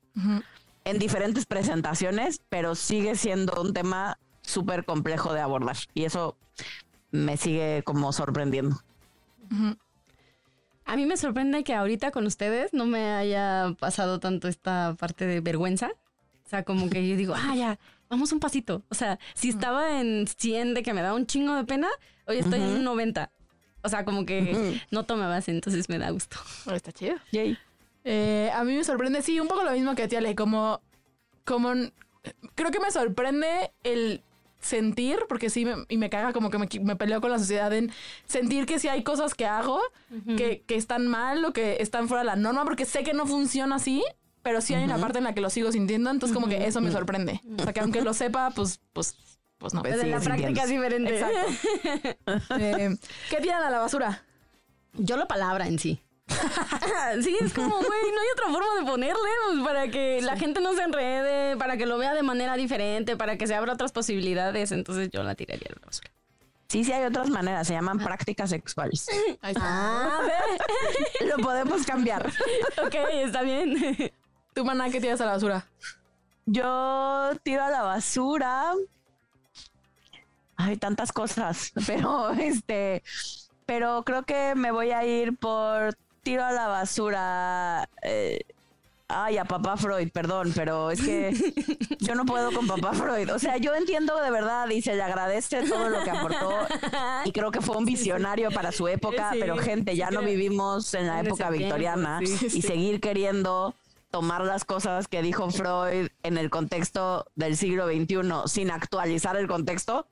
en 0.85 0.99
diferentes 0.99 1.47
presentaciones, 1.47 2.41
pero 2.49 2.75
sigue 2.75 3.15
siendo 3.15 3.61
un 3.61 3.73
tema 3.73 4.19
súper 4.43 4.85
complejo 4.85 5.33
de 5.33 5.41
abordar. 5.41 5.77
Y 5.95 6.05
eso 6.05 6.37
me 7.11 7.37
sigue 7.37 7.83
como 7.85 8.13
sorprendiendo. 8.13 8.81
A 10.89 10.97
mí 10.97 11.05
me 11.05 11.19
sorprende 11.19 11.63
que 11.65 11.75
ahorita 11.75 12.11
con 12.11 12.27
ustedes 12.27 12.73
no 12.73 12.87
me 12.87 13.13
haya 13.13 13.75
pasado 13.79 14.21
tanto 14.21 14.49
esta 14.49 14.97
parte 14.99 15.27
de 15.27 15.41
vergüenza. 15.41 15.91
O 16.47 16.49
sea, 16.49 16.63
como 16.63 16.89
que 16.89 17.07
yo 17.07 17.15
digo, 17.15 17.35
ah, 17.37 17.55
ya, 17.55 17.79
vamos 18.09 18.33
un 18.33 18.41
pasito. 18.41 18.83
O 18.89 18.95
sea, 18.95 19.19
si 19.35 19.51
estaba 19.51 20.01
en 20.01 20.27
100 20.27 20.73
de 20.73 20.83
que 20.83 20.95
me 20.95 21.03
da 21.03 21.13
un 21.13 21.27
chingo 21.27 21.55
de 21.55 21.65
pena, 21.65 21.89
hoy 22.27 22.39
estoy 22.39 22.63
en 22.63 22.69
un 22.69 22.85
90. 22.85 23.31
O 23.83 23.89
sea, 23.91 24.07
como 24.07 24.25
que 24.25 24.81
no 24.91 25.05
tome 25.05 25.27
base, 25.27 25.51
entonces 25.51 25.91
me 25.91 25.99
da 25.99 26.09
gusto. 26.09 26.39
Está 26.73 26.91
chido. 26.91 27.17
Yay. 27.33 27.59
Eh, 28.05 28.51
a 28.55 28.65
mí 28.65 28.75
me 28.75 28.83
sorprende, 28.83 29.21
sí, 29.21 29.39
un 29.41 29.49
poco 29.49 29.65
lo 29.65 29.73
mismo 29.73 29.95
que 29.95 30.05
a 30.05 30.09
ti, 30.09 30.17
Ale, 30.17 30.35
como, 30.35 30.81
como, 31.45 31.75
creo 32.55 32.71
que 32.71 32.81
me 32.81 32.91
sorprende 32.91 33.75
el 33.85 34.23
sentir, 34.61 35.19
porque 35.29 35.51
sí, 35.51 35.65
me- 35.65 35.85
y 35.89 35.97
me 35.99 36.11
caga 36.11 36.33
como 36.33 36.51
que 36.51 36.59
me, 36.59 36.69
me 36.83 36.97
peleo 36.97 37.21
con 37.21 37.31
la 37.31 37.39
sociedad 37.39 37.73
en 37.73 37.93
sentir 38.27 38.67
que 38.67 38.79
sí 38.79 38.89
hay 38.89 39.03
cosas 39.05 39.35
que 39.35 39.47
hago 39.47 39.81
que, 40.37 40.63
que 40.67 40.75
están 40.77 41.07
mal 41.07 41.45
o 41.45 41.53
que 41.53 41.77
están 41.81 42.09
fuera 42.09 42.23
de 42.23 42.27
la 42.27 42.37
norma, 42.37 42.65
porque 42.65 42.85
sé 42.85 43.03
que 43.05 43.13
no 43.15 43.27
funciona 43.27 43.77
así, 43.77 44.03
pero 44.43 44.61
sí 44.61 44.75
hay 44.75 44.85
una 44.85 44.99
parte 44.99 45.19
en 45.19 45.25
la 45.25 45.35
que 45.35 45.41
lo 45.41 45.51
sigo 45.51 45.71
sintiendo, 45.73 46.11
entonces 46.11 46.35
como 46.35 46.49
que 46.49 46.67
eso 46.67 46.81
me 46.81 46.91
sorprende. 46.93 47.41
O 47.59 47.63
sea, 47.63 47.73
que 47.73 47.81
aunque 47.81 48.01
lo 48.03 48.15
sepa, 48.15 48.51
pues, 48.51 48.81
pues, 48.93 49.17
pues 49.59 49.75
no. 49.75 49.83
Pues 49.83 49.95
Pero 49.95 50.05
en 50.05 50.11
la 50.13 50.21
práctica 50.21 50.63
es 50.65 50.71
diferente. 50.71 51.25
Eh, 52.59 52.97
¿Qué 53.31 53.37
tiran 53.41 53.63
a 53.63 53.71
la 53.71 53.79
basura? 53.79 54.23
Yo 54.95 55.17
la 55.17 55.27
palabra 55.29 55.67
en 55.69 55.79
sí. 55.79 56.01
sí, 57.23 57.37
es 57.41 57.55
como, 57.55 57.77
güey, 57.77 58.13
no 58.13 58.21
hay 58.21 58.29
otra 58.33 58.47
forma 58.53 58.81
de 58.81 58.87
ponerle, 58.87 59.29
pues, 59.47 59.65
para 59.65 59.89
que 59.89 60.21
la 60.23 60.37
gente 60.37 60.61
no 60.61 60.75
se 60.75 60.83
enrede, 60.83 61.57
para 61.57 61.77
que 61.77 61.87
lo 61.87 61.99
vea 61.99 62.15
de 62.15 62.23
manera 62.23 62.55
diferente, 62.57 63.17
para 63.17 63.37
que 63.39 63.47
se 63.47 63.55
abra 63.55 63.73
otras 63.73 63.93
posibilidades. 63.93 64.73
Entonces 64.73 65.11
yo 65.11 65.23
la 65.23 65.35
tiraría 65.35 65.69
a 65.71 65.81
la 65.81 65.87
basura. 65.87 66.11
Sí, 66.69 66.85
sí 66.85 66.93
hay 66.93 67.05
otras 67.05 67.31
maneras, 67.31 67.67
se 67.67 67.73
llaman 67.73 67.99
prácticas 67.99 68.51
sexuales. 68.51 69.07
Ahí 69.41 69.53
está. 69.53 69.63
Ah. 69.65 70.21
Lo 71.27 71.43
podemos 71.43 71.85
cambiar. 71.87 72.27
ok, 72.85 72.95
está 73.25 73.43
bien. 73.43 74.13
¿Tu 74.55 74.65
maná 74.65 74.91
qué 74.91 75.01
tiras 75.01 75.21
a 75.21 75.27
la 75.27 75.33
basura? 75.33 75.67
Yo 76.45 77.31
tiro 77.43 77.65
a 77.65 77.71
la 77.71 77.83
basura. 77.83 78.75
Hay 80.57 80.77
tantas 80.77 81.13
cosas, 81.13 81.73
pero 81.87 82.31
este, 82.33 83.03
pero 83.65 84.03
creo 84.03 84.25
que 84.25 84.55
me 84.57 84.73
voy 84.73 84.91
a 84.91 85.05
ir 85.05 85.37
por 85.37 85.97
tiro 86.29 86.45
a 86.45 86.53
la 86.53 86.69
basura. 86.69 87.89
eh, 88.03 88.41
ay, 89.09 89.39
a 89.39 89.47
papá 89.47 89.79
Freud, 89.79 90.11
perdón, 90.13 90.53
pero 90.55 90.91
es 90.91 91.01
que 91.01 91.33
yo 92.01 92.15
no 92.15 92.27
puedo 92.27 92.53
con 92.53 92.67
papá 92.67 92.93
Freud. 92.93 93.33
O 93.35 93.39
sea, 93.39 93.57
yo 93.57 93.75
entiendo 93.75 94.21
de 94.21 94.31
verdad 94.31 94.69
y 94.69 94.83
se 94.83 94.95
le 94.95 95.03
agradece 95.03 95.63
todo 95.63 95.89
lo 95.89 96.05
que 96.05 96.11
aportó 96.11 96.51
y 97.25 97.33
creo 97.33 97.51
que 97.51 97.63
fue 97.63 97.79
un 97.79 97.87
visionario 97.87 98.51
para 98.51 98.73
su 98.73 98.89
época, 98.89 99.31
Sí, 99.33 99.39
pero 99.41 99.57
gente, 99.57 99.97
ya 99.97 100.11
no 100.11 100.21
vivimos 100.21 100.93
en 100.93 101.07
la 101.07 101.21
época 101.21 101.49
tiempo, 101.49 101.59
victoriana 101.59 102.21
sí, 102.23 102.49
y 102.59 102.61
seguir 102.63 103.01
queriendo 103.01 103.75
tomar 104.11 104.43
las 104.43 104.67
cosas 104.67 105.09
que 105.09 105.23
dijo 105.23 105.51
Freud 105.51 106.09
en 106.23 106.37
el 106.37 106.51
contexto 106.51 107.27
del 107.37 107.57
siglo 107.57 107.87
XXI 107.87 108.19
sin 108.47 108.71
actualizar 108.71 109.37
el 109.37 109.47
contexto, 109.49 110.07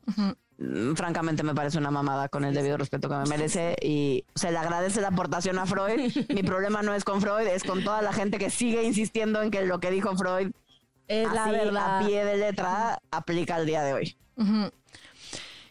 francamente 0.94 1.42
me 1.42 1.54
parece 1.54 1.78
una 1.78 1.90
mamada 1.90 2.28
con 2.28 2.44
el 2.44 2.54
debido 2.54 2.78
respeto 2.78 3.08
que 3.08 3.14
me 3.16 3.26
merece 3.26 3.76
y 3.82 4.24
se 4.34 4.50
le 4.50 4.58
agradece 4.58 5.00
la 5.00 5.08
aportación 5.08 5.58
a 5.58 5.66
Freud. 5.66 6.12
Mi 6.34 6.42
problema 6.42 6.82
no 6.82 6.94
es 6.94 7.04
con 7.04 7.20
Freud, 7.20 7.46
es 7.46 7.62
con 7.64 7.84
toda 7.84 8.00
la 8.02 8.12
gente 8.12 8.38
que 8.38 8.50
sigue 8.50 8.82
insistiendo 8.82 9.42
en 9.42 9.50
que 9.50 9.66
lo 9.66 9.80
que 9.80 9.90
dijo 9.90 10.16
Freud 10.16 10.52
Es 11.08 11.30
la 11.32 11.50
verdad. 11.50 12.00
a 12.00 12.06
pie 12.06 12.24
de 12.24 12.36
letra 12.38 13.00
aplica 13.10 13.56
al 13.56 13.66
día 13.66 13.82
de 13.82 13.92
hoy. 13.92 14.16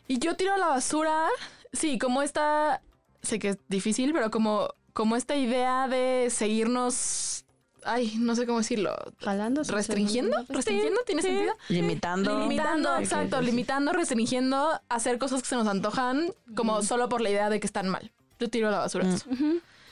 Y 0.08 0.20
yo 0.20 0.36
tiro 0.36 0.54
a 0.54 0.58
la 0.58 0.68
basura, 0.68 1.28
sí, 1.74 1.98
como 1.98 2.22
esta, 2.22 2.82
sé 3.22 3.40
que 3.40 3.50
es 3.50 3.58
difícil, 3.68 4.14
pero 4.14 4.30
como, 4.30 4.70
como 4.94 5.16
esta 5.16 5.36
idea 5.36 5.88
de 5.88 6.28
seguirnos, 6.30 7.45
ay, 7.86 8.16
no 8.18 8.36
sé 8.36 8.46
cómo 8.46 8.58
decirlo, 8.60 8.96
Jalando, 9.20 9.64
restringiendo, 9.64 10.38
restringiendo, 10.50 11.00
¿tiene 11.06 11.22
sí. 11.22 11.30
sentido? 11.30 11.54
Limitando. 11.70 12.40
Limitando, 12.42 12.98
exacto, 12.98 13.42
limitando, 13.42 13.94
restringiendo, 13.94 14.82
hacer 14.90 15.18
cosas 15.18 15.42
que 15.42 15.48
se 15.50 15.56
nos 15.56 15.68
antojan, 15.68 16.34
como 16.56 16.82
solo 16.84 17.08
por 17.10 17.22
la 17.22 17.30
idea 17.30 17.50
de 17.50 17.60
que 17.60 17.68
están 17.68 17.88
mal. 17.90 18.12
Yo 18.40 18.50
tiro 18.50 18.68
a 18.68 18.72
la 18.72 18.80
basura 18.80 19.08
eso. 19.08 19.28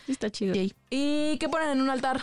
Está 0.08 0.30
chido. 0.30 0.54
¿Y 0.90 1.38
qué 1.38 1.48
ponen 1.50 1.70
en 1.70 1.82
un 1.82 1.90
altar? 1.90 2.20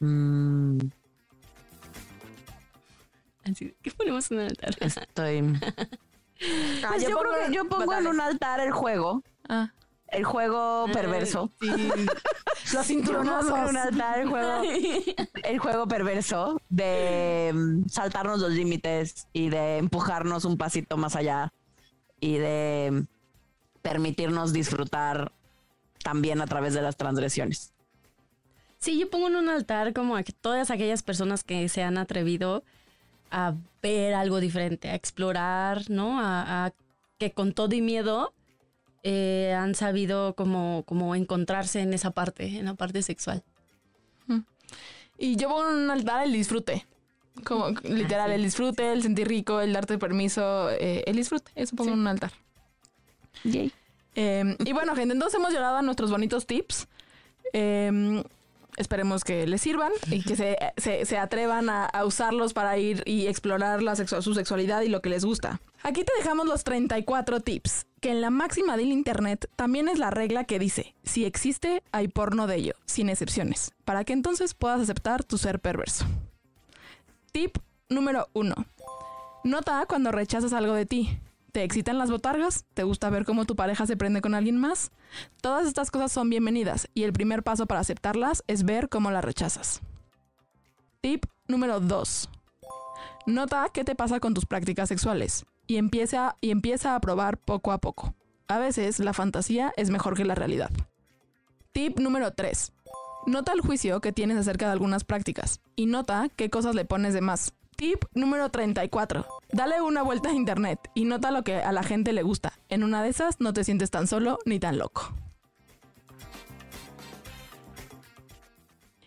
Mm, 0.00 0.78
Así, 3.44 3.74
¿Qué 3.82 3.90
ponemos 3.90 4.30
en 4.30 4.40
el 4.40 4.46
altar? 4.46 4.76
estoy. 4.80 5.42
Ah, 6.84 6.88
Pues 6.88 7.06
yo, 7.06 7.16
creo 7.18 7.32
que 7.46 7.54
yo 7.54 7.68
pongo 7.68 7.94
en 7.94 8.08
un 8.08 8.20
altar 8.20 8.58
el 8.58 8.72
juego, 8.72 9.22
Ah, 9.48 9.72
el 10.08 10.24
juego 10.24 10.86
perverso. 10.92 11.52
sí. 11.60 11.68
Los 12.72 12.86
cinturonazos. 12.86 13.58
en 13.58 13.64
un 13.64 13.76
altar 13.76 14.20
el 14.20 14.28
juego, 14.28 14.62
el 15.44 15.58
juego 15.58 15.88
perverso 15.88 16.60
de 16.68 17.50
mm, 17.54 17.88
saltarnos 17.88 18.40
los 18.40 18.52
límites 18.52 19.26
y 19.32 19.50
de 19.50 19.78
empujarnos 19.78 20.44
un 20.44 20.56
pasito 20.56 20.96
más 20.96 21.16
allá 21.16 21.52
y 22.20 22.38
de 22.38 22.90
mm, 22.92 23.80
permitirnos 23.82 24.52
disfrutar 24.52 25.32
también 26.02 26.40
a 26.40 26.46
través 26.46 26.74
de 26.74 26.82
las 26.82 26.96
transgresiones. 26.96 27.72
Sí, 28.78 28.98
yo 28.98 29.08
pongo 29.10 29.28
en 29.28 29.36
un 29.36 29.48
altar 29.48 29.92
como 29.92 30.16
a 30.16 30.22
todas 30.22 30.70
aquellas 30.70 31.02
personas 31.02 31.44
que 31.44 31.68
se 31.68 31.82
han 31.82 31.98
atrevido 31.98 32.64
a 33.30 33.54
ver 33.80 34.14
algo 34.14 34.40
diferente, 34.40 34.90
a 34.90 34.94
explorar, 34.94 35.88
¿no? 35.88 36.20
A, 36.20 36.66
a 36.66 36.72
que 37.18 37.30
con 37.32 37.52
todo 37.52 37.74
y 37.74 37.80
miedo 37.80 38.34
eh, 39.02 39.54
han 39.56 39.74
sabido 39.74 40.34
como, 40.34 40.84
como 40.86 41.14
encontrarse 41.14 41.80
en 41.80 41.92
esa 41.94 42.10
parte, 42.10 42.58
en 42.58 42.66
la 42.66 42.74
parte 42.74 43.02
sexual. 43.02 43.42
Y 45.18 45.36
yo 45.36 45.48
pongo 45.48 45.70
en 45.70 45.76
un 45.76 45.90
altar 45.90 46.24
el 46.24 46.32
disfrute. 46.32 46.84
Como 47.44 47.68
literal, 47.84 48.32
el 48.32 48.42
disfrute, 48.42 48.92
el 48.92 49.02
sentir 49.02 49.28
rico, 49.28 49.60
el 49.60 49.72
darte 49.72 49.96
permiso, 49.96 50.70
eh, 50.70 51.04
el 51.06 51.16
disfrute. 51.16 51.52
Eso 51.54 51.76
pongo 51.76 51.92
en 51.92 52.00
un 52.00 52.08
altar. 52.08 52.32
Eh, 54.14 54.56
y 54.64 54.72
bueno, 54.72 54.96
gente, 54.96 55.14
entonces 55.14 55.38
hemos 55.38 55.52
llegado 55.52 55.76
a 55.76 55.82
nuestros 55.82 56.10
bonitos 56.10 56.46
tips. 56.46 56.88
Eh, 57.52 58.22
esperemos 58.82 59.24
que 59.24 59.46
les 59.46 59.62
sirvan 59.62 59.90
y 60.10 60.22
que 60.22 60.36
se, 60.36 60.58
se- 60.76 61.06
se 61.06 61.16
atrevan 61.16 61.70
a, 61.70 61.88
usarlos 62.04 62.52
para 62.52 62.76
ir 62.76 63.02
y 63.06 63.26
explorar 63.28 63.82
la 63.82 63.96
su 63.96 64.34
sexualidad 64.34 64.82
y 64.82 64.88
lo 64.88 65.00
que 65.00 65.08
les 65.08 65.24
gusta. 65.24 65.60
Aquí 65.82 66.04
te 66.04 66.12
dejamos 66.18 66.46
los 66.46 66.62
34 66.64 67.40
tips, 67.40 67.86
que 68.00 68.10
en 68.10 68.20
la 68.20 68.30
máxima 68.30 68.76
del 68.76 68.92
Internet 68.92 69.48
también 69.56 69.88
es 69.88 69.98
la 69.98 70.10
regla 70.10 70.44
que 70.44 70.58
dice, 70.58 70.94
si 71.02 71.24
existe, 71.24 71.82
hay 71.92 72.08
porno 72.08 72.46
de 72.46 72.56
ello, 72.56 72.74
sin 72.84 73.08
excepciones, 73.08 73.72
para 73.84 74.04
que 74.04 74.12
entonces 74.12 74.52
puedas 74.54 74.80
aceptar 74.80 75.24
tu 75.24 75.38
ser 75.38 75.58
perverso. 75.60 76.04
Tip 77.32 77.56
número 77.88 78.28
1. 78.34 78.54
Nota 79.44 79.84
cuando 79.88 80.12
rechazas 80.12 80.52
algo 80.52 80.74
de 80.74 80.86
ti. 80.86 81.18
¿Te 81.52 81.64
excitan 81.64 81.98
las 81.98 82.10
botargas? 82.10 82.64
¿Te 82.72 82.82
gusta 82.82 83.10
ver 83.10 83.26
cómo 83.26 83.44
tu 83.44 83.56
pareja 83.56 83.86
se 83.86 83.98
prende 83.98 84.22
con 84.22 84.34
alguien 84.34 84.56
más? 84.56 84.90
Todas 85.42 85.66
estas 85.66 85.90
cosas 85.90 86.10
son 86.10 86.30
bienvenidas 86.30 86.88
y 86.94 87.02
el 87.02 87.12
primer 87.12 87.42
paso 87.42 87.66
para 87.66 87.80
aceptarlas 87.80 88.42
es 88.46 88.64
ver 88.64 88.88
cómo 88.88 89.10
las 89.10 89.22
rechazas. 89.22 89.82
Tip 91.02 91.26
número 91.48 91.78
2. 91.78 92.30
Nota 93.26 93.68
qué 93.70 93.84
te 93.84 93.94
pasa 93.94 94.18
con 94.18 94.32
tus 94.32 94.46
prácticas 94.46 94.88
sexuales 94.88 95.44
y 95.66 95.76
empieza, 95.76 96.36
y 96.40 96.52
empieza 96.52 96.94
a 96.94 97.00
probar 97.00 97.36
poco 97.36 97.72
a 97.72 97.78
poco. 97.78 98.14
A 98.48 98.58
veces 98.58 98.98
la 98.98 99.12
fantasía 99.12 99.74
es 99.76 99.90
mejor 99.90 100.16
que 100.16 100.24
la 100.24 100.34
realidad. 100.34 100.70
Tip 101.72 102.00
número 102.00 102.32
3. 102.32 102.72
Nota 103.26 103.52
el 103.52 103.60
juicio 103.60 104.00
que 104.00 104.12
tienes 104.12 104.38
acerca 104.38 104.66
de 104.66 104.72
algunas 104.72 105.04
prácticas 105.04 105.60
y 105.76 105.84
nota 105.84 106.30
qué 106.34 106.48
cosas 106.48 106.74
le 106.74 106.86
pones 106.86 107.12
de 107.12 107.20
más. 107.20 107.52
Tip 107.76 108.04
número 108.14 108.48
34. 108.50 109.26
Dale 109.50 109.80
una 109.80 110.02
vuelta 110.02 110.30
a 110.30 110.32
internet 110.32 110.78
y 110.94 111.04
nota 111.04 111.30
lo 111.30 111.42
que 111.42 111.56
a 111.56 111.72
la 111.72 111.82
gente 111.82 112.12
le 112.12 112.22
gusta. 112.22 112.52
En 112.68 112.84
una 112.84 113.02
de 113.02 113.10
esas 113.10 113.40
no 113.40 113.52
te 113.52 113.64
sientes 113.64 113.90
tan 113.90 114.06
solo 114.06 114.38
ni 114.44 114.58
tan 114.58 114.78
loco. 114.78 115.12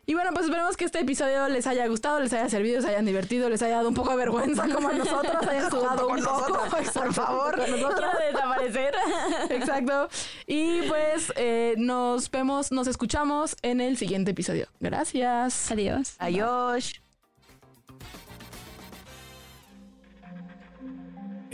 Y 0.07 0.13
bueno, 0.13 0.32
pues 0.34 0.45
esperemos 0.45 0.78
que 0.78 0.86
este 0.86 0.99
episodio 0.99 1.47
les 1.47 1.66
haya 1.66 1.88
gustado, 1.88 2.20
les 2.20 2.32
haya 2.34 2.47
servido, 2.47 2.80
les 2.80 2.86
hayan 2.86 3.05
divertido, 3.05 3.49
les 3.49 3.63
haya 3.63 3.78
dado 3.78 3.89
un 3.89 3.95
poco 3.95 4.11
de 4.11 4.18
vergüenza 4.18 4.68
como 4.70 4.89
a 4.89 4.93
nosotros, 4.97 5.47
hayan 5.47 5.72
sudado 5.72 6.07
un 6.07 6.24
poco. 6.24 6.59
por 6.93 7.13
favor. 7.13 7.55
Quiero 7.55 7.89
desaparecer. 8.32 8.93
Exacto. 9.49 10.07
Y 10.45 10.84
pues 10.84 11.34
eh, 11.36 11.74
nos 11.78 12.30
vemos, 12.30 12.72
nos 12.72 12.86
escuchamos 12.86 13.55
en 13.63 13.82
el 13.82 13.97
siguiente 13.97 14.32
episodio. 14.32 14.68
Gracias. 14.80 15.72
Adiós. 15.72 16.16
Adiós. 16.20 17.05